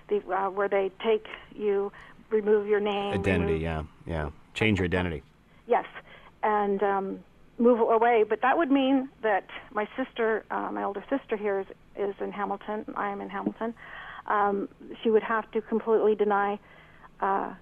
the 0.09 0.19
uh, 0.33 0.51
where 0.51 0.69
they 0.69 0.93
take 1.03 1.27
you, 1.57 1.91
remove 2.29 2.67
your 2.69 2.81
name, 2.81 3.15
identity, 3.15 3.55
remove- 3.55 3.63
yeah, 3.63 3.83
yeah. 4.07 4.31
Change 4.55 4.79
your 4.79 4.85
identity. 4.85 5.23
Yes, 5.67 5.87
and 6.43 6.83
um, 6.83 7.21
move 7.59 7.81
away. 7.81 8.25
But 8.29 8.43
that 8.43 8.59
would 8.59 8.71
mean 8.71 9.09
that 9.23 9.47
my 9.73 9.89
sister, 9.97 10.45
uh, 10.51 10.71
my 10.71 10.83
older 10.85 11.05
sister 11.09 11.37
here, 11.37 11.61
is, 11.61 11.67
is 11.97 12.15
in 12.21 12.31
Hamilton. 12.31 12.85
I 12.97 13.09
am 13.11 13.21
in 13.21 13.31
Hamilton. 13.31 13.73
Um, 14.27 14.69
she 15.03 15.11
would 15.11 15.23
have 15.23 15.51
to 15.53 15.63
completely 15.63 16.15
deny, 16.15 16.59
uh, 17.21 17.55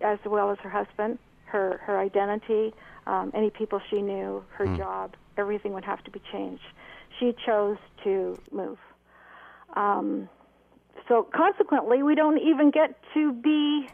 as 0.00 0.18
well 0.26 0.50
as 0.50 0.58
her 0.58 0.70
husband, 0.70 1.18
her 1.44 1.80
her 1.84 2.00
identity, 2.00 2.72
um, 3.06 3.30
any 3.32 3.50
people 3.50 3.80
she 3.90 4.02
knew, 4.02 4.42
her 4.56 4.66
job. 4.76 5.14
Everything 5.40 5.72
would 5.72 5.84
have 5.84 6.04
to 6.04 6.10
be 6.10 6.20
changed. 6.32 6.62
She 7.18 7.34
chose 7.44 7.78
to 8.04 8.38
move. 8.52 8.78
Um, 9.74 10.28
so 11.08 11.26
consequently, 11.34 12.02
we 12.02 12.14
don't 12.14 12.38
even 12.38 12.70
get 12.70 13.00
to 13.14 13.32
be 13.32 13.88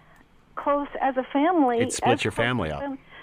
close 0.57 0.88
as 1.01 1.16
a 1.16 1.22
family. 1.32 1.78
It 1.78 1.92
splits 1.92 2.24
your 2.24 2.32
family 2.32 2.70
up. 2.70 2.82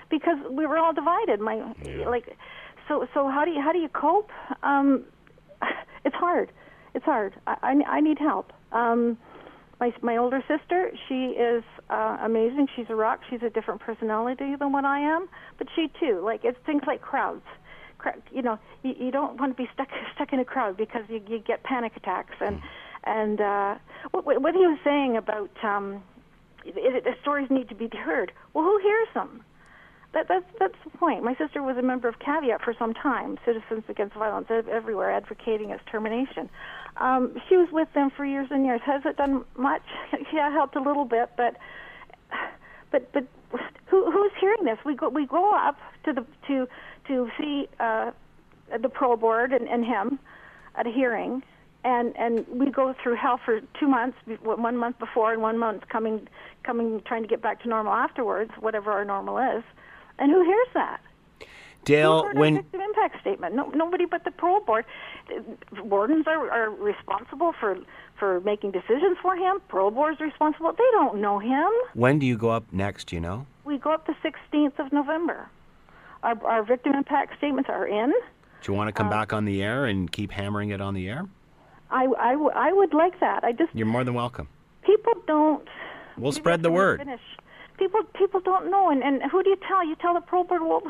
because 0.10 0.38
we 0.50 0.66
were 0.66 0.78
all 0.78 0.94
divided. 0.94 1.40
My 1.40 1.74
like, 2.08 2.38
so 2.88 3.08
so 3.14 3.30
how 3.30 3.44
do 3.46 3.52
you 3.52 3.62
how 3.62 3.72
do 3.72 3.80
you 3.80 3.90
cope? 3.90 4.32
Um, 4.64 5.04
it's 6.06 6.16
hard. 6.16 6.52
It's 6.94 7.06
hard. 7.06 7.34
I 7.46 7.58
I, 7.62 7.98
I 7.98 8.00
need 8.02 8.20
help. 8.20 8.54
Um, 8.72 9.18
my 9.80 9.94
my 10.02 10.18
older 10.18 10.44
sister, 10.48 10.92
she 11.08 11.36
is 11.38 11.64
uh, 11.90 12.18
amazing. 12.22 12.68
She's 12.76 12.86
a 12.90 12.96
rock. 12.96 13.22
She's 13.30 13.42
a 13.42 13.50
different 13.50 13.82
personality 13.82 14.56
than 14.56 14.72
what 14.72 14.86
I 14.86 15.00
am, 15.00 15.28
but 15.58 15.68
she 15.76 15.92
too. 16.00 16.22
Like 16.24 16.42
it's 16.46 16.58
things 16.66 16.84
like 16.88 17.02
crowds. 17.02 17.46
You 18.32 18.42
know, 18.42 18.60
you, 18.84 18.94
you 19.00 19.12
don't 19.12 19.40
want 19.40 19.56
to 19.56 19.62
be 19.62 19.70
stuck 19.74 19.88
stuck 20.16 20.34
in 20.34 20.40
a 20.40 20.46
crowd 20.46 20.78
because 20.78 21.04
you, 21.10 21.22
you 21.28 21.40
get 21.40 21.64
panic 21.64 21.94
attacks 21.96 22.36
and 22.40 22.62
and 23.04 23.42
uh, 23.42 23.76
what 24.12 24.26
what 24.26 24.54
he 24.54 24.66
was 24.66 24.80
saying 24.84 25.18
about 25.18 25.52
um, 25.64 26.04
it, 26.66 27.04
the 27.04 27.14
stories 27.22 27.48
need 27.50 27.70
to 27.70 27.76
be 27.76 27.90
heard. 27.96 28.32
Well, 28.54 28.64
who 28.64 28.80
hears 28.82 29.08
them? 29.14 29.44
That, 30.14 30.28
that's 30.28 30.46
that's 30.60 30.76
the 30.84 30.96
point. 30.98 31.24
My 31.24 31.36
sister 31.36 31.64
was 31.64 31.76
a 31.78 31.82
member 31.82 32.08
of 32.08 32.20
Caveat 32.20 32.62
for 32.62 32.74
some 32.78 32.94
time, 32.94 33.40
Citizens 33.46 33.84
Against 33.90 34.16
Violence 34.16 34.48
everywhere, 34.50 35.12
advocating 35.12 35.72
its 35.72 35.82
termination. 35.92 36.50
Um, 36.98 37.36
she 37.50 37.58
was 37.58 37.68
with 37.72 37.88
them 37.96 38.12
for 38.16 38.24
years 38.24 38.48
and 38.52 38.64
years. 38.64 38.82
Has 38.86 39.02
it 39.06 39.18
done 39.18 39.44
much? 39.58 39.82
yeah, 40.34 40.52
helped 40.52 40.76
a 40.76 40.82
little 40.82 41.06
bit, 41.06 41.32
but 41.36 41.58
but 42.94 43.12
but 43.12 43.26
who 43.88 44.10
who's 44.10 44.32
hearing 44.40 44.64
this? 44.64 44.78
We 44.86 44.96
go 44.96 45.10
we 45.10 45.26
go 45.26 45.54
up 45.54 45.78
to 46.06 46.14
the 46.14 46.26
to 46.48 46.68
to 47.08 47.30
see 47.38 47.68
uh, 47.82 48.12
the 48.82 48.88
parole 48.88 49.18
board 49.18 49.52
and, 49.52 49.68
and 49.68 49.84
him 49.84 50.20
at 50.76 50.88
a 50.88 50.92
hearing, 50.92 51.44
and 51.84 52.16
and 52.16 52.46
we 52.48 52.72
go 52.72 52.96
through 53.04 53.16
hell 53.16 53.40
for 53.44 53.60
two 53.80 53.88
months, 53.88 54.18
one 54.44 54.78
month 54.78 55.00
before 55.00 55.34
and 55.34 55.42
one 55.42 55.58
month 55.58 55.90
coming 55.90 56.30
coming 56.64 57.02
trying 57.06 57.24
to 57.24 57.28
get 57.28 57.42
back 57.42 57.62
to 57.64 57.68
normal 57.68 57.92
afterwards, 57.92 58.52
whatever 58.60 58.92
our 58.92 59.04
normal 59.04 59.38
is. 59.40 59.64
And 60.20 60.32
who 60.32 60.46
hears 60.46 60.68
that? 60.76 61.02
Dale, 61.86 62.22
Who 62.22 62.28
heard 62.28 62.38
our 62.38 62.40
when 62.40 62.56
victim 62.56 62.82
impact 62.82 63.20
statement? 63.22 63.56
No, 63.56 63.70
nobody 63.70 64.06
but 64.06 64.24
the 64.24 64.32
parole 64.32 64.62
board. 64.62 64.86
Wardens 65.84 66.28
are, 66.28 66.50
are 66.50 66.70
responsible 66.70 67.54
for 67.60 67.78
for 68.24 68.40
making 68.40 68.72
decisions 68.72 69.18
for 69.22 69.36
him. 69.36 69.60
Parole 69.68 69.92
board's 69.92 70.22
responsible. 70.22 70.72
They 70.72 70.90
don't 70.94 71.20
know 71.20 71.40
him. 71.40 71.68
when 71.94 72.20
do 72.20 72.26
you 72.26 72.38
go 72.38 72.52
up 72.52 72.64
next? 72.72 73.12
You 73.12 73.20
know. 73.20 73.46
We 73.66 73.78
go 73.78 73.92
up 73.94 74.08
the 74.08 74.16
16th 74.24 74.80
of 74.80 74.94
November. 74.94 75.50
Our, 76.24 76.42
our 76.46 76.64
victim 76.64 76.94
impact 76.94 77.38
statements 77.38 77.70
are 77.70 77.86
in. 77.86 78.12
Do 78.62 78.72
you 78.72 78.74
want 78.78 78.88
to 78.88 78.94
come 78.94 79.08
uh, 79.08 79.12
back 79.12 79.34
on 79.34 79.44
the 79.44 79.62
air 79.62 79.86
and 79.88 80.10
keep 80.10 80.32
hammering 80.32 80.70
it 80.70 80.80
on 80.80 80.94
the 80.94 81.10
air? 81.10 81.26
I, 81.92 82.06
I, 82.18 82.32
w- 82.32 82.52
I 82.56 82.72
would 82.72 82.94
like 82.94 83.20
that. 83.20 83.44
I 83.44 83.52
just 83.52 83.76
You're 83.76 83.88
more 83.88 84.06
than 84.06 84.14
welcome. 84.14 84.48
people 84.84 85.14
don't. 85.28 85.68
We'll 86.18 86.32
spread 86.32 86.64
the 86.64 86.72
word. 86.72 87.00
Finish. 87.00 87.20
People 87.78 88.04
people 88.16 88.40
don't 88.40 88.70
know, 88.72 88.90
and 88.92 89.04
and 89.04 89.24
who 89.32 89.44
do 89.44 89.50
you 89.50 89.58
tell? 89.68 89.86
You 89.86 89.96
tell 89.96 90.14
the 90.14 90.22
parole 90.22 90.44
board. 90.46 90.62
Well, 90.62 90.82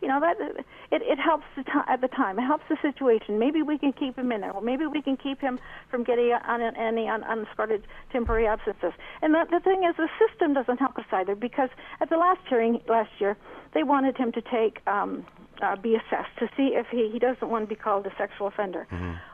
you 0.00 0.08
know 0.08 0.20
that 0.20 0.36
it 0.40 1.02
it 1.02 1.18
helps 1.18 1.44
the 1.56 1.64
ti 1.64 1.80
at 1.88 2.00
the 2.00 2.08
time. 2.08 2.38
It 2.38 2.42
helps 2.42 2.64
the 2.68 2.76
situation. 2.80 3.38
Maybe 3.38 3.62
we 3.62 3.78
can 3.78 3.92
keep 3.92 4.16
him 4.16 4.30
in 4.32 4.40
there. 4.40 4.52
Well, 4.52 4.62
maybe 4.62 4.86
we 4.86 5.02
can 5.02 5.16
keep 5.16 5.40
him 5.40 5.58
from 5.90 6.04
getting 6.04 6.32
on 6.32 6.62
any 6.62 7.08
un, 7.08 7.24
unsupported 7.24 7.86
temporary 8.12 8.46
absences. 8.46 8.92
And 9.22 9.34
the, 9.34 9.46
the 9.50 9.60
thing 9.60 9.84
is, 9.88 9.96
the 9.96 10.08
system 10.18 10.54
doesn't 10.54 10.78
help 10.78 10.96
us 10.98 11.04
either 11.12 11.34
because 11.34 11.70
at 12.00 12.10
the 12.10 12.16
last 12.16 12.40
hearing 12.48 12.80
last 12.88 13.10
year, 13.18 13.36
they 13.74 13.82
wanted 13.82 14.16
him 14.16 14.32
to 14.32 14.42
take. 14.42 14.80
Um, 14.86 15.26
uh, 15.60 15.74
be 15.74 15.96
assessed 15.96 16.30
to 16.38 16.46
see 16.56 16.70
if 16.74 16.86
he, 16.88 17.10
he 17.12 17.18
doesn't 17.18 17.48
want 17.50 17.64
to 17.64 17.68
be 17.68 17.74
called 17.74 18.06
a 18.06 18.12
sexual 18.16 18.46
offender. 18.46 18.86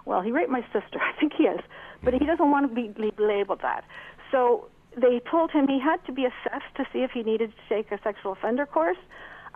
Well, 0.07 0.23
he 0.23 0.31
raped 0.33 0.49
my 0.49 0.63
sister. 0.73 0.99
I 0.99 1.13
think 1.21 1.35
he 1.37 1.45
is, 1.45 1.61
but 2.03 2.15
he 2.15 2.25
doesn't 2.25 2.51
want 2.51 2.67
to 2.67 2.75
be 2.75 2.89
be 2.89 3.13
labeled 3.19 3.61
that. 3.61 3.85
So 4.31 4.69
they 4.97 5.21
told 5.31 5.51
him 5.51 5.69
he 5.69 5.79
had 5.79 6.03
to 6.07 6.13
be 6.13 6.25
assessed 6.25 6.75
to 6.77 6.85
see 6.95 7.01
if 7.01 7.11
he 7.11 7.23
needed 7.23 7.53
to 7.53 7.75
take 7.75 7.93
a 7.93 8.01
sexual 8.03 8.33
offender 8.33 8.65
course 8.65 8.97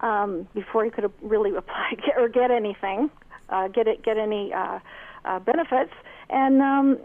um, 0.03 0.49
before 0.55 0.84
he 0.84 0.90
could 0.90 1.11
really 1.22 1.55
apply 1.57 1.92
get, 1.96 2.16
or 2.16 2.28
get 2.28 2.51
anything, 2.51 3.11
uh, 3.49 3.68
get 3.68 3.86
it, 3.86 4.03
get 4.05 4.18
any 4.18 4.53
uh, 4.53 4.78
uh, 5.24 5.38
benefits. 5.40 5.92
And 6.30 6.61
um, 6.61 6.99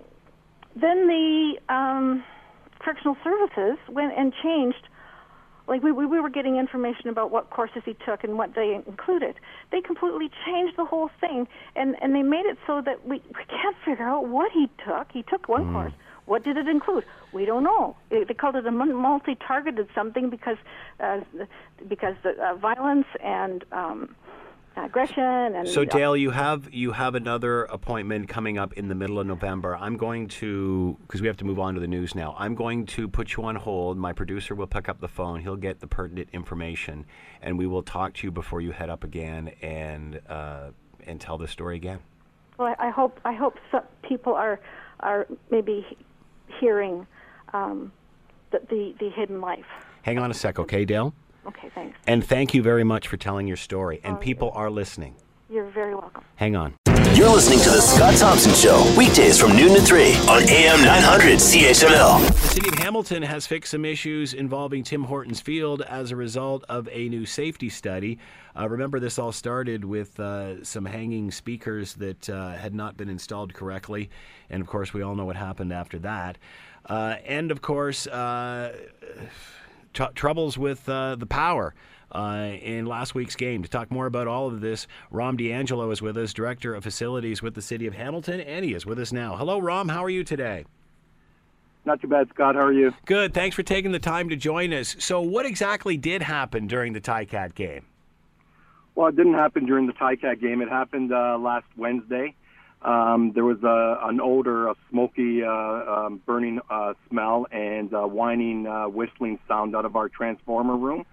then 0.79 1.07
the 1.07 1.53
um, 1.69 2.23
correctional 2.79 3.17
services 3.23 3.77
went 3.89 4.13
and 4.17 4.33
changed. 4.43 4.87
Like 5.65 5.81
we, 5.81 5.93
we 5.93 6.05
we 6.05 6.19
were 6.19 6.29
getting 6.29 6.57
information 6.57 7.07
about 7.07 7.31
what 7.31 7.49
courses 7.49 7.83
he 7.85 7.95
took 8.05 8.25
and 8.25 8.37
what 8.37 8.53
they 8.53 8.75
included. 8.85 9.35
They 9.71 9.79
completely 9.79 10.29
changed 10.45 10.75
the 10.75 10.83
whole 10.83 11.09
thing, 11.21 11.47
and 11.77 11.95
and 12.01 12.13
they 12.13 12.21
made 12.21 12.45
it 12.45 12.57
so 12.67 12.81
that 12.85 13.07
we 13.07 13.21
we 13.29 13.45
can't 13.47 13.75
figure 13.85 14.05
out 14.05 14.27
what 14.27 14.51
he 14.51 14.69
took. 14.85 15.07
He 15.13 15.23
took 15.23 15.47
one 15.47 15.71
course. 15.71 15.93
What 16.25 16.43
did 16.43 16.57
it 16.57 16.67
include? 16.67 17.03
We 17.33 17.45
don't 17.45 17.63
know. 17.63 17.97
It, 18.09 18.27
they 18.27 18.33
called 18.33 18.55
it 18.55 18.65
a 18.65 18.71
multi-targeted 18.71 19.89
something 19.93 20.29
because 20.29 20.57
uh, 20.99 21.21
because 21.87 22.15
the 22.23 22.31
uh, 22.41 22.55
violence 22.55 23.07
and 23.21 23.65
um, 23.71 24.15
aggression 24.75 25.23
and 25.23 25.67
So 25.67 25.85
Dale, 25.85 26.15
you 26.15 26.31
have 26.31 26.73
you 26.73 26.91
have 26.93 27.15
another 27.15 27.63
appointment 27.65 28.29
coming 28.29 28.57
up 28.57 28.73
in 28.73 28.87
the 28.87 28.95
middle 28.95 29.19
of 29.19 29.27
November. 29.27 29.75
I'm 29.75 29.97
going 29.97 30.27
to 30.29 30.97
because 31.01 31.21
we 31.21 31.27
have 31.27 31.37
to 31.37 31.45
move 31.45 31.59
on 31.59 31.73
to 31.73 31.79
the 31.79 31.87
news 31.87 32.15
now. 32.15 32.35
I'm 32.37 32.55
going 32.55 32.85
to 32.87 33.07
put 33.07 33.35
you 33.35 33.43
on 33.43 33.55
hold. 33.55 33.97
My 33.97 34.13
producer 34.13 34.55
will 34.55 34.67
pick 34.67 34.89
up 34.89 34.99
the 34.99 35.07
phone. 35.07 35.41
He'll 35.41 35.55
get 35.55 35.79
the 35.79 35.87
pertinent 35.87 36.29
information, 36.33 37.05
and 37.41 37.57
we 37.57 37.67
will 37.67 37.83
talk 37.83 38.13
to 38.15 38.27
you 38.27 38.31
before 38.31 38.61
you 38.61 38.71
head 38.71 38.89
up 38.89 39.03
again 39.03 39.51
and 39.61 40.21
uh, 40.29 40.71
and 41.05 41.19
tell 41.19 41.37
the 41.37 41.47
story 41.47 41.75
again. 41.75 41.99
Well, 42.57 42.75
I 42.79 42.87
I 42.87 42.89
hope 42.91 43.19
I 43.25 43.33
hope 43.33 43.57
some 43.71 43.83
people 44.01 44.33
are 44.33 44.59
are 44.99 45.27
maybe 45.51 45.85
hearing 46.59 47.05
um, 47.53 47.91
the, 48.51 48.59
the 48.69 48.95
the 48.99 49.09
hidden 49.09 49.41
life. 49.41 49.65
Hang 50.03 50.19
on 50.19 50.31
a 50.31 50.33
sec, 50.33 50.59
okay, 50.59 50.85
Dale? 50.85 51.13
Okay, 51.45 51.69
thanks. 51.75 51.97
And 52.07 52.25
thank 52.25 52.53
you 52.53 52.61
very 52.61 52.83
much 52.83 53.07
for 53.07 53.17
telling 53.17 53.47
your 53.47 53.57
story. 53.57 53.99
And 54.03 54.19
people 54.19 54.51
are 54.53 54.69
listening. 54.69 55.15
You're 55.49 55.69
very 55.71 55.93
welcome. 55.93 56.23
Hang 56.35 56.55
on. 56.55 56.75
You're 57.15 57.29
listening 57.29 57.59
to 57.59 57.69
The 57.69 57.79
Scott 57.79 58.15
Thompson 58.15 58.55
Show, 58.55 58.91
weekdays 58.97 59.37
from 59.39 59.55
noon 59.55 59.75
to 59.75 59.81
3 59.81 60.15
on 60.27 60.49
AM 60.49 60.83
900 60.83 61.37
CHML. 61.37 62.27
The 62.27 62.47
city 62.47 62.67
of 62.67 62.73
Hamilton 62.79 63.21
has 63.21 63.45
fixed 63.45 63.69
some 63.69 63.85
issues 63.85 64.33
involving 64.33 64.83
Tim 64.83 65.03
Hortons 65.03 65.39
Field 65.39 65.83
as 65.83 66.09
a 66.09 66.15
result 66.15 66.63
of 66.67 66.89
a 66.91 67.09
new 67.09 67.27
safety 67.27 67.69
study. 67.69 68.17
Uh, 68.57 68.67
remember, 68.67 68.99
this 68.99 69.19
all 69.19 69.31
started 69.31 69.85
with 69.85 70.19
uh, 70.19 70.63
some 70.63 70.85
hanging 70.85 71.29
speakers 71.29 71.93
that 71.95 72.27
uh, 72.31 72.53
had 72.53 72.73
not 72.73 72.97
been 72.97 73.09
installed 73.09 73.53
correctly. 73.53 74.09
And 74.49 74.59
of 74.61 74.67
course, 74.67 74.91
we 74.91 75.03
all 75.03 75.13
know 75.13 75.25
what 75.25 75.35
happened 75.35 75.71
after 75.71 75.99
that. 75.99 76.39
Uh, 76.87 77.17
and 77.25 77.51
of 77.51 77.61
course, 77.61 78.07
tr- 79.93 80.11
troubles 80.15 80.57
with 80.57 80.87
uh, 80.89 81.15
the 81.15 81.25
power. 81.25 81.73
Uh, 82.11 82.59
in 82.61 82.85
last 82.85 83.15
week's 83.15 83.35
game. 83.35 83.63
To 83.63 83.67
talk 83.67 83.89
more 83.89 84.05
about 84.05 84.27
all 84.27 84.45
of 84.45 84.61
this, 84.61 84.85
Rom 85.09 85.35
D'Angelo 85.35 85.89
is 85.89 85.99
with 85.99 86.15
us, 86.15 86.31
Director 86.31 86.75
of 86.75 86.83
Facilities 86.83 87.41
with 87.41 87.55
the 87.55 87.61
City 87.61 87.87
of 87.87 87.95
Hamilton, 87.95 88.39
and 88.39 88.63
he 88.63 88.75
is 88.75 88.85
with 88.85 88.99
us 88.99 89.11
now. 89.11 89.35
Hello, 89.35 89.57
Rom. 89.57 89.89
How 89.89 90.03
are 90.03 90.11
you 90.11 90.23
today? 90.23 90.65
Not 91.85 92.01
too 92.01 92.07
bad, 92.07 92.29
Scott. 92.29 92.55
How 92.55 92.61
are 92.61 92.71
you? 92.71 92.93
Good. 93.05 93.33
Thanks 93.33 93.55
for 93.55 93.63
taking 93.63 93.91
the 93.91 93.99
time 93.99 94.29
to 94.29 94.35
join 94.35 94.73
us. 94.73 94.95
So, 94.99 95.21
what 95.21 95.45
exactly 95.45 95.97
did 95.97 96.21
happen 96.21 96.67
during 96.67 96.93
the 96.93 97.01
Cat 97.01 97.55
game? 97.55 97.85
Well, 98.95 99.07
it 99.07 99.15
didn't 99.15 99.33
happen 99.33 99.65
during 99.65 99.87
the 99.87 99.93
Cat 99.93 100.39
game. 100.39 100.61
It 100.61 100.69
happened 100.69 101.11
uh, 101.11 101.37
last 101.39 101.65
Wednesday. 101.75 102.35
Um, 102.83 103.31
there 103.33 103.45
was 103.45 103.63
a, 103.63 104.07
an 104.07 104.19
odor, 104.19 104.67
a 104.67 104.75
smoky, 104.89 105.43
uh, 105.43 105.49
um, 105.51 106.21
burning 106.25 106.59
uh, 106.69 106.93
smell, 107.09 107.47
and 107.51 107.93
uh, 107.93 108.01
whining, 108.01 108.67
uh, 108.67 108.89
whistling 108.89 109.39
sound 109.47 109.75
out 109.75 109.85
of 109.85 109.95
our 109.95 110.09
transformer 110.09 110.75
room. 110.75 111.05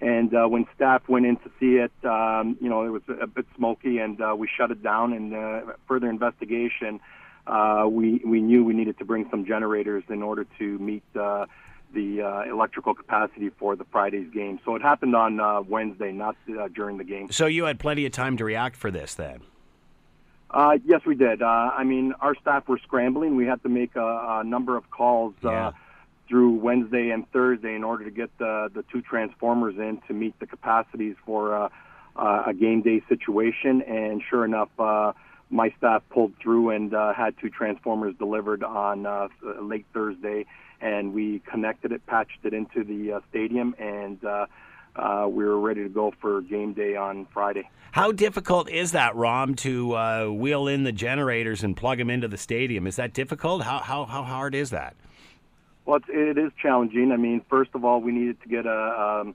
And 0.00 0.34
uh, 0.34 0.46
when 0.48 0.66
staff 0.74 1.02
went 1.08 1.24
in 1.24 1.36
to 1.36 1.50
see 1.60 1.76
it, 1.76 1.92
um, 2.04 2.58
you 2.60 2.68
know, 2.68 2.84
it 2.84 2.90
was 2.90 3.02
a 3.20 3.26
bit 3.26 3.46
smoky, 3.56 3.98
and 3.98 4.20
uh, 4.20 4.34
we 4.36 4.48
shut 4.56 4.70
it 4.70 4.82
down. 4.82 5.12
And 5.12 5.34
uh, 5.34 5.60
further 5.86 6.10
investigation, 6.10 7.00
uh, 7.46 7.86
we 7.88 8.20
we 8.24 8.40
knew 8.40 8.64
we 8.64 8.74
needed 8.74 8.98
to 8.98 9.04
bring 9.04 9.26
some 9.30 9.46
generators 9.46 10.02
in 10.08 10.22
order 10.22 10.46
to 10.58 10.78
meet 10.78 11.04
uh, 11.14 11.46
the 11.94 12.22
uh, 12.22 12.50
electrical 12.50 12.94
capacity 12.94 13.50
for 13.50 13.76
the 13.76 13.84
Friday's 13.84 14.28
game. 14.32 14.58
So 14.64 14.74
it 14.74 14.82
happened 14.82 15.14
on 15.14 15.40
uh, 15.40 15.62
Wednesday, 15.62 16.12
not 16.12 16.36
uh, 16.48 16.68
during 16.74 16.98
the 16.98 17.04
game. 17.04 17.30
So, 17.30 17.46
you 17.46 17.64
had 17.64 17.78
plenty 17.78 18.04
of 18.04 18.12
time 18.12 18.36
to 18.38 18.44
react 18.44 18.76
for 18.76 18.90
this 18.90 19.14
then? 19.14 19.40
Uh, 20.50 20.78
yes, 20.84 21.00
we 21.04 21.14
did. 21.16 21.42
Uh, 21.42 21.46
I 21.46 21.84
mean, 21.84 22.14
our 22.20 22.34
staff 22.36 22.68
were 22.68 22.78
scrambling. 22.78 23.36
We 23.36 23.46
had 23.46 23.62
to 23.64 23.68
make 23.68 23.96
a, 23.96 24.40
a 24.40 24.44
number 24.44 24.76
of 24.76 24.88
calls 24.90 25.34
Yeah. 25.42 25.68
uh, 25.68 25.72
through 26.28 26.52
Wednesday 26.52 27.10
and 27.10 27.30
Thursday 27.32 27.74
in 27.74 27.84
order 27.84 28.04
to 28.04 28.10
get 28.10 28.30
the 28.38 28.70
the 28.72 28.82
two 28.90 29.02
transformers 29.02 29.74
in 29.76 30.00
to 30.08 30.14
meet 30.14 30.38
the 30.40 30.46
capacities 30.46 31.16
for 31.26 31.54
uh, 31.54 31.68
uh, 32.16 32.44
a 32.46 32.54
game 32.54 32.80
day 32.82 33.02
situation. 33.08 33.82
And 33.82 34.22
sure 34.30 34.44
enough, 34.44 34.70
uh, 34.78 35.12
my 35.50 35.70
staff 35.76 36.02
pulled 36.10 36.32
through 36.42 36.70
and 36.70 36.94
uh, 36.94 37.12
had 37.12 37.34
two 37.40 37.50
transformers 37.50 38.14
delivered 38.18 38.62
on 38.64 39.04
uh, 39.06 39.28
late 39.60 39.84
Thursday, 39.92 40.46
and 40.80 41.12
we 41.12 41.40
connected 41.40 41.92
it, 41.92 42.06
patched 42.06 42.38
it 42.44 42.54
into 42.54 42.84
the 42.84 43.14
uh, 43.14 43.20
stadium, 43.30 43.74
and 43.78 44.24
uh, 44.24 44.46
uh, 44.96 45.26
we 45.28 45.44
were 45.44 45.58
ready 45.58 45.82
to 45.82 45.88
go 45.88 46.12
for 46.20 46.40
game 46.42 46.72
day 46.72 46.96
on 46.96 47.26
Friday. 47.32 47.68
How 47.92 48.10
difficult 48.12 48.68
is 48.68 48.92
that, 48.92 49.14
Rom, 49.14 49.54
to 49.56 49.96
uh, 49.96 50.26
wheel 50.26 50.66
in 50.66 50.82
the 50.82 50.92
generators 50.92 51.62
and 51.62 51.76
plug 51.76 51.98
them 51.98 52.10
into 52.10 52.26
the 52.26 52.36
stadium? 52.36 52.86
Is 52.86 52.96
that 52.96 53.12
difficult? 53.12 53.62
How, 53.62 53.78
how, 53.78 54.04
how 54.04 54.22
hard 54.22 54.54
is 54.54 54.70
that? 54.70 54.96
Well, 55.86 55.96
it's, 55.96 56.06
it 56.08 56.38
is 56.38 56.50
challenging. 56.60 57.12
I 57.12 57.16
mean, 57.16 57.42
first 57.48 57.70
of 57.74 57.84
all, 57.84 58.00
we 58.00 58.12
needed 58.12 58.40
to 58.42 58.48
get 58.48 58.66
a 58.66 59.20
um, 59.20 59.34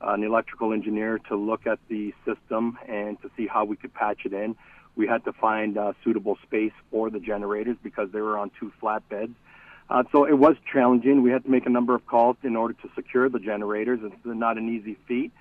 an 0.00 0.22
electrical 0.22 0.72
engineer 0.72 1.18
to 1.28 1.36
look 1.36 1.66
at 1.66 1.78
the 1.88 2.12
system 2.24 2.78
and 2.86 3.20
to 3.22 3.30
see 3.36 3.46
how 3.46 3.64
we 3.64 3.76
could 3.76 3.94
patch 3.94 4.20
it 4.24 4.32
in. 4.32 4.54
We 4.94 5.06
had 5.06 5.24
to 5.24 5.32
find 5.32 5.76
uh, 5.76 5.92
suitable 6.04 6.38
space 6.42 6.72
for 6.90 7.10
the 7.10 7.18
generators 7.18 7.76
because 7.82 8.10
they 8.12 8.20
were 8.20 8.38
on 8.38 8.50
two 8.60 8.72
flat 8.78 9.08
beds. 9.08 9.32
Uh, 9.88 10.02
so 10.10 10.24
it 10.24 10.36
was 10.36 10.56
challenging. 10.72 11.22
We 11.22 11.30
had 11.30 11.44
to 11.44 11.50
make 11.50 11.66
a 11.66 11.70
number 11.70 11.94
of 11.94 12.06
calls 12.06 12.36
in 12.42 12.56
order 12.56 12.74
to 12.74 12.90
secure 12.94 13.28
the 13.28 13.38
generators. 13.38 14.00
It's 14.02 14.14
not 14.24 14.58
an 14.58 14.68
easy 14.68 14.96
feat. 15.06 15.32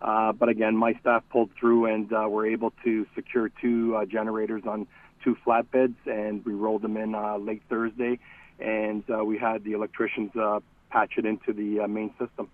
Uh, 0.00 0.32
but 0.32 0.48
again, 0.48 0.76
my 0.76 0.94
staff 0.94 1.22
pulled 1.30 1.50
through 1.58 1.86
and 1.86 2.12
uh, 2.12 2.26
were 2.28 2.44
able 2.44 2.72
to 2.82 3.06
secure 3.14 3.48
two 3.48 3.94
uh, 3.94 4.04
generators 4.04 4.64
on 4.66 4.86
two 5.22 5.36
flatbeds, 5.46 5.94
and 6.06 6.44
we 6.44 6.52
rolled 6.52 6.82
them 6.82 6.96
in 6.96 7.14
uh, 7.14 7.36
late 7.36 7.62
Thursday, 7.68 8.18
and 8.58 9.04
uh, 9.08 9.24
we 9.24 9.38
had 9.38 9.62
the 9.62 9.72
electricians 9.72 10.34
uh, 10.34 10.58
patch 10.90 11.12
it 11.18 11.24
into 11.24 11.52
the 11.52 11.80
uh, 11.80 11.86
main 11.86 12.10
system. 12.18 12.48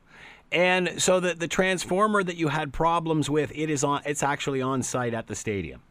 And 0.52 1.00
so 1.00 1.20
the 1.20 1.34
the 1.34 1.48
transformer 1.48 2.22
that 2.22 2.36
you 2.36 2.48
had 2.48 2.72
problems 2.72 3.28
with, 3.28 3.52
it 3.54 3.70
is 3.70 3.84
on. 3.84 4.02
It's 4.04 4.22
actually 4.22 4.62
on 4.62 4.82
site 4.82 5.14
at 5.14 5.26
the 5.26 5.34
stadium. 5.34 5.82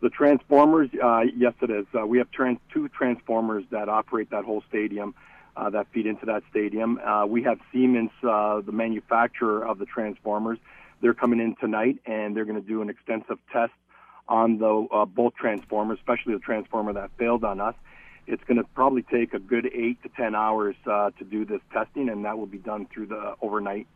The 0.00 0.10
transformers, 0.10 0.90
uh, 1.02 1.22
yes, 1.36 1.54
it 1.62 1.70
is. 1.70 1.86
Uh, 1.98 2.06
we 2.06 2.18
have 2.18 2.30
trans- 2.30 2.60
two 2.72 2.88
transformers 2.88 3.64
that 3.70 3.88
operate 3.88 4.30
that 4.30 4.44
whole 4.44 4.62
stadium. 4.68 5.14
Uh, 5.56 5.70
that 5.70 5.86
feed 5.90 6.04
into 6.04 6.26
that 6.26 6.42
stadium. 6.50 6.98
Uh, 6.98 7.24
we 7.24 7.42
have 7.42 7.58
Siemens, 7.72 8.10
uh, 8.22 8.60
the 8.60 8.72
manufacturer 8.72 9.66
of 9.66 9.78
the 9.78 9.86
transformers. 9.86 10.58
They're 11.00 11.14
coming 11.14 11.40
in 11.40 11.56
tonight, 11.56 11.98
and 12.04 12.36
they're 12.36 12.44
going 12.44 12.60
to 12.60 12.68
do 12.68 12.82
an 12.82 12.90
extensive 12.90 13.38
test 13.50 13.72
on 14.28 14.58
the 14.58 14.86
uh, 14.92 15.06
both 15.06 15.34
transformers, 15.34 15.98
especially 15.98 16.34
the 16.34 16.40
transformer 16.40 16.92
that 16.92 17.10
failed 17.16 17.42
on 17.42 17.62
us. 17.62 17.74
It's 18.26 18.44
going 18.44 18.58
to 18.58 18.64
probably 18.74 19.00
take 19.00 19.32
a 19.32 19.38
good 19.38 19.64
eight 19.72 20.02
to 20.02 20.10
ten 20.10 20.34
hours 20.34 20.76
to 20.84 21.12
do 21.26 21.46
this 21.46 21.62
testing, 21.72 22.10
and 22.10 22.26
that 22.26 22.36
will 22.36 22.44
be 22.44 22.58
done 22.58 22.86
through 22.92 23.06
the 23.06 23.36
overnight. 23.40 23.86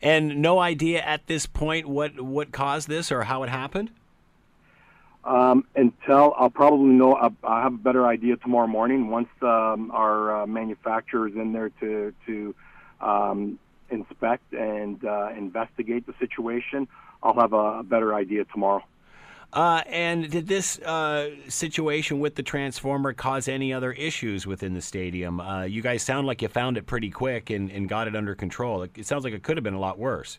And 0.00 0.40
no 0.40 0.60
idea 0.60 1.00
at 1.00 1.26
this 1.26 1.44
point 1.44 1.88
what 1.88 2.20
what 2.20 2.52
caused 2.52 2.88
this 2.88 3.10
or 3.10 3.24
how 3.24 3.42
it 3.42 3.48
happened. 3.48 3.90
Um, 5.24 5.64
until 5.76 6.34
I'll 6.36 6.50
probably 6.50 6.94
know, 6.94 7.14
I'll, 7.14 7.34
I'll 7.44 7.62
have 7.62 7.74
a 7.74 7.78
better 7.78 8.06
idea 8.06 8.36
tomorrow 8.36 8.66
morning 8.66 9.08
once 9.08 9.28
um, 9.40 9.90
our 9.92 10.42
uh, 10.42 10.46
manufacturer 10.46 11.28
is 11.28 11.36
in 11.36 11.52
there 11.52 11.70
to 11.80 12.12
to 12.26 12.54
um, 13.00 13.58
inspect 13.90 14.52
and 14.52 15.04
uh, 15.04 15.28
investigate 15.36 16.06
the 16.06 16.14
situation. 16.18 16.88
I'll 17.22 17.38
have 17.38 17.52
a, 17.52 17.80
a 17.80 17.82
better 17.84 18.14
idea 18.14 18.44
tomorrow. 18.46 18.82
Uh, 19.52 19.82
and 19.86 20.30
did 20.30 20.48
this 20.48 20.78
uh, 20.78 21.28
situation 21.46 22.20
with 22.20 22.36
the 22.36 22.42
transformer 22.42 23.12
cause 23.12 23.48
any 23.48 23.72
other 23.72 23.92
issues 23.92 24.46
within 24.46 24.72
the 24.72 24.80
stadium? 24.80 25.40
Uh, 25.40 25.64
you 25.64 25.82
guys 25.82 26.02
sound 26.02 26.26
like 26.26 26.40
you 26.40 26.48
found 26.48 26.78
it 26.78 26.86
pretty 26.86 27.10
quick 27.10 27.50
and, 27.50 27.70
and 27.70 27.86
got 27.86 28.08
it 28.08 28.16
under 28.16 28.34
control. 28.34 28.82
It, 28.82 28.92
it 28.96 29.06
sounds 29.06 29.24
like 29.24 29.34
it 29.34 29.42
could 29.42 29.58
have 29.58 29.64
been 29.64 29.74
a 29.74 29.80
lot 29.80 29.98
worse. 29.98 30.38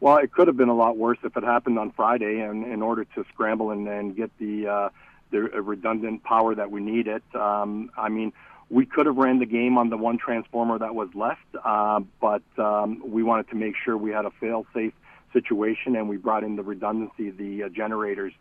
Well, 0.00 0.16
it 0.16 0.32
could 0.32 0.46
have 0.46 0.56
been 0.56 0.70
a 0.70 0.74
lot 0.74 0.96
worse 0.96 1.18
if 1.22 1.36
it 1.36 1.44
happened 1.44 1.78
on 1.78 1.92
Friday, 1.92 2.40
and 2.40 2.64
in 2.64 2.80
order 2.80 3.04
to 3.04 3.24
scramble 3.32 3.70
and, 3.70 4.16
get 4.16 4.30
the 4.38 4.66
uh, 4.66 4.88
the 5.30 5.40
redundant 5.40 6.24
power 6.24 6.54
that 6.54 6.70
we 6.70 6.80
needed. 6.80 7.22
Um, 7.34 7.90
I 7.96 8.08
mean, 8.08 8.32
we 8.70 8.86
could 8.86 9.06
have 9.06 9.16
ran 9.16 9.38
the 9.38 9.46
game 9.46 9.78
on 9.78 9.90
the 9.90 9.96
one 9.96 10.16
transformer 10.16 10.78
that 10.78 10.94
was 10.94 11.08
left, 11.14 11.44
uh, 11.64 12.00
but 12.20 12.42
um, 12.58 13.02
we 13.04 13.22
wanted 13.22 13.48
to 13.50 13.56
make 13.56 13.74
sure 13.84 13.96
we 13.96 14.10
had 14.10 14.24
a 14.24 14.30
fail-safe 14.40 14.94
situation, 15.32 15.96
and 15.96 16.08
we 16.08 16.16
brought 16.16 16.44
in 16.44 16.56
the 16.56 16.62
redundancy, 16.62 17.30
the 17.30 17.64
uh, 17.64 17.68
generators, 17.68 18.32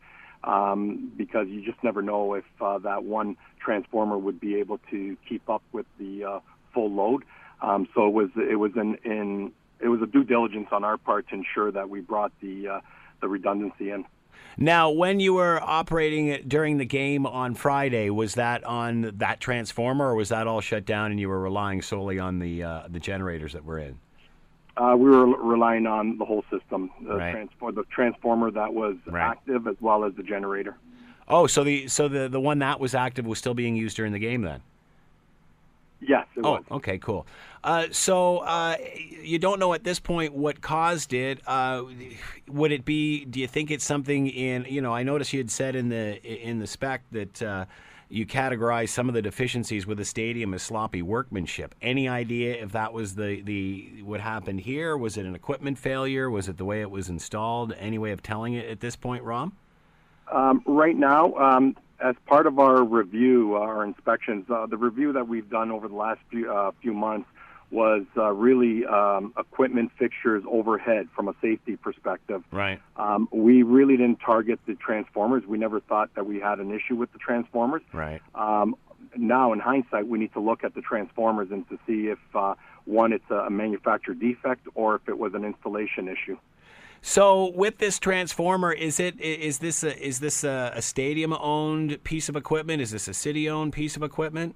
um, 0.44 1.12
because 1.18 1.48
you 1.48 1.64
just 1.64 1.84
never 1.84 2.02
know 2.02 2.36
if 2.36 2.46
uh, 2.62 2.78
that 2.80 3.04
one 3.04 3.36
transformer 3.60 4.18
would 4.18 4.40
be 4.40 4.56
able 4.56 4.80
to 4.90 5.18
keep 5.28 5.48
up 5.50 5.62
with 5.74 5.86
the 6.00 6.24
uh, 6.24 6.40
full 6.74 6.90
load. 6.90 7.24
Um, 7.62 7.88
so 7.94 8.08
it 8.08 8.14
was 8.14 8.30
it 8.36 8.56
was 8.56 8.72
in, 8.76 8.96
in 9.04 9.52
it 9.80 9.88
was 9.88 10.02
a 10.02 10.06
due 10.08 10.24
diligence 10.24 10.68
on 10.72 10.84
our 10.84 10.98
part 10.98 11.28
to 11.30 11.36
ensure 11.36 11.72
that 11.72 11.90
we 11.90 12.02
brought 12.02 12.32
the 12.42 12.68
uh, 12.68 12.80
the 13.22 13.28
redundancy 13.28 13.92
in. 13.92 14.06
Now, 14.58 14.90
when 14.90 15.20
you 15.20 15.34
were 15.34 15.60
operating 15.64 16.28
it 16.28 16.50
during 16.50 16.78
the 16.78 16.86
game 16.86 17.26
on 17.26 17.56
Friday, 17.56 18.10
was 18.10 18.36
that 18.36 18.64
on 18.66 19.12
that 19.18 19.40
transformer, 19.40 20.10
or 20.10 20.16
was 20.16 20.30
that 20.30 20.48
all 20.48 20.60
shut 20.62 20.86
down 20.86 21.12
and 21.12 21.20
you 21.20 21.30
were 21.30 21.40
relying 21.40 21.82
solely 21.82 22.20
on 22.20 22.40
the 22.40 22.64
uh, 22.64 22.84
the 22.90 23.00
generators 23.00 23.54
that 23.54 23.64
were 23.64 23.80
in? 23.80 23.98
Uh, 24.78 24.96
we 24.98 25.10
were 25.10 25.26
relying 25.26 25.86
on 25.86 26.18
the 26.18 26.24
whole 26.24 26.44
system, 26.50 26.90
the, 27.06 27.16
Right. 27.18 27.32
transfor- 27.34 27.72
the 27.74 27.84
transformer 27.94 28.50
that 28.52 28.74
was 28.74 28.96
Right. 29.08 29.22
active 29.32 29.68
as 29.68 29.76
well 29.82 30.06
as 30.06 30.14
the 30.16 30.24
generator. 30.24 30.78
Oh, 31.28 31.48
so 31.48 31.64
the 31.64 31.88
so 31.88 32.08
the 32.08 32.28
the 32.30 32.40
one 32.40 32.60
that 32.60 32.80
was 32.80 32.96
active 32.96 33.26
was 33.26 33.38
still 33.40 33.54
being 33.54 33.76
used 33.76 33.96
during 33.98 34.14
the 34.14 34.20
game 34.20 34.42
then. 34.42 34.62
Yes, 36.02 36.28
Oh, 36.44 36.52
was. 36.54 36.64
okay, 36.72 36.98
cool. 36.98 37.28
Uh, 37.64 37.88
so 37.92 38.38
uh, 38.40 38.78
you 39.22 39.38
don't 39.38 39.60
know 39.60 39.74
at 39.74 39.84
this 39.84 40.00
point 40.00 40.34
what 40.34 40.62
caused 40.62 41.14
it. 41.14 41.42
Uh, 41.46 41.84
would 42.48 42.72
it 42.72 42.86
be? 42.86 43.26
Do 43.26 43.40
you 43.40 43.48
think 43.48 43.70
it's 43.70 43.84
something 43.84 44.28
in? 44.28 44.66
You 44.70 44.82
know, 44.82 44.94
I 44.94 45.04
noticed 45.04 45.34
you 45.34 45.40
had 45.40 45.52
said 45.52 45.76
in 45.76 45.90
the 45.90 46.22
in 46.24 46.60
the 46.60 46.68
spec 46.68 47.02
that 47.12 47.42
uh, 47.44 47.66
you 48.08 48.26
categorized 48.26 48.90
some 48.90 49.10
of 49.10 49.14
the 49.14 49.22
deficiencies 49.22 49.86
with 49.86 49.98
the 49.98 50.06
stadium 50.06 50.54
as 50.54 50.64
sloppy 50.64 51.02
workmanship. 51.02 51.76
Any 51.82 52.08
idea 52.08 52.64
if 52.64 52.72
that 52.72 52.94
was 52.94 53.16
the 53.16 53.42
the 53.42 54.02
what 54.04 54.22
happened 54.22 54.62
here? 54.62 54.96
Was 54.98 55.18
it 55.18 55.26
an 55.26 55.36
equipment 55.36 55.78
failure? 55.78 56.30
Was 56.30 56.48
it 56.48 56.58
the 56.58 56.66
way 56.66 56.80
it 56.80 56.90
was 56.90 57.10
installed? 57.10 57.74
Any 57.78 57.98
way 57.98 58.12
of 58.12 58.24
telling 58.24 58.54
it 58.54 58.70
at 58.70 58.80
this 58.80 58.96
point, 58.96 59.24
Rom? 59.24 59.52
Um, 60.32 60.64
right 60.66 60.96
now, 60.96 61.34
um, 61.36 61.76
as 62.02 62.16
part 62.26 62.48
of 62.48 62.60
our 62.60 62.84
review, 62.84 63.56
uh, 63.56 63.60
our 63.60 63.84
inspections, 63.84 64.46
uh, 64.50 64.66
the 64.66 64.78
review 64.78 65.14
that 65.14 65.28
we've 65.28 65.50
done 65.50 65.72
over 65.72 65.88
the 65.88 65.96
last 65.96 66.20
few, 66.30 66.52
uh, 66.52 66.72
few 66.82 66.94
months 66.94 67.28
was 67.72 68.04
uh, 68.18 68.32
really 68.32 68.86
um, 68.86 69.34
equipment 69.38 69.92
fixtures 70.00 70.44
overhead 70.50 71.08
from 71.16 71.28
a 71.28 71.36
safety 71.42 71.76
perspective. 71.76 72.44
Right. 72.52 72.82
Um, 72.96 73.30
we 73.32 73.62
really 73.62 73.96
didn't 73.96 74.20
target 74.26 74.60
the 74.66 74.74
transformers. 74.76 75.44
We 75.46 75.60
never 75.60 75.80
thought 75.80 76.10
that 76.16 76.26
we 76.26 76.40
had 76.40 76.60
an 76.60 76.72
issue 76.72 76.96
with 76.96 77.12
the 77.14 77.20
transformers. 77.20 77.84
Right. 77.94 78.22
Um, 78.34 78.76
now, 79.16 79.54
in 79.54 79.60
hindsight, 79.60 80.08
we 80.08 80.18
need 80.18 80.34
to 80.34 80.40
look 80.40 80.64
at 80.64 80.74
the 80.74 80.82
transformers 80.82 81.50
and 81.52 81.68
to 81.70 81.78
see 81.86 82.08
if 82.08 82.20
uh, 82.34 82.56
one, 82.86 83.14
it's 83.14 83.30
a 83.30 83.50
manufacturer 83.50 84.16
defect, 84.16 84.68
or 84.74 84.96
if 84.96 85.08
it 85.08 85.18
was 85.18 85.34
an 85.36 85.46
installation 85.46 86.08
issue. 86.08 86.38
So 87.02 87.52
with 87.52 87.78
this 87.78 87.98
transformer, 88.00 88.72
is 88.72 89.00
it 89.00 89.20
is 89.22 89.60
this 89.60 89.84
a, 89.84 89.98
is 90.06 90.20
this 90.20 90.44
a, 90.44 90.72
a 90.76 90.82
stadium 90.82 91.34
owned 91.34 92.04
piece 92.04 92.30
of 92.30 92.36
equipment? 92.36 92.82
Is 92.82 92.92
this 92.92 93.08
a 93.08 93.14
city 93.14 93.50
owned 93.50 93.74
piece 93.74 93.96
of 93.96 94.04
equipment? 94.04 94.56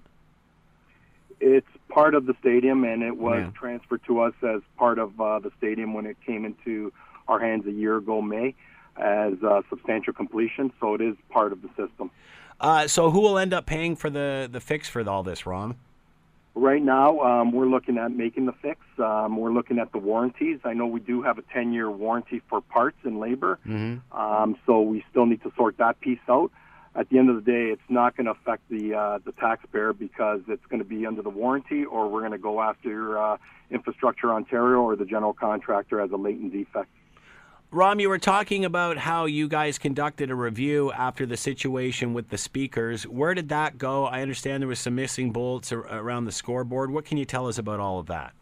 It's 1.40 1.68
part 1.90 2.16
of 2.16 2.26
the 2.26 2.36
stadium, 2.40 2.84
and 2.84 3.04
it 3.04 3.18
was 3.18 3.40
Yeah. 3.44 3.52
transferred 3.60 4.02
to 4.08 4.22
us 4.22 4.34
as 4.44 4.62
part 4.78 5.00
of 5.00 5.20
uh, 5.20 5.40
the 5.40 5.52
stadium 5.58 5.94
when 5.94 6.06
it 6.06 6.18
came 6.26 6.46
into 6.46 6.92
our 7.28 7.40
hands 7.40 7.66
a 7.66 7.72
year 7.72 7.98
ago, 7.98 8.22
May, 8.22 8.56
as 8.98 9.34
uh, 9.44 9.62
substantial 9.70 10.14
completion. 10.14 10.72
So 10.80 10.96
it 10.96 11.02
is 11.02 11.16
part 11.30 11.52
of 11.54 11.62
the 11.62 11.70
system. 11.70 12.12
Uh, 12.60 12.88
so 12.88 13.10
who 13.10 13.20
will 13.22 13.38
end 13.38 13.54
up 13.54 13.66
paying 13.66 13.96
for 13.96 14.10
the 14.10 14.50
the 14.52 14.60
fix 14.60 14.90
for 14.90 15.08
all 15.10 15.24
this, 15.24 15.46
Ron? 15.46 15.76
Right 16.56 16.84
now, 16.84 17.20
um, 17.22 17.52
we're 17.52 17.66
looking 17.66 17.98
at 17.98 18.12
making 18.12 18.46
the 18.46 18.54
fix. 18.54 18.80
Um, 19.00 19.38
we're 19.38 19.52
looking 19.52 19.80
at 19.80 19.92
the 19.92 19.98
warranties. 19.98 20.60
I 20.64 20.74
know 20.74 20.86
we 20.86 21.00
do 21.00 21.24
have 21.24 21.40
a 21.40 21.42
10 21.42 21.74
year 21.74 21.90
warranty 21.90 22.42
for 22.48 22.62
parts 22.62 22.98
and 23.04 23.20
labor, 23.20 23.60
Mm-hmm. 23.68 24.16
um, 24.18 24.56
so 24.68 24.82
we 24.82 25.04
still 25.10 25.26
need 25.26 25.42
to 25.44 25.52
sort 25.58 25.78
that 25.80 26.00
piece 26.00 26.20
out. 26.30 26.52
At 26.96 27.10
the 27.10 27.18
end 27.18 27.32
of 27.32 27.44
the 27.44 27.52
day, 27.52 27.72
it's 27.72 27.82
not 27.90 28.16
going 28.16 28.26
to 28.26 28.32
affect 28.34 28.70
the 28.70 28.94
uh, 28.94 29.18
the 29.26 29.32
taxpayer 29.32 29.94
because 29.94 30.42
it's 30.48 30.66
going 30.68 30.78
to 30.78 30.88
be 30.88 31.08
under 31.08 31.24
the 31.24 31.30
warranty, 31.32 31.86
or 31.86 32.08
we're 32.08 32.20
going 32.20 32.34
to 32.34 32.38
go 32.38 32.62
after 32.62 33.18
uh, 33.18 33.38
Infrastructure 33.72 34.32
Ontario 34.32 34.78
or 34.82 34.96
the 34.96 35.06
general 35.06 35.34
contractor 35.34 36.00
as 36.00 36.12
a 36.12 36.18
latent 36.18 36.52
defect. 36.54 36.90
Rom, 37.74 38.00
you 38.00 38.08
were 38.08 38.20
talking 38.20 38.66
about 38.66 39.00
how 39.00 39.26
you 39.26 39.48
guys 39.48 39.80
conducted 39.80 40.30
a 40.30 40.36
review 40.36 40.92
after 40.92 41.26
the 41.26 41.36
situation 41.36 42.14
with 42.14 42.30
the 42.30 42.38
speakers. 42.38 43.08
Where 43.08 43.34
did 43.34 43.50
that 43.50 43.80
go? 43.80 44.06
I 44.06 44.22
understand 44.22 44.62
there 44.62 44.68
was 44.68 44.78
some 44.78 44.94
missing 44.94 45.32
bolts 45.32 45.72
ar- 45.72 45.80
around 45.80 46.26
the 46.26 46.32
scoreboard. 46.32 46.92
What 46.92 47.04
can 47.04 47.18
you 47.18 47.26
tell 47.26 47.48
us 47.48 47.58
about 47.58 47.80
all 47.80 47.98
of 47.98 48.06
that? 48.06 48.34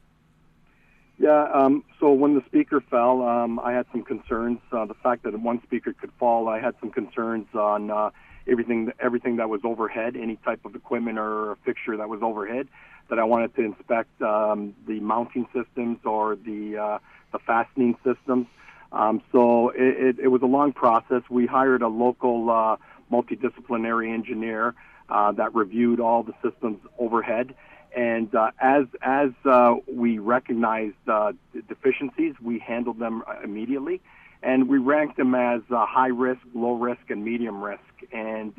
Yeah, 1.18 1.50
um, 1.54 1.86
so 2.02 2.12
when 2.12 2.36
the 2.36 2.44
speaker 2.46 2.82
fell, 2.82 3.22
um, 3.22 3.58
I 3.60 3.72
had 3.72 3.86
some 3.94 4.04
concerns. 4.04 4.60
Uh, 4.70 4.84
the 4.84 4.96
fact 4.96 5.24
that 5.24 5.40
one 5.40 5.64
speaker 5.64 5.94
could 5.94 6.12
fall, 6.20 6.50
I 6.50 6.60
had 6.60 6.76
some 6.82 6.92
concerns 6.92 7.48
on 7.54 7.90
uh, 7.90 8.10
everything 8.50 8.92
everything 9.00 9.38
that 9.38 9.48
was 9.48 9.62
overhead, 9.64 10.18
any 10.18 10.36
type 10.44 10.66
of 10.66 10.76
equipment 10.76 11.18
or 11.18 11.58
fixture 11.64 11.96
that 11.96 12.10
was 12.10 12.22
overhead. 12.22 12.68
That 13.10 13.18
I 13.18 13.24
wanted 13.24 13.56
to 13.56 13.62
inspect 13.62 14.22
um, 14.22 14.76
the 14.86 15.00
mounting 15.00 15.48
systems 15.54 16.00
or 16.04 16.36
the 16.36 16.78
uh, 16.78 17.00
the 17.32 17.40
fastening 17.40 17.96
systems. 18.04 18.48
Um, 18.92 19.22
so 19.32 19.70
it, 19.70 20.18
it, 20.18 20.20
it 20.24 20.28
was 20.28 20.42
a 20.42 20.48
long 20.48 20.74
process. 20.74 21.24
We 21.30 21.46
hired 21.46 21.82
a 21.82 21.88
local 21.88 22.50
uh, 22.50 22.78
multidisciplinary 23.12 24.14
engineer 24.14 24.76
uh, 25.10 25.32
that 25.34 25.54
reviewed 25.54 26.00
all 26.00 26.24
the 26.24 26.34
systems 26.44 26.80
overhead. 26.98 27.54
And 27.96 28.34
uh, 28.34 28.52
as 28.60 28.86
as 29.02 29.32
uh, 29.44 29.76
we 29.92 30.18
recognized 30.20 30.96
uh, 31.08 31.34
deficiencies, 31.68 32.36
we 32.42 32.60
handled 32.60 33.00
them 33.00 33.22
uh, 33.28 33.42
immediately, 33.44 34.02
and 34.42 34.70
we 34.70 34.78
ranked 34.78 35.18
them 35.18 35.36
as 35.36 35.62
high 35.70 36.08
risk, 36.08 36.40
low 36.54 36.74
risk, 36.74 37.10
and 37.10 37.24
medium 37.26 37.62
risk. 37.62 37.82
And 38.14 38.54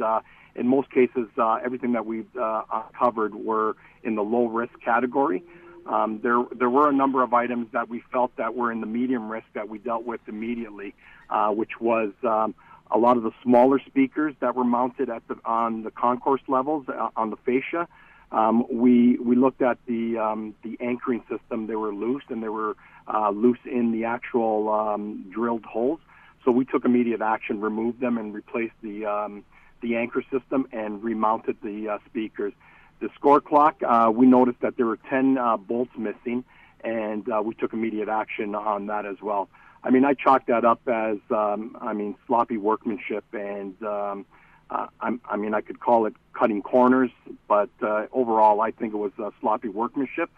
in 0.55 0.69
most 0.69 0.91
cases, 0.91 1.29
everything 1.39 1.93
that 1.93 2.05
we 2.05 2.25
uncovered 2.35 3.35
were 3.35 3.77
in 4.03 4.17
the 4.17 4.23
low 4.23 4.49
risk 4.49 4.79
category. 4.85 5.43
Um, 5.87 6.21
there, 6.23 6.45
there 6.55 6.71
were 6.71 6.89
a 6.89 6.93
number 6.93 7.23
of 7.23 7.35
items 7.35 7.69
that 7.73 7.89
we 7.89 8.03
felt 8.13 8.35
that 8.37 8.55
were 8.55 8.71
in 8.71 8.81
the 8.81 8.87
medium 8.87 9.29
risk 9.29 9.47
that 9.55 9.69
we 9.69 9.79
dealt 9.79 10.05
with 10.05 10.21
immediately, 10.29 10.95
uh, 11.29 11.51
which 11.51 11.81
was 11.81 12.13
um, 12.23 12.55
a 12.91 12.99
lot 12.99 13.17
of 13.17 13.23
the 13.23 13.33
smaller 13.43 13.81
speakers 13.81 14.35
that 14.41 14.55
were 14.55 14.65
mounted 14.65 15.11
at 15.11 15.27
the, 15.29 15.37
on 15.45 15.83
the 15.83 15.91
concourse 15.91 16.43
levels 16.47 16.87
uh, 16.89 17.09
on 17.17 17.31
the 17.31 17.37
fascia. 17.37 17.89
Um, 18.31 18.65
we 18.71 19.19
we 19.19 19.37
looked 19.37 19.61
at 19.61 19.77
the 19.87 20.17
um, 20.17 20.55
the 20.63 20.79
anchoring 20.81 21.23
system. 21.29 21.67
They 21.67 21.77
were 21.77 21.95
loose 21.95 22.23
and 22.31 22.43
they 22.43 22.49
were 22.49 22.77
uh, 23.13 23.31
loose 23.31 23.59
in 23.67 23.93
the 23.93 24.07
actual 24.07 24.71
um, 24.73 25.27
drilled 25.31 25.65
holes. 25.65 26.01
So 26.45 26.51
we 26.51 26.65
took 26.65 26.85
immediate 26.85 27.21
action, 27.21 27.61
removed 27.61 28.01
them, 28.01 28.17
and 28.17 28.33
replaced 28.33 28.75
the 28.83 29.05
um, 29.05 29.45
the 29.83 29.97
anchor 29.97 30.23
system 30.33 30.67
and 30.73 31.03
remounted 31.03 31.57
the 31.63 31.91
uh, 31.91 31.99
speakers. 32.07 32.55
The 33.03 33.11
score 33.17 33.41
clock, 33.41 33.83
uh, 33.83 34.13
we 34.15 34.27
noticed 34.27 34.61
that 34.61 34.77
there 34.77 34.87
were 34.87 34.99
10 35.11 35.37
uh, 35.37 35.57
bolts 35.57 35.91
missing, 35.99 36.45
and 36.85 37.29
uh, 37.29 37.43
we 37.45 37.53
took 37.53 37.73
immediate 37.73 38.09
action 38.09 38.55
on 38.55 38.87
that 38.87 39.07
as 39.07 39.17
well. 39.21 39.49
I 39.83 39.91
mean, 39.91 40.05
I 40.05 40.15
chalked 40.15 40.47
that 40.47 40.65
up 40.65 40.81
as, 40.87 41.19
um, 41.33 41.77
I 41.81 41.95
mean, 41.95 42.15
sloppy 42.29 42.59
workmanship, 42.59 43.25
and 43.33 43.75
um, 43.83 44.25
uh, 44.71 44.87
I'm, 45.01 45.21
I 45.29 45.37
mean, 45.37 45.53
I 45.53 45.63
could 45.63 45.81
call 45.81 46.07
it 46.07 46.15
cutting 46.33 46.63
corners, 46.63 47.11
but 47.49 47.71
uh, 47.83 48.07
overall, 48.13 48.61
I 48.61 48.71
think 48.71 48.95
it 48.95 48.99
was 48.99 49.11
uh, 49.19 49.31
sloppy 49.41 49.69
workmanship. 49.69 50.31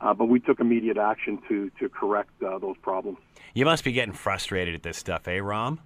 Uh, 0.00 0.14
but 0.14 0.26
we 0.26 0.38
took 0.38 0.60
immediate 0.60 0.98
action 0.98 1.40
to 1.48 1.70
to 1.78 1.88
correct 1.88 2.30
uh, 2.42 2.58
those 2.58 2.76
problems. 2.82 3.18
You 3.54 3.64
must 3.64 3.84
be 3.84 3.92
getting 3.92 4.14
frustrated 4.14 4.74
at 4.74 4.82
this 4.82 4.96
stuff, 4.96 5.28
eh, 5.28 5.38
Rom? 5.38 5.78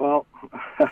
Well, 0.00 0.26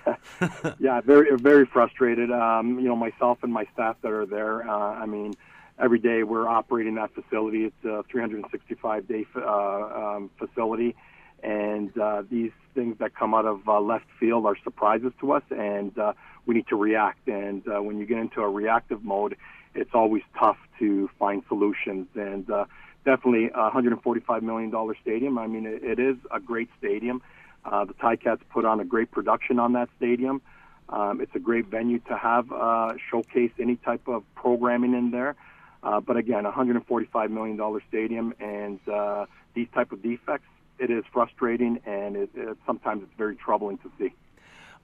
yeah, 0.79 1.01
very 1.01 1.35
very 1.37 1.65
frustrated. 1.65 2.31
Um, 2.31 2.79
you 2.79 2.89
know, 2.89 2.95
myself 2.95 3.39
and 3.43 3.51
my 3.51 3.65
staff 3.73 3.97
that 4.03 4.13
are 4.13 4.27
there. 4.27 4.69
Uh, 4.69 4.77
I 4.77 5.07
mean, 5.07 5.35
every 5.79 5.99
day 5.99 6.25
we're 6.25 6.47
operating 6.47 6.97
that 6.97 7.15
facility. 7.15 7.65
It's 7.65 7.85
a 7.87 8.05
365 8.11 9.09
day 9.09 9.25
uh, 9.35 9.41
um, 9.41 10.31
facility, 10.39 10.95
and 11.43 11.97
uh, 11.99 12.23
these 12.31 12.51
things 12.75 12.99
that 12.99 13.15
come 13.15 13.33
out 13.33 13.47
of 13.47 13.67
uh, 13.67 13.81
left 13.81 14.05
field 14.21 14.45
are 14.45 14.57
surprises 14.63 15.13
to 15.21 15.33
us, 15.33 15.43
and 15.51 15.99
uh, 15.99 16.13
we 16.45 16.55
need 16.55 16.69
to 16.69 16.77
react. 16.77 17.27
And 17.29 17.67
uh, 17.67 17.83
when 17.83 17.97
you 17.97 18.05
get 18.05 18.19
into 18.19 18.43
a 18.43 18.49
reactive 18.49 19.03
mode, 19.03 19.37
it's 19.75 19.95
always 19.95 20.23
tough 20.39 20.59
to 20.81 21.09
find 21.19 21.43
solutions. 21.49 22.09
And 22.15 22.51
uh, 22.51 22.67
definitely, 23.07 23.47
a 23.55 23.63
145 23.63 24.43
million 24.43 24.69
dollar 24.69 24.95
stadium. 25.01 25.39
I 25.39 25.47
mean, 25.47 25.65
it, 25.65 25.83
it 25.83 25.99
is 25.99 26.17
a 26.31 26.41
great 26.41 26.69
stadium. 26.79 27.23
Uh, 27.71 27.85
the 27.85 27.95
Ticats 27.95 28.41
put 28.51 28.65
on 28.65 28.81
a 28.81 28.85
great 28.85 29.11
production 29.11 29.59
on 29.59 29.73
that 29.75 29.89
stadium. 29.97 30.41
Um, 30.89 31.21
it's 31.21 31.35
a 31.35 31.39
great 31.39 31.67
venue 31.67 31.99
to 32.01 32.17
have 32.17 32.51
uh, 32.51 32.95
showcase 33.11 33.51
any 33.61 33.77
type 33.77 34.09
of 34.09 34.23
programming 34.35 34.95
in 34.95 35.11
there. 35.11 35.37
Uh, 35.83 36.01
but 36.01 36.17
again, 36.17 36.45
145 36.45 37.31
million 37.31 37.57
dollar 37.57 37.83
stadium 37.89 38.33
and 38.41 38.81
uh, 38.89 39.27
these 39.55 39.69
type 39.75 39.93
of 39.93 40.03
defects, 40.03 40.49
it 40.79 40.91
is 40.91 41.05
frustrating 41.13 41.79
and 41.85 42.17
it, 42.17 42.31
it, 42.35 42.57
sometimes 42.67 43.03
it's 43.03 43.13
very 43.19 43.37
troubling 43.37 43.79
to 43.79 43.91
see. 43.99 44.13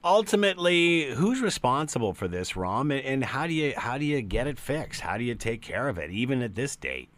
Ultimately, 0.03 1.11
who's 1.15 1.41
responsible 1.41 2.13
for 2.13 2.27
this, 2.27 2.55
Rom, 2.55 2.91
and 2.91 3.23
how 3.23 3.47
do 3.47 3.53
you 3.53 3.73
how 3.75 3.97
do 3.97 4.05
you 4.05 4.21
get 4.21 4.45
it 4.45 4.59
fixed? 4.59 5.01
How 5.01 5.17
do 5.17 5.23
you 5.23 5.33
take 5.33 5.63
care 5.63 5.87
of 5.87 5.97
it, 5.97 6.11
even 6.11 6.43
at 6.43 6.53
this 6.53 6.75
date? 6.75 7.09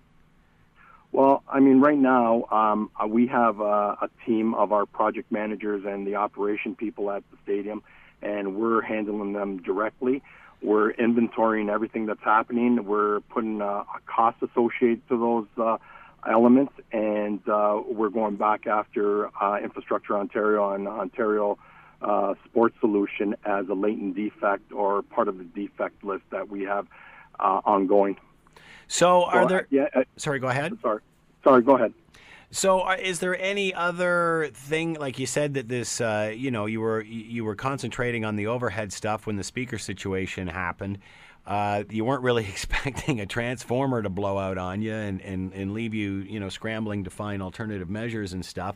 Well, 1.17 1.41
I 1.49 1.59
mean, 1.61 1.79
right 1.79 1.97
now 1.97 2.43
um, 2.51 2.91
uh, 2.95 3.07
we 3.07 3.25
have 3.25 3.59
uh, 3.59 3.95
a 3.99 4.09
team 4.23 4.53
of 4.53 4.71
our 4.71 4.85
project 4.85 5.31
managers 5.31 5.83
and 5.83 6.05
the 6.05 6.13
operation 6.13 6.75
people 6.75 7.09
at 7.09 7.23
the 7.31 7.37
stadium, 7.41 7.81
and 8.21 8.55
we're 8.55 8.81
handling 8.83 9.33
them 9.33 9.57
directly. 9.63 10.21
We're 10.61 10.93
inventorying 10.93 11.71
everything 11.71 12.05
that's 12.05 12.23
happening. 12.23 12.85
We're 12.85 13.21
putting 13.21 13.63
uh, 13.63 13.65
a 13.65 13.99
cost 14.05 14.37
associated 14.43 15.07
to 15.09 15.17
those 15.19 15.47
uh, 15.57 15.77
elements, 16.29 16.73
and 16.91 17.39
uh, 17.49 17.81
we're 17.89 18.09
going 18.09 18.35
back 18.35 18.67
after 18.67 19.35
uh, 19.41 19.57
Infrastructure 19.57 20.15
Ontario 20.15 20.69
and 20.69 20.87
Ontario 20.87 21.57
uh, 21.99 22.35
Sports 22.45 22.75
Solution 22.79 23.35
as 23.43 23.67
a 23.69 23.73
latent 23.73 24.15
defect 24.15 24.71
or 24.71 25.01
part 25.01 25.29
of 25.29 25.39
the 25.39 25.45
defect 25.45 26.03
list 26.03 26.25
that 26.29 26.47
we 26.47 26.61
have 26.65 26.85
uh, 27.39 27.61
ongoing. 27.65 28.17
So, 28.87 29.25
are 29.25 29.43
So, 29.43 29.47
there? 29.47 29.67
yeah, 29.69 30.03
sorry, 30.15 30.39
go 30.39 30.47
ahead. 30.47 30.77
Sorry, 30.81 31.01
sorry. 31.47 31.61
Go 31.61 31.75
ahead. 31.75 31.93
So, 32.49 32.81
uh, 32.81 32.95
is 33.01 33.19
there 33.19 33.39
any 33.39 33.73
other 33.73 34.49
thing, 34.53 34.93
like 34.93 35.19
you 35.19 35.25
said, 35.25 35.53
that 35.55 35.67
this, 35.67 35.99
uh, 35.99 36.33
you 36.35 36.49
know, 36.49 36.65
you 36.65 36.79
were 36.79 37.01
you 37.01 37.43
were 37.43 37.55
concentrating 37.55 38.23
on 38.23 38.35
the 38.35 38.47
overhead 38.47 38.93
stuff 38.93 39.27
when 39.27 39.35
the 39.35 39.43
speaker 39.43 39.77
situation 39.77 40.47
happened. 40.47 40.99
Uh, 41.47 41.85
you 41.89 42.03
weren't 42.03 42.23
really 42.23 42.43
expecting 42.49 43.21
a 43.21 43.25
transformer 43.25 44.01
to 44.01 44.09
blow 44.09 44.37
out 44.37 44.57
on 44.57 44.81
you 44.81 44.93
and, 44.93 45.21
and, 45.21 45.53
and 45.53 45.73
leave 45.73 45.93
you, 45.93 46.17
you 46.17 46.39
know, 46.39 46.49
scrambling 46.49 47.05
to 47.05 47.09
find 47.09 47.41
alternative 47.41 47.89
measures 47.89 48.33
and 48.33 48.45
stuff. 48.45 48.75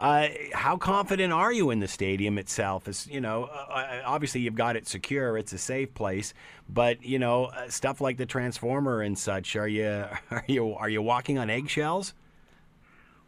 Uh, 0.00 0.28
how 0.52 0.76
confident 0.76 1.32
are 1.32 1.52
you 1.52 1.70
in 1.70 1.80
the 1.80 1.88
stadium 1.88 2.38
itself? 2.38 2.86
Is 2.86 3.08
you 3.08 3.20
know, 3.20 3.44
uh, 3.44 4.00
obviously 4.04 4.40
you've 4.42 4.54
got 4.54 4.76
it 4.76 4.86
secure; 4.86 5.36
it's 5.36 5.52
a 5.52 5.58
safe 5.58 5.92
place. 5.92 6.34
But 6.68 7.02
you 7.02 7.18
know, 7.18 7.46
uh, 7.46 7.68
stuff 7.68 8.00
like 8.00 8.16
the 8.16 8.26
transformer 8.26 9.02
and 9.02 9.18
such. 9.18 9.56
Are 9.56 9.66
you 9.66 10.04
are 10.30 10.44
you 10.46 10.72
are 10.74 10.88
you 10.88 11.02
walking 11.02 11.36
on 11.38 11.50
eggshells? 11.50 12.14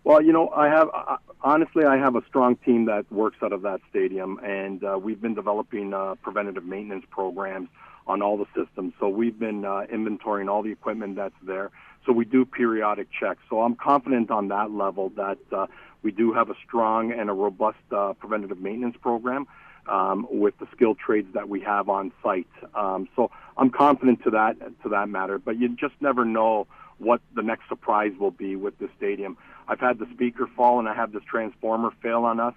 Well, 0.05 0.23
you 0.23 0.33
know, 0.33 0.49
I 0.51 0.69
have 0.69 0.89
uh, 0.95 1.17
honestly, 1.43 1.87
I 1.87 1.97
have 1.97 2.15
a 2.15 2.25
strong 2.29 2.55
team 2.55 2.85
that 2.85 3.11
works 3.11 3.39
out 3.43 3.53
of 3.53 3.63
that 3.63 3.81
stadium, 3.91 4.39
and 4.39 4.85
uh, 4.85 4.97
we've 4.97 5.21
been 5.21 5.35
developing 5.35 5.93
uh, 5.93 6.15
preventative 6.23 6.65
maintenance 6.65 7.05
programs 7.11 7.69
on 8.11 8.23
all 8.23 8.37
the 8.37 8.47
systems. 8.55 8.93
So 9.01 9.09
we've 9.09 9.39
been 9.39 9.65
uh, 9.65 9.87
inventorying 9.93 10.51
all 10.51 10.63
the 10.63 10.73
equipment 10.73 11.17
that's 11.17 11.35
there. 11.43 11.71
So 12.05 12.13
we 12.13 12.25
do 12.25 12.45
periodic 12.45 13.09
checks. 13.19 13.41
So 13.49 13.63
I'm 13.63 13.77
confident 13.77 14.31
on 14.31 14.49
that 14.49 14.71
level 14.71 15.11
that 15.17 15.39
uh, 15.53 15.67
we 16.03 16.11
do 16.11 16.33
have 16.33 16.51
a 16.51 16.55
strong 16.67 17.13
and 17.13 17.31
a 17.31 17.33
robust 17.33 17.79
uh, 17.93 18.15
preventative 18.15 18.61
maintenance 18.61 18.97
program 19.01 19.47
um, 19.89 20.27
with 20.31 20.59
the 20.59 20.67
skilled 20.75 20.99
trades 20.99 21.29
that 21.35 21.49
we 21.49 21.61
have 21.61 21.89
on 21.89 22.13
site. 22.23 22.49
Um, 22.75 23.09
so 23.15 23.31
I'm 23.57 23.71
confident 23.71 24.23
to 24.25 24.31
that 24.31 24.57
to 24.83 24.89
that 24.91 25.09
matter. 25.09 25.39
But 25.39 25.59
you 25.59 25.69
just 25.77 25.95
never 26.01 26.25
know 26.25 26.67
what 26.99 27.21
the 27.35 27.43
next 27.43 27.69
surprise 27.69 28.13
will 28.19 28.31
be 28.31 28.57
with 28.57 28.79
the 28.79 28.89
stadium. 28.97 29.37
I've 29.69 29.81
had 29.81 29.99
the 29.99 30.07
speaker 30.13 30.49
fall 30.57 30.79
and 30.79 30.89
I 30.89 30.95
have 30.95 31.13
this 31.13 31.23
transformer 31.25 31.91
fail 32.03 32.25
on 32.25 32.41
us. 32.41 32.55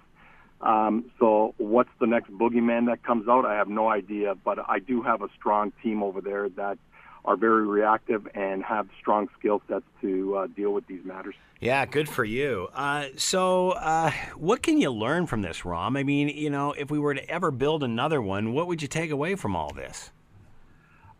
Um, 0.64 1.10
so 1.18 1.54
what's 1.58 1.90
the 2.00 2.06
next 2.06 2.30
boogeyman 2.32 2.86
that 2.86 3.02
comes 3.02 3.28
out? 3.28 3.44
I 3.44 3.54
have 3.54 3.68
no 3.68 3.88
idea, 3.88 4.34
but 4.34 4.58
I 4.66 4.78
do 4.78 5.02
have 5.02 5.20
a 5.20 5.28
strong 5.38 5.72
team 5.82 6.02
over 6.02 6.22
there 6.22 6.48
that 6.50 6.78
are 7.26 7.36
very 7.36 7.66
reactive 7.66 8.26
and 8.34 8.64
have 8.64 8.88
strong 8.98 9.28
skill 9.38 9.60
sets 9.68 9.84
to 10.00 10.36
uh, 10.36 10.46
deal 10.48 10.72
with 10.72 10.86
these 10.86 11.04
matters. 11.04 11.34
Yeah, 11.60 11.84
good 11.86 12.08
for 12.08 12.24
you. 12.24 12.68
Uh, 12.74 13.06
so, 13.16 13.70
uh, 13.70 14.10
what 14.36 14.62
can 14.62 14.80
you 14.80 14.90
learn 14.90 15.26
from 15.26 15.42
this, 15.42 15.64
Rom? 15.64 15.96
I 15.96 16.02
mean, 16.02 16.28
you 16.28 16.50
know, 16.50 16.72
if 16.72 16.90
we 16.90 16.98
were 16.98 17.14
to 17.14 17.30
ever 17.30 17.50
build 17.50 17.82
another 17.82 18.20
one, 18.20 18.52
what 18.52 18.66
would 18.66 18.82
you 18.82 18.88
take 18.88 19.10
away 19.10 19.34
from 19.34 19.54
all 19.54 19.72
this? 19.72 20.10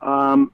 Um, 0.03 0.53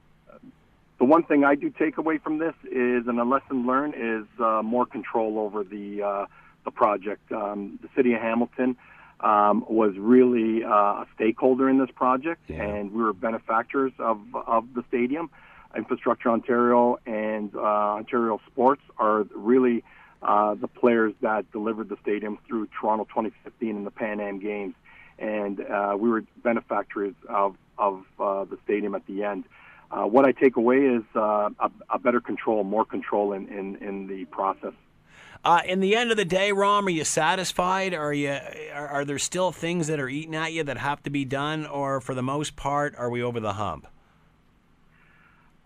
the 0.99 1.05
one 1.05 1.23
thing 1.25 1.45
I 1.45 1.55
do 1.55 1.71
take 1.71 1.97
away 1.97 2.19
from 2.19 2.39
this 2.39 2.55
is, 2.65 3.07
and 3.07 3.19
a 3.19 3.25
lesson 3.25 3.67
learned, 3.67 3.95
is 3.97 4.27
uh, 4.41 4.63
more 4.63 4.87
control 4.87 5.39
over 5.39 5.65
the 5.65 6.03
uh, 6.03 6.27
the 6.65 6.71
project. 6.71 7.31
Um, 7.33 7.79
the 7.83 7.89
city 7.97 8.15
of 8.15 8.21
Hamilton 8.21 8.77
um, 9.21 9.65
was 9.69 9.95
really 9.99 10.65
uh, 10.65 10.69
a 11.05 11.07
stakeholder 11.15 11.69
in 11.69 11.79
this 11.79 11.91
project, 11.95 12.43
Yeah. 12.49 12.63
and 12.63 12.93
we 12.93 13.03
were 13.03 13.13
benefactors 13.13 13.93
of 13.99 14.19
of 14.35 14.75
the 14.75 14.85
stadium. 14.89 15.31
Infrastructure 15.77 16.31
Ontario 16.31 16.99
and 17.07 17.55
uh, 17.55 17.61
Ontario 18.01 18.41
Sports 18.51 18.83
are 18.99 19.25
really 19.35 19.85
uh, 20.23 20.55
the 20.55 20.67
players 20.69 21.15
that 21.23 21.51
delivered 21.53 21.89
the 21.89 21.97
stadium 22.03 22.39
through 22.47 22.69
Toronto 22.79 23.05
2015 23.05 23.77
and 23.77 23.87
the 23.87 23.91
Pan 23.91 24.21
Am 24.21 24.41
Games, 24.41 24.75
and 25.19 25.61
uh, 25.61 25.97
we 25.99 26.09
were 26.09 26.25
benefactors 26.43 27.15
of 27.29 27.57
of 27.79 28.05
uh, 28.19 28.45
the 28.45 28.59
stadium 28.65 28.95
at 28.95 29.07
the 29.07 29.23
end. 29.25 29.45
Uh, 29.91 30.05
what 30.05 30.25
I 30.25 30.33
take 30.33 30.57
away 30.57 30.77
is 30.79 31.03
uh, 31.17 31.51
a, 31.59 31.71
a 31.91 31.99
better 31.99 32.21
control, 32.21 32.63
more 32.63 32.85
control 32.85 33.33
in, 33.33 33.49
in, 33.49 33.77
in 33.77 34.07
the 34.07 34.25
process. 34.27 34.73
Uh, 35.43 35.63
in 35.65 35.81
the 35.81 35.97
end 35.97 36.11
of 36.11 36.19
the 36.19 36.25
day, 36.25 36.53
Rom, 36.53 36.87
are 36.87 36.91
you 36.91 37.05
satisfied? 37.05 37.95
Are 37.95 38.13
you 38.13 38.37
are, 38.75 38.89
are 38.89 39.05
there 39.07 39.19
still 39.19 39.53
things 39.53 39.87
that 39.87 39.99
are 39.99 40.09
eating 40.09 40.35
at 40.35 40.53
you 40.53 40.63
that 40.65 40.77
have 40.77 41.03
to 41.05 41.11
be 41.11 41.25
done, 41.25 41.65
or 41.67 42.01
for 42.03 42.15
the 42.15 42.23
most 42.23 42.57
part, 42.57 42.95
are 42.97 43.09
we 43.09 43.23
over 43.23 43.41
the 43.41 43.55
hump? 43.55 43.87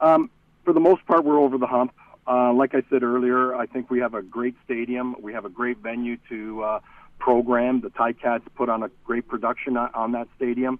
Um, 0.00 0.30
for 0.64 0.72
the 0.72 0.80
most 0.80 1.04
part, 1.06 1.24
we're 1.24 1.40
over 1.40 1.58
the 1.58 1.66
hump. 1.66 1.92
Uh, 2.26 2.52
like 2.52 2.74
I 2.74 2.82
said 2.88 3.02
earlier, 3.02 3.54
I 3.54 3.66
think 3.66 3.90
we 3.90 3.98
have 3.98 4.14
a 4.14 4.22
great 4.22 4.54
stadium. 4.64 5.16
We 5.20 5.32
have 5.32 5.44
a 5.44 5.50
great 5.50 5.78
venue 5.78 6.18
to 6.28 6.62
uh, 6.62 6.80
program. 7.18 7.80
The 7.80 7.90
Ticats 7.90 8.42
put 8.54 8.68
on 8.68 8.84
a 8.84 8.90
great 9.04 9.26
production 9.26 9.76
on, 9.76 9.90
on 9.92 10.12
that 10.12 10.28
stadium. 10.36 10.78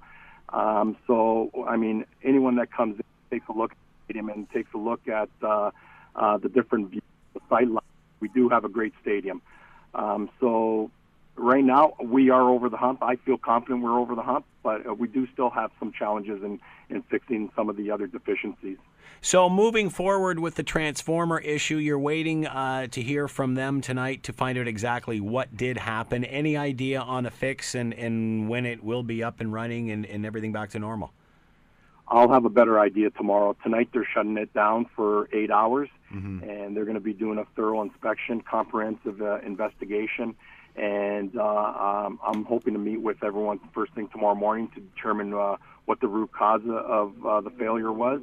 Um, 0.50 0.96
so, 1.06 1.50
I 1.68 1.76
mean, 1.76 2.04
anyone 2.22 2.56
that 2.56 2.72
comes 2.72 2.96
in 2.96 3.04
takes 3.30 3.48
a 3.48 3.52
look 3.52 3.72
at 3.72 3.76
the 3.76 4.04
stadium 4.04 4.28
and 4.28 4.48
takes 4.52 4.72
a 4.72 4.78
look 4.78 5.08
at 5.08 5.28
uh, 5.42 5.72
uh, 6.14 6.38
the 6.38 6.48
different 6.48 6.90
views, 6.90 7.02
the 7.34 7.40
sight. 7.48 7.66
We 8.20 8.28
do 8.28 8.48
have 8.48 8.64
a 8.64 8.68
great 8.68 8.94
stadium. 9.02 9.42
Um, 9.94 10.30
so, 10.40 10.90
right 11.36 11.64
now 11.64 11.94
we 12.02 12.30
are 12.30 12.48
over 12.48 12.68
the 12.68 12.76
hump. 12.76 13.02
I 13.02 13.16
feel 13.16 13.38
confident 13.38 13.82
we're 13.82 13.98
over 13.98 14.14
the 14.14 14.22
hump, 14.22 14.44
but 14.62 14.86
uh, 14.86 14.94
we 14.94 15.08
do 15.08 15.26
still 15.32 15.50
have 15.50 15.70
some 15.78 15.92
challenges 15.92 16.42
in, 16.42 16.60
in 16.90 17.02
fixing 17.02 17.50
some 17.56 17.68
of 17.68 17.76
the 17.76 17.90
other 17.90 18.06
deficiencies. 18.06 18.78
So, 19.20 19.48
moving 19.48 19.88
forward 19.88 20.38
with 20.38 20.56
the 20.56 20.62
transformer 20.62 21.38
issue, 21.38 21.76
you're 21.76 21.98
waiting 21.98 22.46
uh, 22.46 22.88
to 22.88 23.00
hear 23.00 23.26
from 23.26 23.54
them 23.54 23.80
tonight 23.80 24.22
to 24.24 24.32
find 24.32 24.58
out 24.58 24.68
exactly 24.68 25.18
what 25.20 25.56
did 25.56 25.78
happen. 25.78 26.24
Any 26.24 26.56
idea 26.56 27.00
on 27.00 27.24
a 27.24 27.30
fix 27.30 27.74
and, 27.74 27.94
and 27.94 28.48
when 28.48 28.66
it 28.66 28.84
will 28.84 29.02
be 29.02 29.22
up 29.22 29.40
and 29.40 29.52
running 29.52 29.90
and, 29.90 30.04
and 30.04 30.26
everything 30.26 30.52
back 30.52 30.70
to 30.70 30.78
normal? 30.78 31.12
I'll 32.06 32.30
have 32.30 32.44
a 32.44 32.50
better 32.50 32.78
idea 32.78 33.10
tomorrow. 33.10 33.56
Tonight 33.62 33.88
they're 33.92 34.06
shutting 34.12 34.36
it 34.36 34.52
down 34.52 34.86
for 34.94 35.28
eight 35.32 35.50
hours, 35.50 35.88
mm-hmm. 36.12 36.48
and 36.48 36.76
they're 36.76 36.84
going 36.84 36.96
to 36.96 37.00
be 37.00 37.14
doing 37.14 37.38
a 37.38 37.44
thorough 37.56 37.82
inspection, 37.82 38.42
comprehensive 38.42 39.22
uh, 39.22 39.40
investigation, 39.40 40.34
and 40.76 41.36
uh, 41.36 41.44
um, 41.44 42.20
I'm 42.22 42.44
hoping 42.44 42.74
to 42.74 42.78
meet 42.78 43.00
with 43.00 43.22
everyone 43.24 43.60
first 43.72 43.94
thing 43.94 44.08
tomorrow 44.08 44.34
morning 44.34 44.68
to 44.74 44.80
determine 44.80 45.32
uh, 45.32 45.56
what 45.86 46.00
the 46.00 46.08
root 46.08 46.32
cause 46.32 46.62
of 46.68 47.24
uh, 47.24 47.40
the 47.40 47.50
failure 47.50 47.92
was, 47.92 48.20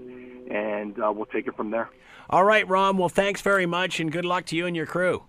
and 0.50 1.02
uh, 1.02 1.12
we'll 1.12 1.26
take 1.26 1.48
it 1.48 1.56
from 1.56 1.72
there. 1.72 1.90
All 2.30 2.44
right, 2.44 2.68
Ron. 2.68 2.98
Well, 2.98 3.10
thanks 3.10 3.42
very 3.42 3.66
much, 3.66 4.00
and 4.00 4.12
good 4.12 4.26
luck 4.26 4.46
to 4.48 4.56
you 4.56 4.66
and 4.66 4.76
your 4.76 4.86
crew. 4.86 5.24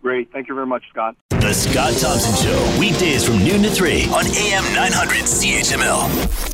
Great. 0.00 0.30
Thank 0.32 0.48
you 0.48 0.54
very 0.54 0.66
much, 0.66 0.82
Scott. 0.90 1.16
The 1.30 1.52
Scott 1.52 1.94
Thompson 1.94 2.34
Show, 2.44 2.78
weekdays 2.78 3.26
from 3.26 3.38
noon 3.38 3.62
to 3.62 3.70
3 3.70 4.04
on 4.06 4.26
AM 4.26 4.64
900 4.74 5.24
CHML. 5.24 6.53